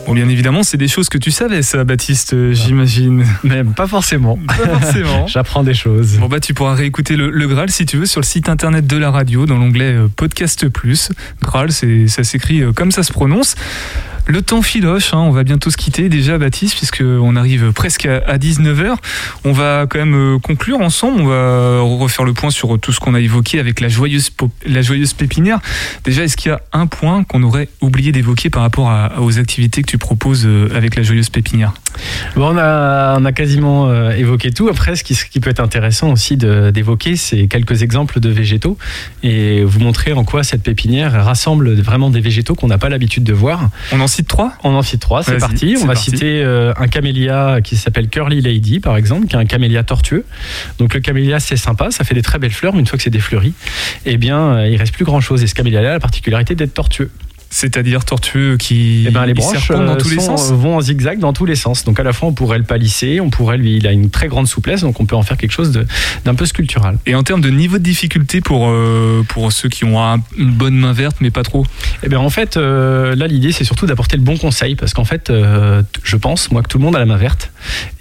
Bon, 0.07 0.13
bien 0.13 0.29
évidemment, 0.29 0.63
c'est 0.63 0.77
des 0.77 0.89
choses 0.89 1.09
que 1.09 1.17
tu 1.17 1.31
savais, 1.31 1.63
ça, 1.63 1.83
Baptiste, 1.85 2.35
euh, 2.35 2.53
j'imagine. 2.53 3.25
Même 3.43 3.73
pas 3.73 3.87
forcément. 3.87 4.39
Pas 4.47 4.79
forcément. 4.79 5.27
J'apprends 5.27 5.65
des 5.65 5.73
choses. 5.73 6.19
Bon 6.19 6.29
bah 6.29 6.41
tu 6.41 6.53
pourras 6.53 6.75
réécouter 6.75 7.17
le, 7.17 7.31
le 7.31 7.49
Graal 7.49 7.71
si 7.71 7.87
tu 7.87 7.97
veux 7.97 8.07
sur 8.07 8.21
le 8.21 8.27
site 8.27 8.51
internet 8.51 8.87
de 8.87 8.97
la 8.99 9.11
radio 9.11 9.47
dans 9.47 9.57
l'onglet 9.57 9.95
euh, 9.95 10.09
Podcast 10.15 10.69
Plus. 10.69 11.11
Graal, 11.41 11.73
c'est 11.73 12.07
ça 12.09 12.23
s'écrit 12.23 12.63
euh, 12.63 12.73
comme 12.73 12.91
ça 12.91 13.03
se 13.03 13.13
prononce. 13.13 13.55
Le 14.27 14.41
temps 14.41 14.63
filoche, 14.63 15.13
hein, 15.13 15.19
on 15.19 15.31
va 15.33 15.45
bientôt 15.45 15.69
se 15.71 15.77
quitter 15.77 16.09
déjà 16.09 16.39
Baptiste 16.39 16.77
puisque 16.79 17.03
on 17.03 17.37
arrive 17.37 17.73
presque 17.73 18.07
à, 18.07 18.23
à 18.27 18.39
19h. 18.39 18.95
On 19.45 19.53
va 19.53 19.87
quand 19.89 19.99
même 19.99 20.15
euh, 20.15 20.39
conclure 20.39 20.81
ensemble, 20.81 21.21
on 21.21 21.27
va 21.27 21.81
refaire 21.83 22.25
le 22.25 22.33
point 22.33 22.49
sur 22.51 22.79
tout 22.81 22.91
ce 22.91 23.01
qu'on 23.01 23.13
a 23.15 23.21
évoqué 23.21 23.61
avec 23.61 23.81
la 23.81 23.89
joyeuse, 23.89 24.31
la 24.67 24.81
joyeuse 24.81 25.13
pépinière. 25.13 25.61
Déjà, 26.05 26.23
est-ce 26.25 26.39
qu'il 26.39 26.51
y 26.51 26.55
a 26.55 26.61
un 26.73 26.87
point 26.87 27.25
qu'on 27.25 27.43
aurait 27.43 27.69
oublié 27.83 28.13
d'évoquer 28.13 28.49
par 28.49 28.63
rapport 28.63 28.89
à- 28.91 29.21
aux 29.21 29.39
activités 29.39 29.83
que 29.83 29.91
tu 29.91 29.99
proposes 29.99 30.47
euh, 30.47 30.71
avec 30.75 30.97
la 30.97 31.03
joyeuse 31.03 31.29
pépinière? 31.29 31.75
Bon, 32.35 32.55
on, 32.55 32.59
a, 32.59 33.19
on 33.21 33.25
a 33.27 33.33
quasiment 33.33 33.89
euh, 33.91 34.11
évoqué 34.13 34.51
tout. 34.53 34.69
Après, 34.69 34.97
ce 34.97 35.05
qui, 35.05 35.15
ce 35.15 35.27
qui 35.27 35.39
peut 35.39 35.51
être 35.51 35.61
intéressant 35.61 36.11
aussi 36.11 36.37
d'évoquer, 36.39 37.17
c'est 37.17 37.47
quelques 37.47 37.83
exemples 37.83 38.21
de 38.21 38.31
végétaux 38.31 38.79
et 39.23 39.63
vous 39.65 39.81
montrer 39.81 40.15
en 40.15 40.25
quoi 40.25 40.43
cette 40.45 40.63
pépinière 40.63 41.13
rassemble 41.25 41.75
vraiment 41.83 42.09
des 42.11 42.21
végétaux 42.21 42.55
qu'on 42.55 42.69
n'a 42.69 42.79
pas 42.79 42.89
l'habitude 42.89 43.23
de 43.23 43.33
voir. 43.35 43.69
On 43.93 44.01
en 44.01 44.09
cite 44.15 44.29
trois? 44.29 44.53
On 44.63 44.75
en 44.75 44.83
cite 44.83 45.01
trois, 45.01 45.23
c'est 45.23 45.39
parti. 45.39 45.77
On 45.79 45.87
va 45.87 45.95
parti. 45.95 46.11
citer 46.11 46.43
euh, 46.43 46.73
un 46.77 46.87
camélia 46.89 47.61
qui 47.63 47.77
s'appelle 47.77 48.09
Curly 48.09 48.41
Lady, 48.41 48.81
par 48.81 48.97
exemple, 48.97 49.27
qui 49.27 49.37
est 49.37 49.39
un 49.39 49.45
camélia 49.45 49.83
tortueux. 49.83 50.25
Donc 50.79 50.95
le 50.95 51.01
camélia, 51.01 51.41
c'est 51.41 51.57
sympa, 51.57 51.91
ça 51.91 52.05
fait 52.05 52.15
des 52.15 52.23
très 52.23 52.39
belles 52.39 52.53
fleurs, 52.53 52.73
mais 52.75 52.81
une 52.81 52.87
fois 52.87 52.97
que 52.97 53.03
c'est 53.03 53.11
défleuri, 53.11 53.55
eh 54.07 54.17
bien, 54.17 54.39
euh, 54.39 54.69
il 54.69 54.77
reste 54.77 54.95
plus 54.95 55.05
grand-chose. 55.05 55.43
Et 55.43 55.47
ce 55.47 55.55
camélia-là 55.55 55.91
a 55.91 55.93
la 55.95 56.01
particularité 56.01 56.55
d'être 56.55 56.75
tortueux. 56.75 57.11
C'est-à-dire 57.59 58.05
tortueux 58.05 58.57
qui 58.57 59.05
Eh 59.07 59.13
ben, 59.13 59.25
les 59.27 59.33
branches 59.33 59.69
dans 59.69 59.81
euh, 59.81 59.95
tous 59.97 60.09
les 60.11 60.17
sont- 60.17 60.37
sens 60.37 60.51
vont 60.51 60.77
en 60.77 60.81
zigzag 60.81 61.21
dans 61.21 61.33
tous 61.33 61.45
les 61.45 61.55
sens. 61.55 61.85
Donc 61.85 62.01
à 62.01 62.03
la 62.03 62.13
fois 62.13 62.29
on 62.29 62.33
pourrait 62.33 62.59
le 62.59 62.65
palisser, 62.65 63.21
on 63.21 63.31
pourrait 63.31 63.59
lui, 63.59 63.77
il 63.77 63.87
a 63.87 63.93
une 63.93 64.11
très 64.11 64.27
grande 64.27 64.49
souplesse, 64.49 64.81
donc 64.81 64.99
on 64.99 65.07
peut 65.07 65.15
en 65.15 65.23
faire 65.23 65.37
quelque 65.37 65.53
chose 65.53 65.71
d'un 66.25 66.35
peu 66.35 66.47
sculptural. 66.47 66.99
Et 67.07 67.15
en 67.15 67.23
termes 67.23 67.41
de 67.41 67.51
niveau 67.51 67.79
de 67.79 67.85
difficulté 67.85 68.41
pour, 68.41 68.67
euh, 68.69 69.23
pour 69.29 69.53
ceux 69.53 69.69
qui 69.69 69.85
ont 69.85 70.03
un- 70.03 70.21
une 70.37 70.51
bonne 70.51 70.75
main 70.75 70.93
verte, 70.93 71.19
mais 71.21 71.31
pas 71.31 71.45
trop? 71.45 71.65
Eh 72.03 72.09
bien 72.09 72.19
en 72.19 72.29
fait, 72.29 72.57
euh, 72.57 73.15
là 73.15 73.29
l'idée 73.29 73.53
c'est 73.53 73.63
surtout 73.65 73.87
d'apporter 73.87 74.17
le 74.17 74.25
bon 74.25 74.37
conseil 74.37 74.75
parce 74.75 74.93
qu'en 74.93 75.05
fait, 75.05 75.31
euh, 75.31 75.83
je 76.03 76.17
pense 76.17 76.51
moi 76.51 76.61
que 76.61 76.69
tout 76.69 76.79
le 76.79 76.85
monde 76.85 76.97
a 76.97 76.99
la 76.99 77.07
main 77.07 77.17
verte 77.17 77.53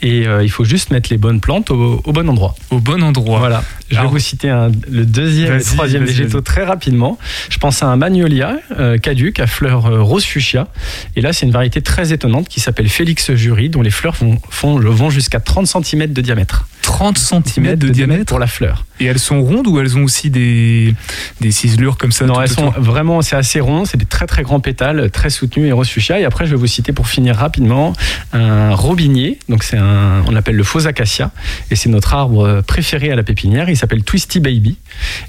et 0.01 0.25
euh, 0.25 0.43
il 0.43 0.49
faut 0.49 0.63
juste 0.63 0.89
mettre 0.89 1.09
les 1.11 1.17
bonnes 1.19 1.39
plantes 1.41 1.69
au, 1.69 2.01
au 2.03 2.11
bon 2.11 2.27
endroit. 2.27 2.55
Au 2.71 2.79
bon 2.79 3.03
endroit. 3.03 3.37
Voilà. 3.37 3.63
Je 3.91 3.99
vais 3.99 4.07
vous 4.07 4.17
citer 4.17 4.49
un- 4.49 4.71
le 4.89 5.05
deuxième 5.05 5.59
et 5.59 5.63
troisième 5.63 6.05
végétaux 6.05 6.41
très 6.41 6.63
rapidement. 6.63 7.19
Je 7.51 7.59
pense 7.59 7.83
à 7.83 7.87
un 7.87 7.95
magnolia 7.97 8.57
euh, 8.79 8.97
caduc 9.43 9.47
à 9.47 9.47
fleurs 9.47 9.85
euh, 9.87 10.01
rose 10.01 10.23
fuchsia. 10.25 10.67
Et 11.15 11.21
là, 11.21 11.33
c'est 11.33 11.45
une 11.45 11.51
variété 11.51 11.81
très 11.81 12.13
étonnante 12.13 12.47
qui 12.47 12.59
s'appelle 12.59 12.89
Félix 12.89 13.33
Jury, 13.33 13.69
dont 13.69 13.81
les 13.81 13.91
fleurs 13.91 14.15
font- 14.15 14.39
vont 14.79 15.09
jusqu'à 15.09 15.39
30 15.39 15.67
cm 15.67 16.13
de 16.13 16.21
diamètre. 16.21 16.65
30 16.93 17.17
cm 17.17 17.75
de, 17.75 17.89
diamètre 17.89 18.25
pour 18.25 18.37
la 18.37 18.45
fleur. 18.45 18.85
Et 18.99 19.05
elles 19.05 19.17
sont 19.17 19.41
rondes 19.41 19.65
ou 19.67 19.79
elles 19.79 19.97
ont 19.97 20.03
aussi 20.03 20.29
des, 20.29 20.93
des 21.41 21.49
ciselures 21.49 21.97
comme 21.97 22.11
ça 22.11 22.25
Non, 22.25 22.35
tout 22.35 22.41
elles 22.41 22.49
sont 22.49 22.69
vraiment, 22.77 23.23
c'est 23.23 23.35
assez 23.35 23.59
rond, 23.59 23.85
c'est 23.85 23.97
des 23.97 24.05
très 24.05 24.27
très 24.27 24.43
grands 24.43 24.59
pétales, 24.59 25.09
très 25.09 25.31
soutenus 25.31 25.67
et 25.67 25.71
rose 25.71 25.89
fuchsia. 25.89 26.19
Et 26.19 26.23
après, 26.23 26.45
je 26.45 26.51
vais 26.51 26.57
vous 26.57 26.67
citer 26.67 26.93
pour 26.93 27.07
finir 27.07 27.35
rapidement 27.35 27.93
un 28.31 28.75
robinier. 28.75 29.39
Donc, 29.49 29.63
c'est 29.63 29.77
un, 29.77 30.23
on 30.27 30.31
l'appelle 30.31 30.55
le 30.55 30.63
faux 30.63 30.85
acacia. 30.85 31.31
Et 31.71 31.75
c'est 31.75 31.89
notre 31.89 32.13
arbre 32.13 32.61
préféré 32.61 33.11
à 33.11 33.15
la 33.15 33.23
pépinière. 33.23 33.69
Il 33.69 33.75
s'appelle 33.75 34.03
Twisty 34.03 34.39
Baby. 34.39 34.77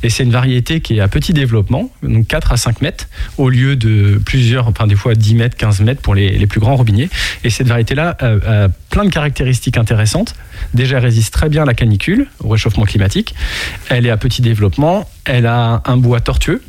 Et 0.03 0.11
c'est 0.11 0.23
une 0.23 0.33
variété 0.33 0.83
qui 0.83 0.99
est 0.99 1.01
à 1.01 1.09
petit 1.09 1.33
développement, 1.33 1.89
donc 2.03 2.27
4 2.27 2.53
à 2.53 2.57
5 2.59 2.83
mètres, 2.83 3.09
au 3.39 3.49
lieu 3.49 3.75
de 3.75 4.21
plusieurs, 4.23 4.69
enfin 4.69 4.87
des 4.87 4.97
fois 4.97 5.15
10 5.15 5.35
mètres, 5.37 5.57
15 5.57 5.81
mètres 5.81 6.03
pour 6.03 6.15
les, 6.15 6.37
les 6.37 6.47
plus 6.47 6.61
grands 6.61 6.77
robiniers. 6.77 7.09
Et 7.43 7.49
cette 7.49 7.69
variété-là 7.69 8.15
a, 8.21 8.65
a 8.67 8.69
plein 8.91 9.07
de 9.07 9.11
caractéristiques 9.11 9.79
intéressantes. 9.79 10.35
Déjà, 10.75 10.99
elle 10.99 11.05
résiste 11.05 11.33
très 11.33 11.49
bien 11.49 11.54
la 11.63 11.75
canicule, 11.75 12.27
au 12.43 12.49
réchauffement 12.49 12.85
climatique. 12.85 13.35
Elle 13.89 14.07
est 14.07 14.11
à 14.11 14.17
petit 14.17 14.43
développement. 14.43 15.09
Elle 15.25 15.47
a 15.47 15.83
un 15.85 15.97
bois 15.97 16.21
tortueux. 16.21 16.61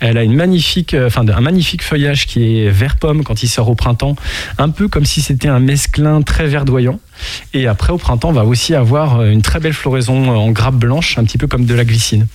Elle 0.00 0.16
a 0.16 0.24
une 0.24 0.34
magnifique, 0.34 0.94
euh, 0.94 1.06
enfin, 1.06 1.28
un 1.28 1.40
magnifique 1.40 1.82
feuillage 1.82 2.26
qui 2.26 2.58
est 2.58 2.70
vert 2.70 2.96
pomme 2.96 3.22
quand 3.22 3.42
il 3.42 3.48
sort 3.48 3.68
au 3.68 3.74
printemps, 3.74 4.16
un 4.58 4.70
peu 4.70 4.88
comme 4.88 5.04
si 5.04 5.20
c'était 5.20 5.48
un 5.48 5.60
mesclin 5.60 6.22
très 6.22 6.46
verdoyant. 6.46 6.98
Et 7.52 7.66
après, 7.66 7.92
au 7.92 7.98
printemps, 7.98 8.30
on 8.30 8.32
va 8.32 8.44
aussi 8.44 8.74
avoir 8.74 9.20
euh, 9.20 9.30
une 9.30 9.42
très 9.42 9.60
belle 9.60 9.74
floraison 9.74 10.32
euh, 10.32 10.36
en 10.36 10.50
grappe 10.50 10.76
blanche, 10.76 11.18
un 11.18 11.24
petit 11.24 11.38
peu 11.38 11.46
comme 11.46 11.66
de 11.66 11.74
la 11.74 11.84
glycine. 11.84 12.26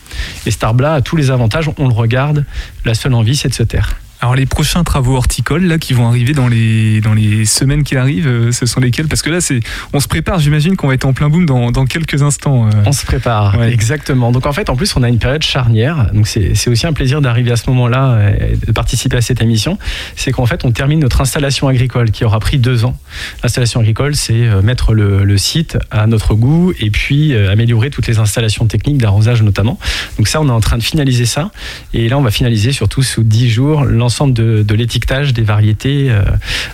Et 0.45 0.51
cet 0.51 0.63
arbre-là 0.63 0.93
a 0.93 1.01
tous 1.01 1.15
les 1.15 1.31
avantages. 1.31 1.69
On 1.77 1.87
le 1.87 1.93
regarde. 1.93 2.45
La 2.85 2.93
seule 2.93 3.15
envie, 3.15 3.35
c'est 3.35 3.49
de 3.49 3.55
se 3.55 3.63
taire. 3.63 3.97
Alors 4.25 4.33
les 4.35 4.47
prochains 4.47 4.83
travaux 4.83 5.15
horticoles 5.17 5.65
là 5.67 5.77
qui 5.77 5.93
vont 5.93 6.07
arriver 6.07 6.33
dans 6.33 6.47
les 6.47 6.99
dans 6.99 7.13
les 7.13 7.45
semaines 7.45 7.83
qui 7.83 7.95
arrivent, 7.95 8.25
euh, 8.27 8.51
ce 8.51 8.65
sont 8.65 8.79
lesquels? 8.79 9.07
Parce 9.07 9.21
que 9.21 9.29
là 9.29 9.39
c'est 9.39 9.59
on 9.93 9.99
se 9.99 10.07
prépare, 10.07 10.39
j'imagine 10.39 10.75
qu'on 10.75 10.87
va 10.87 10.95
être 10.95 11.05
en 11.05 11.13
plein 11.13 11.29
boom 11.29 11.45
dans, 11.45 11.69
dans 11.69 11.85
quelques 11.85 12.23
instants. 12.23 12.65
euh. 12.65 12.71
On 12.87 12.91
se 12.91 13.05
prépare, 13.05 13.55
Ouais. 13.55 13.71
exactement. 13.71 14.31
Donc 14.31 14.47
en 14.47 14.51
fait, 14.51 14.71
en 14.71 14.75
plus, 14.75 14.95
on 14.95 15.03
a 15.03 15.09
une 15.09 15.19
période 15.19 15.43
charnière. 15.43 16.07
Donc 16.11 16.25
c'est 16.27 16.67
aussi 16.71 16.87
un 16.87 16.93
plaisir 16.93 17.21
d'arriver 17.21 17.51
à 17.51 17.55
ce 17.55 17.69
moment-là 17.69 18.31
et 18.31 18.55
de 18.65 18.71
participer 18.71 19.15
à 19.17 19.21
cette 19.21 19.43
émission. 19.43 19.77
C'est 20.15 20.31
qu'en 20.31 20.47
fait, 20.47 20.65
on 20.65 20.71
termine 20.71 21.01
notre 21.01 21.21
installation 21.21 21.67
agricole 21.67 22.09
qui 22.09 22.25
aura 22.25 22.39
pris 22.39 22.57
deux 22.57 22.83
ans. 22.83 22.97
L'installation 23.43 23.79
agricole, 23.81 24.15
c'est 24.15 24.33
euh, 24.47 24.63
mettre 24.63 24.95
le, 24.95 25.23
le 25.23 25.37
site 25.37 25.77
à 25.91 26.07
notre 26.07 26.33
goût 26.33 26.73
et 26.79 26.89
puis 26.89 27.35
euh, 27.35 27.51
améliorer 27.51 27.91
toutes 27.91 28.07
les 28.07 28.17
installations 28.17 28.65
techniques 28.65 28.97
d'arrosage 28.97 29.43
notamment. 29.43 29.77
Donc 30.17 30.27
ça, 30.27 30.41
on 30.41 30.47
est 30.47 30.51
en 30.51 30.61
train 30.61 30.79
de 30.79 30.83
finaliser 30.83 31.27
ça. 31.27 31.51
Et 31.93 32.09
là, 32.09 32.17
on 32.17 32.23
va 32.23 32.31
finaliser 32.31 32.71
surtout 32.71 33.03
sous 33.03 33.21
10 33.21 33.49
jours 33.51 33.83
l'ensemble 33.85 34.14
de, 34.23 34.63
de 34.63 34.75
l'étiquetage 34.75 35.33
des 35.33 35.43
variétés. 35.43 36.07
euh, 36.09 36.23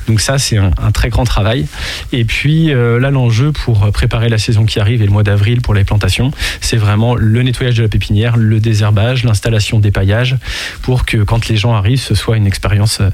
Donc 0.07 0.21
ça, 0.21 0.37
c'est 0.37 0.57
un, 0.57 0.71
très 0.93 1.09
grand 1.09 1.23
travail. 1.23 1.67
Et 2.11 2.25
puis 2.25 2.71
euh, 2.71 2.99
là, 2.99 3.09
l'enjeu 3.11 3.51
pour 3.51 3.91
préparer 3.91 4.29
la 4.29 4.37
saison 4.37 4.65
qui 4.65 4.79
arrive 4.79 5.01
et 5.01 5.05
le 5.05 5.11
mois 5.11 5.23
d'avril 5.23 5.61
pour 5.61 5.73
les 5.73 5.83
plantations, 5.83 6.31
c'est 6.61 6.77
vraiment 6.77 7.15
le 7.15 7.41
nettoyage 7.43 7.75
de 7.75 7.83
la 7.83 7.89
pépinière, 7.89 8.37
le 8.37 8.59
désherbage, 8.59 9.23
l'installation 9.23 9.79
des 9.79 9.91
paillages, 9.91 10.37
pour 10.81 11.05
que 11.05 11.17
quand 11.17 11.47
les 11.47 11.57
gens 11.57 11.73
arrivent, 11.73 11.99
ce 12.01 12.15
soit 12.15 12.37
une 12.37 12.47
expérience 12.47 13.01
euh, 13.01 13.09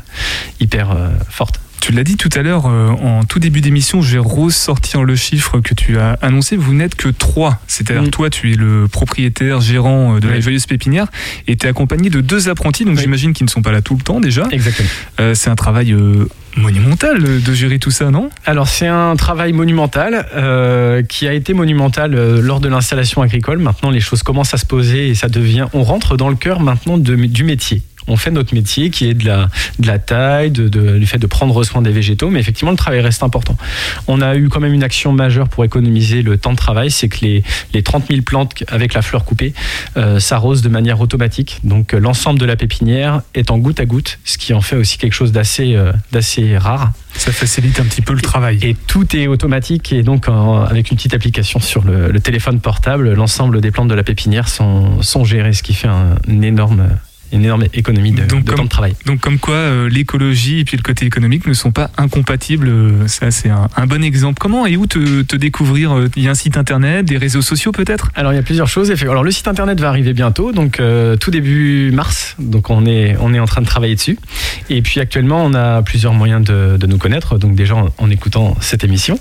hyper 0.60 0.96
forte. 1.30 1.60
Tu 1.80 1.94
l'as 1.94 2.04
dit 2.04 2.18
tout 2.18 2.30
à 2.36 2.42
l'heure, 2.42 2.66
euh, 2.66 2.90
en 2.90 3.24
tout 3.24 3.40
début 3.40 3.62
d'émission, 3.62 4.02
je 4.02 4.14
vais 4.14 4.20
ressortir 4.20 5.04
le 5.04 5.16
chiffre 5.16 5.60
que 5.62 5.74
tu 5.74 5.98
as 5.98 6.14
annoncé. 6.22 6.58
Vous 6.58 6.74
n'êtes 6.74 6.96
que 6.96 7.08
trois. 7.08 7.60
C'est-à-dire, 7.68 8.04
Oui. 8.04 8.10
toi, 8.10 8.30
tu 8.30 8.52
es 8.52 8.56
le 8.56 8.88
propriétaire, 8.90 9.62
gérant 9.62 10.16
euh, 10.16 10.20
de 10.20 10.28
la. 10.28 10.40
Joyeuse 10.42 10.66
Pépinière, 10.66 11.08
et 11.48 11.56
tu 11.56 11.66
es 11.66 11.70
accompagné 11.70 12.10
de 12.10 12.20
deux 12.20 12.50
apprentis, 12.50 12.84
donc 12.84 12.96
Oui. 12.98 13.02
j'imagine 13.04 13.34
qu'ils 13.34 13.46
ne 13.46 13.50
sont 13.50 13.62
pas 13.62 13.72
là 13.72 13.82
tout 13.82 13.96
le 13.96 14.02
temps 14.02 14.20
déjà. 14.20 14.46
Exactement. 14.52 14.90
Euh, 15.22 15.34
c'est 15.34 15.50
un 15.50 15.56
travail 15.56 15.94
euh, 15.94 16.28
monumental 16.58 17.42
de 17.42 17.54
gérer 17.54 17.80
tout 17.80 17.92
ça, 17.92 18.12
non? 18.12 18.30
Alors 18.46 18.68
c'est 18.68 18.88
un 18.88 19.16
travail 19.16 19.54
monumental 19.54 20.28
euh, 20.36 21.04
qui 21.04 21.28
a 21.28 21.34
été 21.34 21.54
monumental 21.54 22.16
euh, 22.16 22.42
lors 22.42 22.60
de 22.60 22.68
l'installation 22.68 23.22
agricole. 23.22 23.60
Maintenant 23.60 23.92
les 23.92 24.00
choses 24.02 24.24
commencent 24.24 24.54
à 24.54 24.58
se 24.58 24.66
poser 24.66 25.08
et 25.10 25.16
ça 25.16 25.28
devient. 25.30 25.68
On 25.74 25.84
rentre 25.84 26.18
dans 26.18 26.30
le 26.30 26.36
cœur 26.36 26.60
maintenant 26.60 26.98
de- 26.98 27.16
du 27.16 27.44
métier. 27.44 27.82
On 28.08 28.16
fait 28.18 28.32
notre 28.32 28.54
métier 28.54 28.90
qui 28.90 29.10
est 29.10 29.14
de 29.14 29.26
la, 29.26 29.50
de 29.80 29.88
la 29.88 30.00
taille, 30.00 30.52
de, 30.52 30.68
de- 30.68 30.98
du 30.98 31.06
fait 31.06 31.18
de 31.18 31.28
prendre 31.28 31.64
soin 31.64 31.82
des 31.82 31.92
végétaux, 31.92 32.30
mais 32.30 32.40
effectivement 32.40 32.72
le 32.72 32.78
travail 32.78 33.02
reste 33.02 33.24
important. 33.24 33.58
On 34.08 34.22
a 34.22 34.36
eu 34.36 34.50
quand 34.50 34.60
même 34.60 34.74
une 34.74 34.84
action 34.84 35.12
majeure 35.12 35.50
pour 35.50 35.66
économiser 35.66 36.22
le 36.22 36.38
temps 36.38 36.52
de 36.52 36.58
travail, 36.58 36.92
c'est 36.92 37.10
que 37.10 37.18
les, 37.26 37.44
les 37.74 37.84
30 37.84 38.06
000 38.10 38.22
plantes 38.22 38.54
avec 38.68 38.94
la 38.94 39.02
fleur 39.02 39.26
coupée 39.26 39.54
euh, 39.98 40.20
s'arrosent 40.20 40.62
de 40.62 40.70
manière 40.70 41.00
automatique. 41.02 41.60
Donc 41.64 41.94
euh, 41.94 42.00
l'ensemble 42.00 42.40
de 42.40 42.46
la 42.46 42.56
pépinière 42.56 43.22
est 43.34 43.52
en 43.52 43.58
goutte 43.58 43.80
à 43.80 43.86
goutte, 43.86 44.20
ce 44.26 44.38
qui 44.38 44.54
en 44.54 44.62
fait 44.62 44.76
aussi 44.76 44.98
quelque 44.98 45.14
chose 45.14 45.32
d'assez 45.32 45.76
euh, 45.76 45.92
d'assez 46.12 46.58
rare. 46.58 46.92
Ça 47.14 47.32
facilite 47.32 47.80
un 47.80 47.84
petit 47.86 48.02
peu 48.02 48.14
le 48.14 48.22
travail. 48.22 48.60
Et 48.62 48.76
tout 48.88 49.16
est 49.16 49.28
automatique 49.28 49.92
et 49.92 50.04
donc 50.04 50.30
en- 50.30 50.62
avec 50.64 50.92
une 50.92 50.98
petite 50.98 51.14
application 51.14 51.60
sur 51.60 51.84
le, 51.84 52.12
le 52.12 52.20
téléphone 52.20 52.60
portable, 52.60 53.14
l'ensemble 53.14 53.60
des 53.62 53.72
plantes 53.72 53.88
de 53.88 53.96
la 53.96 54.04
pépinière 54.04 54.48
sont, 54.48 55.02
sont 55.02 55.24
gérées, 55.26 55.54
ce 55.54 55.64
qui 55.64 55.74
fait 55.74 55.88
un- 55.88 56.16
une 56.28 56.44
énorme, 56.44 56.88
une 57.32 57.44
énorme 57.46 57.66
économie 57.74 58.12
de, 58.12 58.24
Donc, 58.26 58.44
de 58.44 58.50
comme- 58.50 58.58
temps 58.58 58.64
de 58.66 58.70
travail. 58.70 58.96
Donc 59.06 59.20
comme 59.20 59.38
quoi 59.40 59.56
euh, 59.56 59.90
l'écologie 59.90 60.60
et 60.60 60.66
puis 60.66 60.78
le 60.78 60.84
côté 60.84 61.06
économique 61.06 61.46
ne 61.48 61.54
sont 61.54 61.72
pas 61.72 61.90
incompatibles, 61.98 62.68
euh, 62.70 63.08
ça 63.08 63.32
c'est 63.32 63.50
un, 63.50 63.68
un 63.76 63.86
bon 63.86 64.04
exemple. 64.04 64.38
Comment 64.40 64.66
et 64.66 64.78
où 64.78 64.86
te, 64.88 65.22
te 65.24 65.36
découvrir 65.36 65.92
euh, 65.96 66.10
Il 66.16 66.24
y 66.24 66.28
a 66.28 66.32
un 66.32 66.36
site 66.36 66.58
internet, 66.58 67.06
des 67.06 67.18
réseaux 67.18 67.42
sociaux 67.42 67.72
peut-être? 67.72 68.12
Alors 68.16 68.34
il 68.34 68.36
y 68.36 68.40
a 68.40 68.44
plusieurs 68.44 68.68
choses. 68.68 68.92
Alors 69.02 69.24
le 69.24 69.32
site 69.32 69.48
internet 69.48 69.80
va 69.80 69.90
arriver 69.90 70.14
bientôt, 70.14 70.52
donc 70.52 70.80
euh, 70.80 71.16
tout 71.18 71.32
début 71.32 71.92
mars. 71.92 72.36
Donc 72.40 72.70
on 72.70 72.86
est 72.86 73.16
on 73.20 73.34
est 73.34 73.40
en 73.40 73.46
train 73.46 73.62
de 73.62 73.68
travailler 73.68 73.96
dessus. 73.96 74.18
Et 74.70 74.82
puis 74.82 75.00
actuellement 75.00 75.44
on 75.46 75.54
a 75.54 75.82
plusieurs 75.82 76.14
moyens 76.14 76.44
de, 76.44 76.78
de 76.78 76.88
nous 76.88 76.98
connaître. 76.98 77.38
Donc 77.38 77.56
déjà 77.56 77.76
en, 77.76 77.90
en 77.98 78.10
écoutant 78.10 78.56
cette 78.62 78.84
émission 78.84 79.20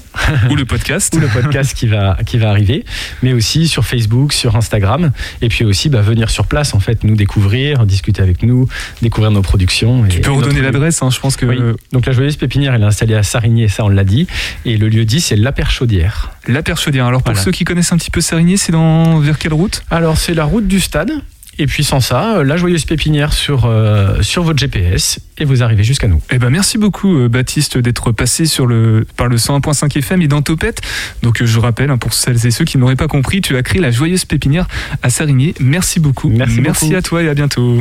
Ou 0.51 0.57
le 0.57 0.65
podcast 0.65 1.15
ou 1.17 1.21
le 1.21 1.29
podcast 1.29 1.75
qui 1.75 1.87
va 1.87 2.17
qui 2.27 2.39
va 2.39 2.51
arriver, 2.51 2.85
mais 3.23 3.33
aussi 3.33 3.69
sur 3.69 3.85
Facebook, 3.85 4.33
sur 4.33 4.57
Instagram. 4.57 5.13
Et 5.43 5.49
puis 5.49 5.65
aussi 5.65 5.89
bah, 5.89 6.01
venir 6.03 6.31
sur 6.31 6.47
place 6.47 6.75
en 6.75 6.81
fait, 6.81 7.05
nous 7.05 7.17
découvrir, 7.17 7.87
discuter 7.97 8.23
avec 8.23 8.43
nous, 8.43 8.69
découvrir 9.03 9.31
nos 9.31 9.43
productions. 9.43 10.05
Tu 10.09 10.19
et- 10.19 10.21
peux 10.21 10.31
et 10.33 10.37
redonner 10.37 10.61
l'adresse, 10.61 11.03
hein, 11.03 11.11
je 11.11 11.19
pense 11.19 11.37
que 11.37 11.47
Oui. 11.47 11.59
Donc 11.93 12.07
la 12.07 12.13
joyeuse 12.13 12.37
pépinière, 12.37 12.75
elle 12.75 12.83
est 12.83 12.87
installée 12.87 13.15
à 13.15 13.23
Sarigny, 13.23 13.69
ça 13.69 13.85
on 13.85 13.89
l'a 13.89 14.05
dit. 14.05 14.27
Et 14.65 14.77
le 14.77 14.89
lieu 14.89 15.05
dit, 15.05 15.21
c'est 15.21 15.37
la 15.37 15.53
Perchaudière. 15.53 16.31
la 16.47 16.63
Perchaudière. 16.63 17.07
Alors 17.07 17.23
pour 17.23 17.33
Voilà. 17.33 17.45
ceux 17.45 17.51
qui 17.53 17.65
connaissent 17.65 17.93
un 17.93 17.97
petit 17.97 18.11
peu 18.11 18.21
Sarigny, 18.21 18.59
c'est 18.59 18.73
dans 18.73 19.19
vers 19.19 19.39
quelle 19.39 19.55
route? 19.55 19.83
Alors 19.91 20.17
c'est 20.19 20.35
la 20.35 20.45
route 20.45 20.67
du 20.69 20.81
stade. 20.81 21.11
Et 21.59 21.67
puis 21.67 21.85
sans 21.85 22.01
ça, 22.01 22.39
euh, 22.39 22.45
la 22.45 22.57
joyeuse 22.57 22.85
pépinière 22.85 23.33
sur, 23.33 23.65
euh, 23.65 24.21
sur 24.23 24.43
votre 24.43 24.59
GPS 24.59 25.21
et 25.39 25.45
vous 25.45 25.63
arrivez 25.63 25.85
jusqu'à 25.85 26.09
nous. 26.09 26.21
Eh 26.31 26.39
ben 26.39 26.51
merci 26.51 26.79
beaucoup 26.79 27.17
euh, 27.17 27.29
Baptiste 27.29 27.79
d'être 27.79 28.13
passé 28.13 28.47
sur 28.47 28.67
le 28.67 29.07
par 29.17 29.29
le 29.29 29.37
101.5 29.37 29.99
FM 29.99 30.23
et 30.23 30.29
dans 30.29 30.43
Topette. 30.43 30.81
Donc 31.23 31.41
euh, 31.41 31.47
je 31.47 31.59
rappelle 31.59 31.91
hein, 31.91 31.99
pour 31.99 32.13
celles 32.13 32.47
et 32.47 32.51
ceux 32.51 32.65
qui 32.65 32.79
n'auraient 32.79 32.97
pas 32.97 33.09
compris, 33.09 33.41
tu 33.41 33.57
as 33.57 33.63
créé 33.63 33.81
la 33.81 33.91
joyeuse 33.91 34.25
pépinière 34.25 34.67
à 35.03 35.11
Sarigny. 35.11 35.55
Merci 35.61 36.01
beaucoup. 36.01 36.29
Merci 36.29 36.61
beaucoup. 36.61 36.95
à 36.95 37.03
toi 37.03 37.23
et 37.23 37.29
à 37.29 37.35
bientôt. 37.35 37.81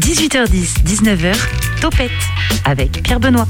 18h10, 0.00 0.84
19h, 0.86 1.34
Topette 1.80 2.10
avec 2.64 3.02
Pierre 3.02 3.20
Benoît. 3.20 3.48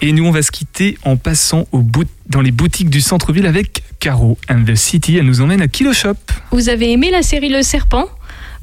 Et 0.00 0.12
nous, 0.12 0.24
on 0.24 0.30
va 0.30 0.42
se 0.42 0.50
quitter 0.50 0.98
en 1.04 1.16
passant 1.16 1.66
dans 2.26 2.40
les 2.40 2.50
boutiques 2.50 2.90
du 2.90 3.00
centre-ville 3.00 3.46
avec 3.46 3.82
Caro 4.00 4.38
and 4.48 4.64
the 4.64 4.74
City. 4.74 5.16
Elle 5.16 5.26
nous 5.26 5.40
emmène 5.40 5.60
à 5.62 5.68
Kilo 5.68 5.92
Shop. 5.92 6.14
Vous 6.50 6.68
avez 6.68 6.92
aimé 6.92 7.10
la 7.10 7.22
série 7.22 7.48
Le 7.48 7.62
Serpent? 7.62 8.06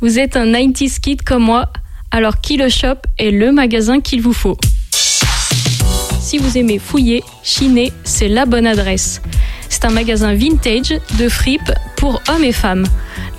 Vous 0.02 0.20
êtes 0.20 0.38
un 0.38 0.46
90s 0.46 1.00
kid 1.00 1.24
comme 1.24 1.44
moi 1.44 1.72
Alors 2.12 2.42
Kilo 2.42 2.70
Shop 2.70 2.98
est 3.18 3.32
le 3.32 3.52
magasin 3.52 4.02
qu'il 4.02 4.22
vous 4.22 4.34
faut. 4.34 4.58
Si 6.20 6.38
vous 6.38 6.58
aimez 6.58 6.80
fouiller, 6.80 7.24
chiner, 7.44 7.94
c'est 8.04 8.28
la 8.28 8.46
bonne 8.46 8.66
adresse. 8.66 9.22
C'est 9.76 9.84
un 9.84 9.90
magasin 9.90 10.34
vintage 10.34 11.02
de 11.20 11.28
fripes 11.28 11.70
pour 11.98 12.22
hommes 12.30 12.46
et 12.46 12.54
femmes. 12.54 12.86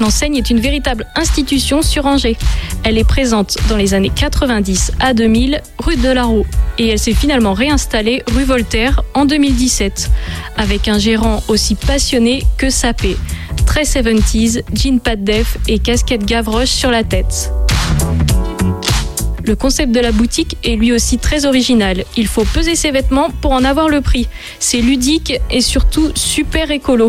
L'enseigne 0.01 0.37
est 0.37 0.51
une 0.51 0.61
véritable 0.61 1.07
institution 1.17 1.81
sur 1.81 2.05
Angers. 2.05 2.37
Elle 2.85 2.99
est 2.99 3.09
présente 3.09 3.57
dans 3.71 3.79
les 3.79 3.95
années 3.95 4.13
90 4.15 4.93
à 5.01 5.15
2000 5.15 5.63
rue 5.79 5.97
de 5.97 6.11
la 6.11 6.25
Roue 6.25 6.45
et 6.77 6.89
elle 6.89 6.99
s'est 6.99 7.15
finalement 7.15 7.55
réinstallée 7.55 8.23
rue 8.35 8.45
Voltaire 8.45 9.03
en 9.15 9.25
2017 9.25 10.11
avec 10.59 10.89
un 10.89 10.99
gérant 10.99 11.43
aussi 11.49 11.75
passionné 11.75 12.43
que 12.59 12.69
sapé. 12.69 13.17
Très 13.65 13.85
70s, 13.85 14.61
jean 14.75 15.01
pas 15.01 15.17
de 15.17 15.25
def 15.25 15.57
et 15.69 15.79
casquette 15.79 16.27
Gavroche 16.27 16.69
sur 16.69 16.91
la 16.91 17.03
tête. 17.03 17.51
Le 19.47 19.55
concept 19.55 19.93
de 19.93 20.01
la 20.01 20.11
boutique 20.11 20.57
est 20.65 20.75
lui 20.75 20.93
aussi 20.93 21.19
très 21.19 21.47
original. 21.47 22.05
Il 22.17 22.27
faut 22.27 22.45
peser 22.45 22.75
ses 22.75 22.91
vêtements 22.91 23.31
pour 23.31 23.53
en 23.53 23.63
avoir 23.63 23.89
le 23.89 24.01
prix. 24.01 24.27
C'est 24.59 24.81
ludique 24.81 25.35
et 25.53 25.61
surtout 25.61 26.11
super 26.17 26.73
écolo. 26.73 27.09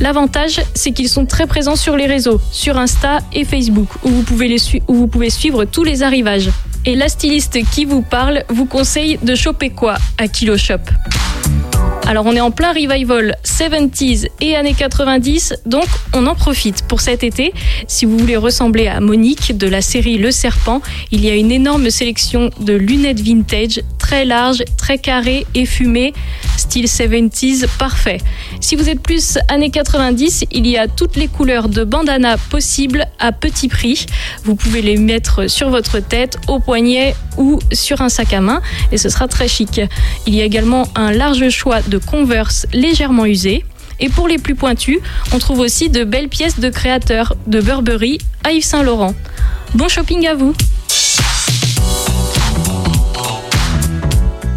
L'avantage, 0.00 0.60
c'est 0.74 0.92
qu'ils 0.92 1.08
sont 1.08 1.26
très 1.26 1.46
présents 1.46 1.76
sur 1.76 1.96
les 1.96 2.06
réseaux, 2.06 2.40
sur 2.50 2.78
Insta 2.78 3.18
et 3.32 3.44
Facebook, 3.44 3.88
où 4.04 4.08
vous 4.08 4.22
pouvez, 5.06 5.30
suivre 5.30 5.64
tous 5.64 5.84
les 5.84 6.02
arrivages. 6.02 6.50
Et 6.84 6.96
la 6.96 7.08
styliste 7.08 7.58
qui 7.72 7.84
vous 7.84 8.02
parle 8.02 8.42
vous 8.48 8.66
conseille 8.66 9.18
de 9.22 9.34
choper 9.34 9.70
quoi 9.70 9.96
à 10.18 10.28
Kilo 10.28 10.56
Shop? 10.56 10.80
Alors 12.06 12.26
on 12.26 12.34
est 12.34 12.40
en 12.40 12.50
plein 12.50 12.72
revival 12.72 13.36
70s 13.44 14.26
et 14.40 14.56
années 14.56 14.74
90, 14.74 15.54
donc 15.66 15.86
on 16.12 16.26
en 16.26 16.34
profite 16.34 16.82
pour 16.88 17.00
cet 17.00 17.22
été. 17.22 17.52
Si 17.86 18.06
vous 18.06 18.18
voulez 18.18 18.36
ressembler 18.36 18.88
à 18.88 19.00
Monique 19.00 19.56
de 19.56 19.68
la 19.68 19.80
série 19.80 20.18
Le 20.18 20.32
Serpent, 20.32 20.82
il 21.12 21.24
y 21.24 21.30
a 21.30 21.36
une 21.36 21.52
énorme 21.52 21.90
sélection 21.90 22.50
de 22.60 22.72
lunettes 22.72 23.20
vintage, 23.20 23.80
très 24.12 24.26
larges, 24.26 24.62
très 24.76 24.98
carrées 24.98 25.46
et 25.54 25.64
fumées, 25.64 26.12
style 26.58 26.84
70s 26.84 27.66
parfait. 27.78 28.18
Si 28.60 28.76
vous 28.76 28.90
êtes 28.90 29.00
plus 29.00 29.38
années 29.48 29.70
90, 29.70 30.44
il 30.52 30.66
y 30.66 30.76
a 30.76 30.86
toutes 30.86 31.16
les 31.16 31.28
couleurs 31.28 31.70
de 31.70 31.82
bandana 31.82 32.36
possibles 32.36 33.06
à 33.18 33.32
petit 33.32 33.68
prix. 33.68 34.04
Vous 34.44 34.54
pouvez 34.54 34.82
les 34.82 34.98
mettre 34.98 35.48
sur 35.48 35.70
votre 35.70 35.98
tête, 35.98 36.36
au 36.46 36.60
poignet 36.60 37.14
ou 37.38 37.58
sur 37.72 38.02
un 38.02 38.10
sac 38.10 38.34
à 38.34 38.42
main 38.42 38.60
et 38.92 38.98
ce 38.98 39.08
sera 39.08 39.28
très 39.28 39.48
chic. 39.48 39.80
Il 40.26 40.34
y 40.34 40.42
a 40.42 40.44
également 40.44 40.88
un 40.94 41.10
large 41.10 41.48
choix 41.48 41.80
de 41.80 41.96
Converse 41.96 42.66
légèrement 42.74 43.24
usés. 43.24 43.64
Et 43.98 44.10
pour 44.10 44.28
les 44.28 44.36
plus 44.36 44.54
pointus, 44.54 44.98
on 45.32 45.38
trouve 45.38 45.60
aussi 45.60 45.88
de 45.88 46.04
belles 46.04 46.28
pièces 46.28 46.60
de 46.60 46.68
créateurs 46.68 47.34
de 47.46 47.62
Burberry 47.62 48.18
à 48.44 48.52
Yves 48.52 48.64
Saint 48.64 48.82
Laurent. 48.82 49.14
Bon 49.74 49.88
shopping 49.88 50.26
à 50.26 50.34
vous 50.34 50.52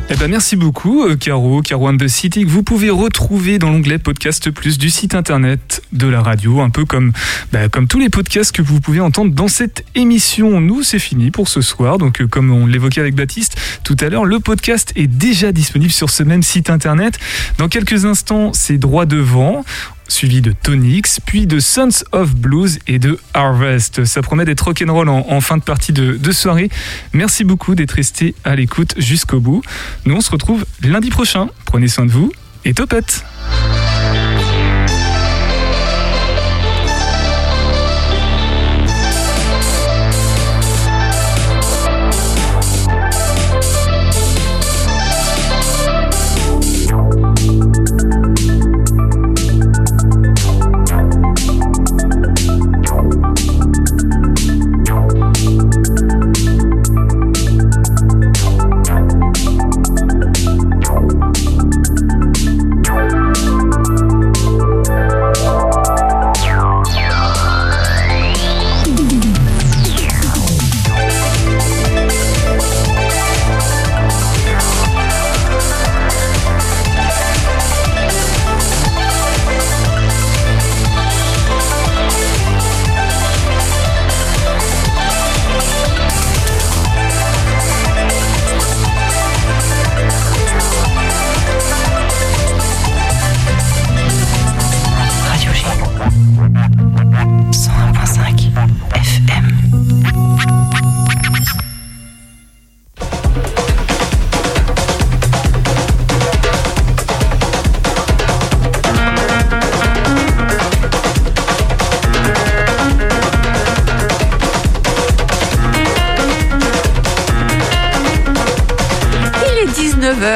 Eh 0.08 0.16
ben 0.18 0.28
merci 0.28 0.56
beaucoup 0.56 1.04
euh, 1.04 1.16
Caro, 1.16 1.64
Caro 1.64 1.90
and 1.90 1.98
the 1.98 2.08
City, 2.08 2.46
que 2.46 2.50
vous 2.50 2.62
pouvez 2.62 2.92
retrouver 2.92 3.58
dans 3.58 3.72
l'onglet 3.72 3.98
Podcast 3.98 4.52
Plus 4.52 4.78
du 4.78 4.92
site 4.92 5.16
internet 5.16 5.82
de 5.94 6.08
la 6.08 6.22
radio, 6.22 6.62
un 6.62 6.70
peu 6.70 6.86
comme, 6.86 7.12
bah, 7.52 7.70
comme 7.70 7.88
tous 7.88 7.98
les 7.98 8.10
podcasts 8.10 8.56
que 8.56 8.62
vous 8.62 8.80
pouvez 8.80 9.00
entendre 9.00 9.34
dans 9.34 9.48
cette 9.48 9.84
émission. 9.96 10.62
Nous, 10.62 10.84
c'est 10.84 11.00
fini 11.00 11.32
pour 11.32 11.48
ce 11.48 11.62
soir, 11.62 11.98
donc 11.98 12.22
euh, 12.22 12.28
comme 12.28 12.52
on 12.52 12.68
l'évoquait 12.68 13.02
avec 13.02 13.16
Baptiste 13.16 13.58
tout 13.84 13.98
à 14.00 14.10
l'heure, 14.10 14.26
le 14.26 14.40
podcast 14.40 14.94
est 14.96 15.08
déjà 15.08 15.52
disponible 15.52 15.92
sur 15.92 16.12
ce 16.12 16.22
même 16.22 16.44
site 16.44 16.70
internet. 16.70 17.18
Dans 17.58 17.68
quelques 17.68 18.06
instants, 18.06 18.54
c'est 18.54 18.78
droit 18.78 19.08
devant. 19.08 19.66
Suivi 20.08 20.42
de 20.42 20.52
Tonix, 20.52 21.20
puis 21.20 21.48
de 21.48 21.60
Sons 21.60 22.04
of 22.12 22.36
Blues 22.36 22.80
et 22.88 23.00
de 23.00 23.20
Harvest. 23.34 24.06
Ça 24.06 24.22
promet 24.22 24.46
d'être 24.46 24.62
rock'n'roll 24.62 25.10
en, 25.10 25.26
en 25.30 25.42
fin 25.42 25.58
de 25.58 25.64
partie 25.64 25.94
de, 25.94 26.32
soirée. 26.32 26.70
Merci 27.14 27.44
beaucoup 27.44 27.76
d'être 27.76 27.92
resté 27.92 28.36
à 28.44 28.56
l'écoute 28.56 28.94
jusqu'au 28.98 29.40
bout. 29.40 29.62
Nous, 30.06 30.16
on 30.16 30.22
se 30.22 30.32
retrouve 30.32 30.66
lundi 30.82 31.10
prochain. 31.10 31.48
Prenez 31.66 31.88
soin 31.88 32.06
de 32.06 32.12
vous 32.12 32.32
et 32.66 32.74
topette 32.74 33.24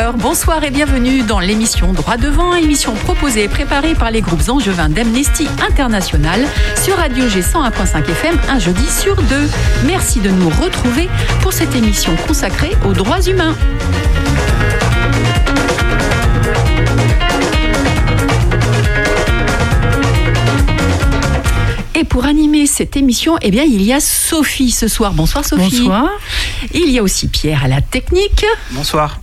19h, 0.10 0.18
bonsoir 0.18 0.64
et 0.64 0.72
bienvenue 0.72 1.24
dans 1.24 1.40
l'émission 1.40 1.94
Droit 1.94 2.18
devant, 2.18 2.54
émission 2.54 2.94
proposée 2.94 3.44
et 3.44 3.48
préparée 3.48 3.94
par 3.94 4.12
les 4.12 4.22
groupes 4.22 4.48
angevins 4.50 4.90
d'Amnesty 4.90 5.48
International 5.68 6.46
sur 6.84 6.96
Radio 6.96 7.28
G 7.28 7.42
101.5 7.42 8.10
FM 8.10 8.40
un 8.50 8.60
jeudi 8.60 8.86
sur 8.88 9.16
deux. 9.16 9.50
Merci 9.86 10.20
de 10.20 10.30
nous 10.30 10.50
retrouver 10.50 11.10
pour 11.42 11.54
cette 11.54 11.76
émission 11.76 12.16
consacrée 12.28 12.76
aux 12.86 12.94
droits 12.94 13.22
humains. 13.22 13.56
Et 22.00 22.06
pour 22.06 22.24
animer 22.24 22.66
cette 22.66 22.96
émission, 22.96 23.38
eh 23.42 23.52
bien, 23.52 23.64
il 23.64 23.82
y 23.82 23.92
a 23.92 24.00
Sophie 24.00 24.72
ce 24.72 24.88
soir. 24.88 25.14
Bonsoir 25.14 25.44
Sophie. 25.44 25.82
Bonsoir. 25.82 26.10
Il 26.74 26.90
y 26.90 26.98
a 26.98 27.04
aussi 27.04 27.28
Pierre 27.28 27.66
à 27.66 27.68
la 27.68 27.82
technique. 27.82 28.46
Bonsoir. 28.72 29.20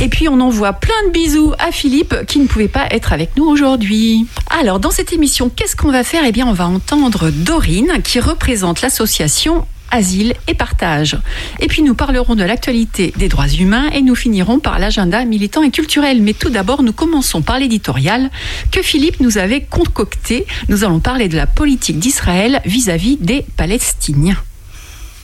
Et 0.00 0.08
puis 0.08 0.28
on 0.28 0.40
envoie 0.40 0.72
plein 0.72 0.94
de 1.06 1.12
bisous 1.12 1.52
à 1.58 1.70
Philippe 1.70 2.14
qui 2.26 2.38
ne 2.40 2.46
pouvait 2.46 2.68
pas 2.68 2.86
être 2.90 3.12
avec 3.12 3.36
nous 3.36 3.44
aujourd'hui. 3.44 4.26
Alors 4.50 4.80
dans 4.80 4.90
cette 4.90 5.12
émission, 5.12 5.48
qu'est-ce 5.48 5.76
qu'on 5.76 5.92
va 5.92 6.04
faire? 6.04 6.22
Eh 6.26 6.32
bien 6.32 6.46
on 6.46 6.52
va 6.52 6.66
entendre 6.66 7.30
Dorine 7.30 8.00
qui 8.02 8.20
représente 8.20 8.82
l'association 8.82 9.66
Asile 9.92 10.34
et 10.48 10.54
Partage. 10.54 11.18
Et 11.60 11.68
puis 11.68 11.82
nous 11.82 11.94
parlerons 11.94 12.34
de 12.34 12.42
l'actualité 12.42 13.12
des 13.16 13.28
droits 13.28 13.48
humains 13.48 13.90
et 13.92 14.00
nous 14.00 14.14
finirons 14.14 14.58
par 14.58 14.78
l'agenda 14.78 15.24
militant 15.24 15.62
et 15.62 15.70
culturel. 15.70 16.22
Mais 16.22 16.32
tout 16.32 16.50
d'abord, 16.50 16.82
nous 16.82 16.94
commençons 16.94 17.42
par 17.42 17.58
l'éditorial 17.58 18.30
que 18.72 18.82
Philippe 18.82 19.20
nous 19.20 19.38
avait 19.38 19.60
concocté. 19.60 20.46
Nous 20.68 20.82
allons 20.84 21.00
parler 21.00 21.28
de 21.28 21.36
la 21.36 21.46
politique 21.46 21.98
d'Israël 21.98 22.62
vis-à-vis 22.64 23.18
des 23.18 23.44
Palestiniens. 23.56 24.38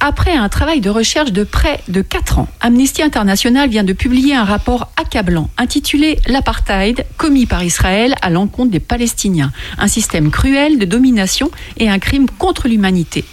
Après 0.00 0.32
un 0.32 0.48
travail 0.48 0.80
de 0.80 0.90
recherche 0.90 1.32
de 1.32 1.42
près 1.42 1.80
de 1.88 2.02
4 2.02 2.38
ans, 2.38 2.48
Amnesty 2.60 3.02
International 3.02 3.68
vient 3.68 3.82
de 3.82 3.92
publier 3.92 4.32
un 4.32 4.44
rapport 4.44 4.92
accablant 4.96 5.50
intitulé 5.58 6.18
L'apartheid 6.28 7.04
commis 7.16 7.46
par 7.46 7.64
Israël 7.64 8.14
à 8.22 8.30
l'encontre 8.30 8.70
des 8.70 8.78
Palestiniens, 8.78 9.52
un 9.76 9.88
système 9.88 10.30
cruel 10.30 10.78
de 10.78 10.84
domination 10.84 11.50
et 11.78 11.88
un 11.88 11.98
crime 11.98 12.26
contre 12.38 12.68
l'humanité. 12.68 13.24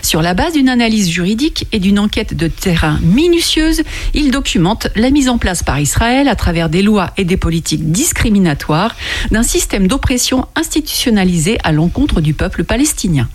Sur 0.00 0.22
la 0.22 0.32
base 0.32 0.54
d'une 0.54 0.70
analyse 0.70 1.10
juridique 1.10 1.66
et 1.72 1.80
d'une 1.80 1.98
enquête 1.98 2.32
de 2.32 2.48
terrain 2.48 2.98
minutieuse, 3.02 3.82
il 4.14 4.30
documente 4.30 4.88
la 4.96 5.10
mise 5.10 5.28
en 5.28 5.36
place 5.36 5.62
par 5.62 5.78
Israël, 5.78 6.28
à 6.28 6.34
travers 6.34 6.70
des 6.70 6.80
lois 6.80 7.12
et 7.18 7.24
des 7.24 7.36
politiques 7.36 7.92
discriminatoires, 7.92 8.96
d'un 9.30 9.42
système 9.42 9.86
d'oppression 9.86 10.46
institutionnalisé 10.56 11.58
à 11.62 11.72
l'encontre 11.72 12.22
du 12.22 12.32
peuple 12.32 12.64
palestinien. 12.64 13.28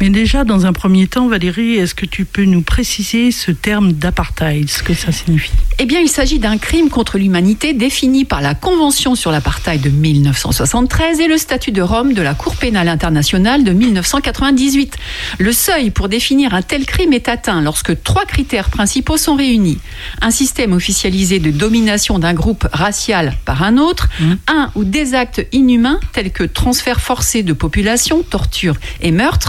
Mais 0.00 0.10
déjà, 0.10 0.44
dans 0.44 0.66
un 0.66 0.72
premier 0.72 1.06
temps, 1.06 1.28
Valérie, 1.28 1.76
est-ce 1.76 1.94
que 1.94 2.06
tu 2.06 2.24
peux 2.24 2.44
nous 2.44 2.62
préciser 2.62 3.30
ce 3.30 3.52
terme 3.52 3.92
d'apartheid, 3.92 4.68
ce 4.68 4.82
que 4.82 4.92
ça 4.92 5.12
signifie? 5.12 5.52
Eh 5.78 5.86
bien, 5.86 6.00
il 6.00 6.08
s'agit 6.08 6.38
d'un 6.38 6.58
crime 6.58 6.88
contre 6.88 7.18
l'humanité 7.18 7.74
défini 7.74 8.24
par 8.24 8.40
la 8.40 8.54
Convention 8.54 9.14
sur 9.14 9.30
l'apartheid 9.30 9.80
de 9.80 9.90
1973 9.90 11.20
et 11.20 11.26
le 11.26 11.36
statut 11.38 11.72
de 11.72 11.82
Rome 11.82 12.12
de 12.12 12.22
la 12.22 12.34
Cour 12.34 12.56
pénale 12.56 12.88
internationale 12.88 13.64
de 13.64 13.72
1998. 13.72 14.96
Le 15.38 15.52
seuil 15.52 15.90
pour 15.90 16.08
définir 16.08 16.54
un 16.54 16.62
tel 16.62 16.86
crime 16.86 17.12
est 17.12 17.28
atteint 17.28 17.60
lorsque 17.60 18.02
trois 18.02 18.24
critères 18.24 18.70
principaux 18.70 19.16
sont 19.16 19.36
réunis. 19.36 19.78
Un 20.20 20.30
système 20.30 20.72
officialisé 20.72 21.38
de 21.38 21.50
domination 21.50 22.18
d'un 22.18 22.34
groupe 22.34 22.66
racial 22.72 23.36
par 23.44 23.62
un 23.62 23.78
autre, 23.78 24.08
un 24.48 24.70
ou 24.74 24.84
des 24.84 25.14
actes 25.14 25.46
inhumains 25.52 26.00
tels 26.12 26.32
que 26.32 26.44
transfert 26.44 27.00
forcé 27.00 27.42
de 27.42 27.52
population, 27.52 28.22
torture 28.22 28.76
et 29.00 29.10
meurtre, 29.10 29.43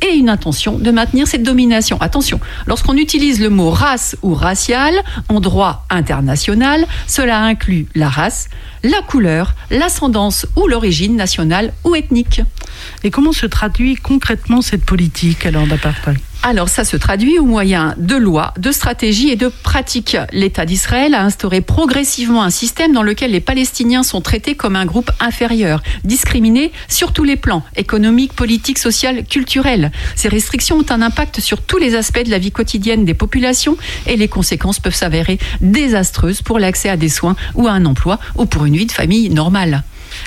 et 0.00 0.14
une 0.14 0.28
intention 0.28 0.78
de 0.78 0.90
maintenir 0.90 1.26
cette 1.26 1.42
domination. 1.42 2.00
Attention, 2.00 2.40
lorsqu'on 2.66 2.96
utilise 2.96 3.40
le 3.40 3.50
mot 3.50 3.70
race 3.70 4.16
ou 4.22 4.34
racial 4.34 4.94
en 5.28 5.40
droit 5.40 5.86
international, 5.90 6.86
cela 7.06 7.40
inclut 7.42 7.86
la 7.94 8.08
race, 8.08 8.48
la 8.82 9.00
couleur, 9.02 9.54
l'ascendance 9.70 10.46
ou 10.56 10.66
l'origine 10.66 11.16
nationale 11.16 11.72
ou 11.84 11.94
ethnique. 11.94 12.42
Et 13.02 13.10
comment 13.10 13.32
se 13.32 13.46
traduit 13.46 13.96
concrètement 13.96 14.62
cette 14.62 14.84
politique 14.84 15.46
alors 15.46 15.66
d'apartheid 15.66 16.18
Alors 16.46 16.68
ça 16.68 16.84
se 16.84 16.98
traduit 16.98 17.38
au 17.38 17.46
moyen 17.46 17.94
de 17.96 18.16
lois, 18.16 18.52
de 18.58 18.70
stratégies 18.70 19.30
et 19.30 19.36
de 19.36 19.48
pratiques. 19.48 20.18
L'État 20.30 20.66
d'Israël 20.66 21.14
a 21.14 21.22
instauré 21.22 21.62
progressivement 21.62 22.42
un 22.42 22.50
système 22.50 22.92
dans 22.92 23.02
lequel 23.02 23.30
les 23.30 23.40
Palestiniens 23.40 24.02
sont 24.02 24.20
traités 24.20 24.54
comme 24.54 24.76
un 24.76 24.84
groupe 24.84 25.10
inférieur, 25.20 25.82
discriminés 26.04 26.70
sur 26.86 27.14
tous 27.14 27.24
les 27.24 27.36
plans, 27.36 27.62
économique, 27.76 28.34
politique, 28.34 28.78
social, 28.78 29.24
culturel. 29.24 29.90
Ces 30.16 30.28
restrictions 30.28 30.76
ont 30.76 30.90
un 30.90 31.00
impact 31.00 31.40
sur 31.40 31.62
tous 31.62 31.78
les 31.78 31.94
aspects 31.94 32.22
de 32.22 32.30
la 32.30 32.38
vie 32.38 32.52
quotidienne 32.52 33.06
des 33.06 33.14
populations 33.14 33.78
et 34.06 34.16
les 34.16 34.28
conséquences 34.28 34.80
peuvent 34.80 34.94
s'avérer 34.94 35.38
désastreuses 35.62 36.42
pour 36.42 36.58
l'accès 36.58 36.90
à 36.90 36.98
des 36.98 37.08
soins 37.08 37.36
ou 37.54 37.68
à 37.68 37.72
un 37.72 37.86
emploi 37.86 38.20
ou 38.36 38.44
pour 38.44 38.66
une 38.66 38.76
vie 38.76 38.84
de 38.84 38.92
famille 38.92 39.30
normale. 39.30 39.82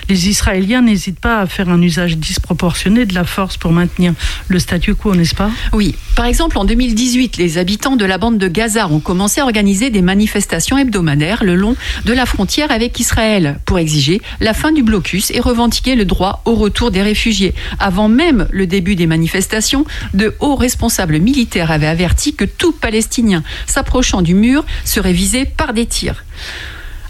Les 0.09 0.29
Israéliens 0.29 0.81
n'hésitent 0.81 1.19
pas 1.19 1.39
à 1.39 1.45
faire 1.45 1.69
un 1.69 1.81
usage 1.81 2.17
disproportionné 2.17 3.05
de 3.05 3.13
la 3.13 3.23
force 3.23 3.57
pour 3.57 3.71
maintenir 3.71 4.13
le 4.47 4.59
statu 4.59 4.95
quo, 4.95 5.15
n'est-ce 5.15 5.35
pas? 5.35 5.51
Oui. 5.73 5.95
Par 6.15 6.25
exemple, 6.25 6.57
en 6.57 6.65
2018, 6.65 7.37
les 7.37 7.57
habitants 7.57 7.95
de 7.95 8.05
la 8.05 8.17
bande 8.17 8.37
de 8.37 8.47
Gaza 8.47 8.87
ont 8.87 8.99
commencé 8.99 9.41
à 9.41 9.43
organiser 9.43 9.89
des 9.89 10.01
manifestations 10.01 10.77
hebdomadaires 10.77 11.43
le 11.43 11.55
long 11.55 11.75
de 12.05 12.13
la 12.13 12.25
frontière 12.25 12.71
avec 12.71 12.99
Israël 12.99 13.59
pour 13.65 13.79
exiger 13.79 14.21
la 14.39 14.53
fin 14.53 14.71
du 14.71 14.83
blocus 14.83 15.31
et 15.31 15.39
revendiquer 15.39 15.95
le 15.95 16.05
droit 16.05 16.41
au 16.45 16.55
retour 16.55 16.91
des 16.91 17.01
réfugiés. 17.01 17.53
Avant 17.79 18.07
même 18.09 18.47
le 18.51 18.67
début 18.67 18.95
des 18.95 19.07
manifestations, 19.07 19.85
de 20.13 20.35
hauts 20.39 20.55
responsables 20.55 21.19
militaires 21.19 21.71
avaient 21.71 21.87
averti 21.87 22.33
que 22.33 22.45
tout 22.45 22.71
Palestinien 22.71 23.43
s'approchant 23.65 24.21
du 24.21 24.33
mur 24.33 24.65
serait 24.85 25.13
visé 25.13 25.45
par 25.45 25.73
des 25.73 25.85
tirs. 25.85 26.23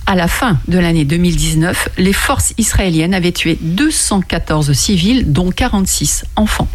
À 0.10 0.16
la 0.16 0.30
fin 0.30 0.58
de 0.70 0.80
l'année 0.80 1.04
2019, 1.04 1.90
les 1.98 2.14
forces 2.14 2.54
israéliennes 2.58 3.14
avaient 3.14 3.34
tué 3.34 3.58
214 3.60 4.72
civils, 4.72 5.34
dont 5.34 5.52
46 5.52 6.24
enfants. 6.38 6.70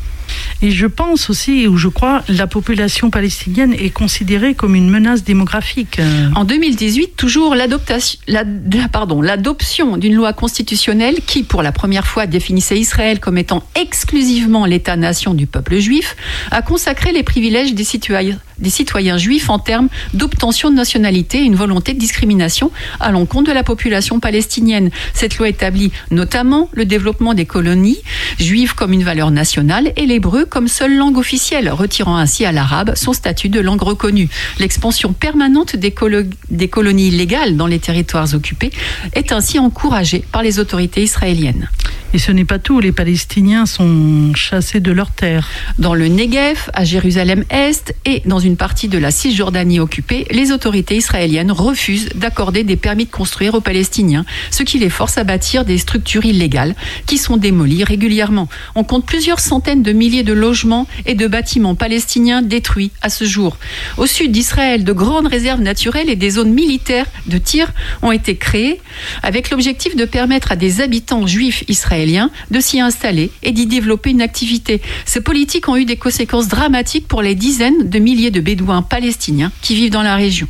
Et 0.60 0.70
je 0.70 0.86
pense 0.86 1.30
aussi, 1.30 1.66
ou 1.66 1.78
je 1.78 1.88
crois, 1.88 2.22
la 2.28 2.46
population 2.46 3.08
palestinienne 3.08 3.72
est 3.72 3.88
considérée 3.88 4.54
comme 4.54 4.74
une 4.74 4.90
menace 4.90 5.24
démographique. 5.24 5.98
En 6.36 6.44
2018, 6.44 7.16
toujours 7.16 7.54
l'adoption 7.54 9.96
d'une 9.96 10.14
loi 10.14 10.34
constitutionnelle 10.34 11.16
qui, 11.26 11.42
pour 11.42 11.62
la 11.62 11.72
première 11.72 12.06
fois, 12.06 12.26
définissait 12.26 12.78
Israël 12.78 13.18
comme 13.18 13.38
étant 13.38 13.64
exclusivement 13.80 14.66
l'État-nation 14.66 15.32
du 15.32 15.46
peuple 15.46 15.78
juif, 15.78 16.16
a 16.50 16.60
consacré 16.60 17.12
les 17.12 17.22
privilèges 17.22 17.74
des 17.74 17.84
citoyens, 17.84 18.38
des 18.59 18.70
citoyens 18.70 19.18
juifs 19.18 19.50
en 19.50 19.59
termes 19.59 19.88
d'obtention 20.14 20.70
de 20.70 20.76
nationalité 20.76 21.38
et 21.38 21.44
une 21.44 21.55
volonté 21.55 21.94
de 21.94 21.98
discrimination 21.98 22.70
à 23.00 23.11
l'encontre 23.11 23.48
de 23.48 23.55
la 23.55 23.62
population 23.62 24.20
palestinienne. 24.20 24.90
Cette 25.14 25.38
loi 25.38 25.48
établit 25.48 25.92
notamment 26.11 26.68
le 26.72 26.84
développement 26.84 27.34
des 27.34 27.46
colonies 27.46 27.98
juives 28.38 28.74
comme 28.74 28.92
une 28.92 29.05
valeur 29.05 29.30
nationale 29.30 29.92
et 29.96 30.07
l'hébreu 30.07 30.44
comme 30.44 30.68
seule 30.68 30.96
langue 30.96 31.18
officielle, 31.18 31.70
retirant 31.70 32.16
ainsi 32.16 32.44
à 32.44 32.53
l'arabe 32.53 32.92
son 32.94 33.12
statut 33.12 33.48
de 33.48 33.61
langue 33.61 33.82
reconnue. 33.82 34.28
L'expansion 34.59 35.12
permanente 35.12 35.76
des, 35.76 35.90
colo- 35.90 36.28
des 36.50 36.68
colonies 36.68 37.11
légales 37.11 37.57
dans 37.57 37.66
les 37.66 37.78
territoires 37.78 38.32
occupés 38.34 38.70
est 39.14 39.32
ainsi 39.32 39.59
encouragée 39.59 40.24
par 40.32 40.42
les 40.42 40.59
autorités 40.59 41.03
israéliennes. 41.03 41.68
Et 42.14 42.18
ce 42.18 42.30
n'est 42.30 42.44
pas 42.44 42.59
tout, 42.59 42.78
les 42.80 42.92
Palestiniens 42.92 43.64
sont 43.64 44.34
chassés 44.34 44.80
de 44.80 44.92
leurs 44.92 45.12
terres. 45.12 45.48
Dans 45.78 45.94
le 45.94 46.09
Negev, 46.09 46.70
à 46.74 46.84
Jérusalem-Est 46.84 47.94
et 48.05 48.22
dans 48.26 48.38
une 48.38 48.51
partie 48.57 48.88
de 48.88 48.98
la 48.98 49.11
Cisjordanie 49.11 49.80
occupée, 49.80 50.26
les 50.30 50.53
autorités 50.53 50.96
israéliennes 50.96 51.53
refusent 51.53 52.09
d'accorder 52.14 52.64
des 52.64 52.76
permis 52.76 53.07
de 53.07 53.11
construire 53.11 53.55
aux 53.55 53.61
Palestiniens, 53.61 54.24
ce 54.50 54.62
qui 54.62 54.78
les 54.78 54.90
force 54.90 55.18
à 55.18 55.24
bâtir 55.24 55.64
des 55.64 55.78
structures 55.78 56.24
illégales 56.24 56.74
qui 57.07 57.18
sont 57.18 57.36
démolies 57.36 57.84
régulièrement. 57.84 58.48
On 58.74 58.84
compte 58.84 59.07
plusieurs 59.07 59.40
centaines 59.40 59.82
de 59.82 59.92
milliers 59.92 60.22
de 60.22 60.32
logements 60.32 60.86
et 61.07 61.14
de 61.14 61.26
bâtiments 61.26 61.74
palestiniens 61.74 62.42
détruits 62.42 62.90
à 63.03 63.11
ce 63.11 63.24
jour. 63.24 63.57
Au 63.98 64.07
sud 64.07 64.32
d'Israël, 64.32 64.84
de 64.84 64.92
grandes 64.92 65.26
réserves 65.26 65.61
naturelles 65.61 66.11
et 66.11 66.16
des 66.16 66.30
zones 66.30 66.53
militaires 66.53 67.07
de 67.26 67.38
tir 67.38 67.72
ont 68.03 68.12
été 68.12 68.36
créées 68.36 68.80
avec 69.22 69.50
l'objectif 69.50 69.96
de 69.96 70.05
permettre 70.05 70.53
à 70.53 70.57
des 70.57 70.80
habitants 70.80 71.26
juifs 71.26 71.64
israéliens 71.68 72.30
de 72.50 72.61
s'y 72.61 72.80
installer 72.80 73.30
et 73.42 73.53
d'y 73.53 73.66
développer 73.66 74.11
une 74.11 74.22
activité. 74.22 74.80
Ces 75.05 75.20
politiques 75.20 75.68
ont 75.68 75.76
eu 75.76 75.84
des 75.84 75.96
conséquences 75.96 76.48
dramatiques 76.48 77.07
pour 77.07 77.22
les 77.22 77.34
dizaines 77.34 77.88
de 77.88 77.98
milliers 77.98 78.30
de 78.32 78.40
Bédouins 78.40 78.82
palestiniens 78.82 79.52
qui 79.62 79.74
vivent 79.74 79.92
dans 79.92 80.02
la 80.02 80.16
région. 80.16 80.48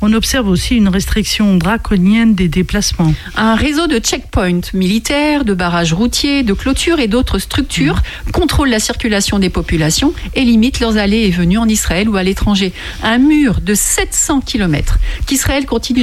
On 0.00 0.12
observe 0.12 0.48
aussi 0.48 0.76
une 0.76 0.88
restriction 0.88 1.56
draconienne 1.56 2.36
des 2.36 2.46
déplacements. 2.46 3.12
Un 3.36 3.56
réseau 3.56 3.88
de 3.88 3.98
checkpoints 3.98 4.60
militaires, 4.72 5.44
de 5.44 5.54
barrages 5.54 5.92
routiers, 5.92 6.44
de 6.44 6.52
clôtures 6.52 7.00
et 7.00 7.08
d'autres 7.08 7.40
structures 7.40 8.00
contrôle 8.32 8.68
la 8.68 8.78
circulation 8.78 9.40
des 9.40 9.50
populations 9.50 10.14
et 10.34 10.44
limite 10.44 10.78
leurs 10.78 10.98
allées 10.98 11.24
et 11.26 11.30
venues 11.30 11.58
en 11.58 11.66
Israël 11.66 12.08
ou 12.08 12.16
à 12.16 12.22
l'étranger. 12.22 12.72
Un 13.02 13.18
mur 13.18 13.60
de 13.60 13.74
700 13.74 14.42
km 14.42 14.98
qu'Israël 15.26 15.66
continue 15.66 15.96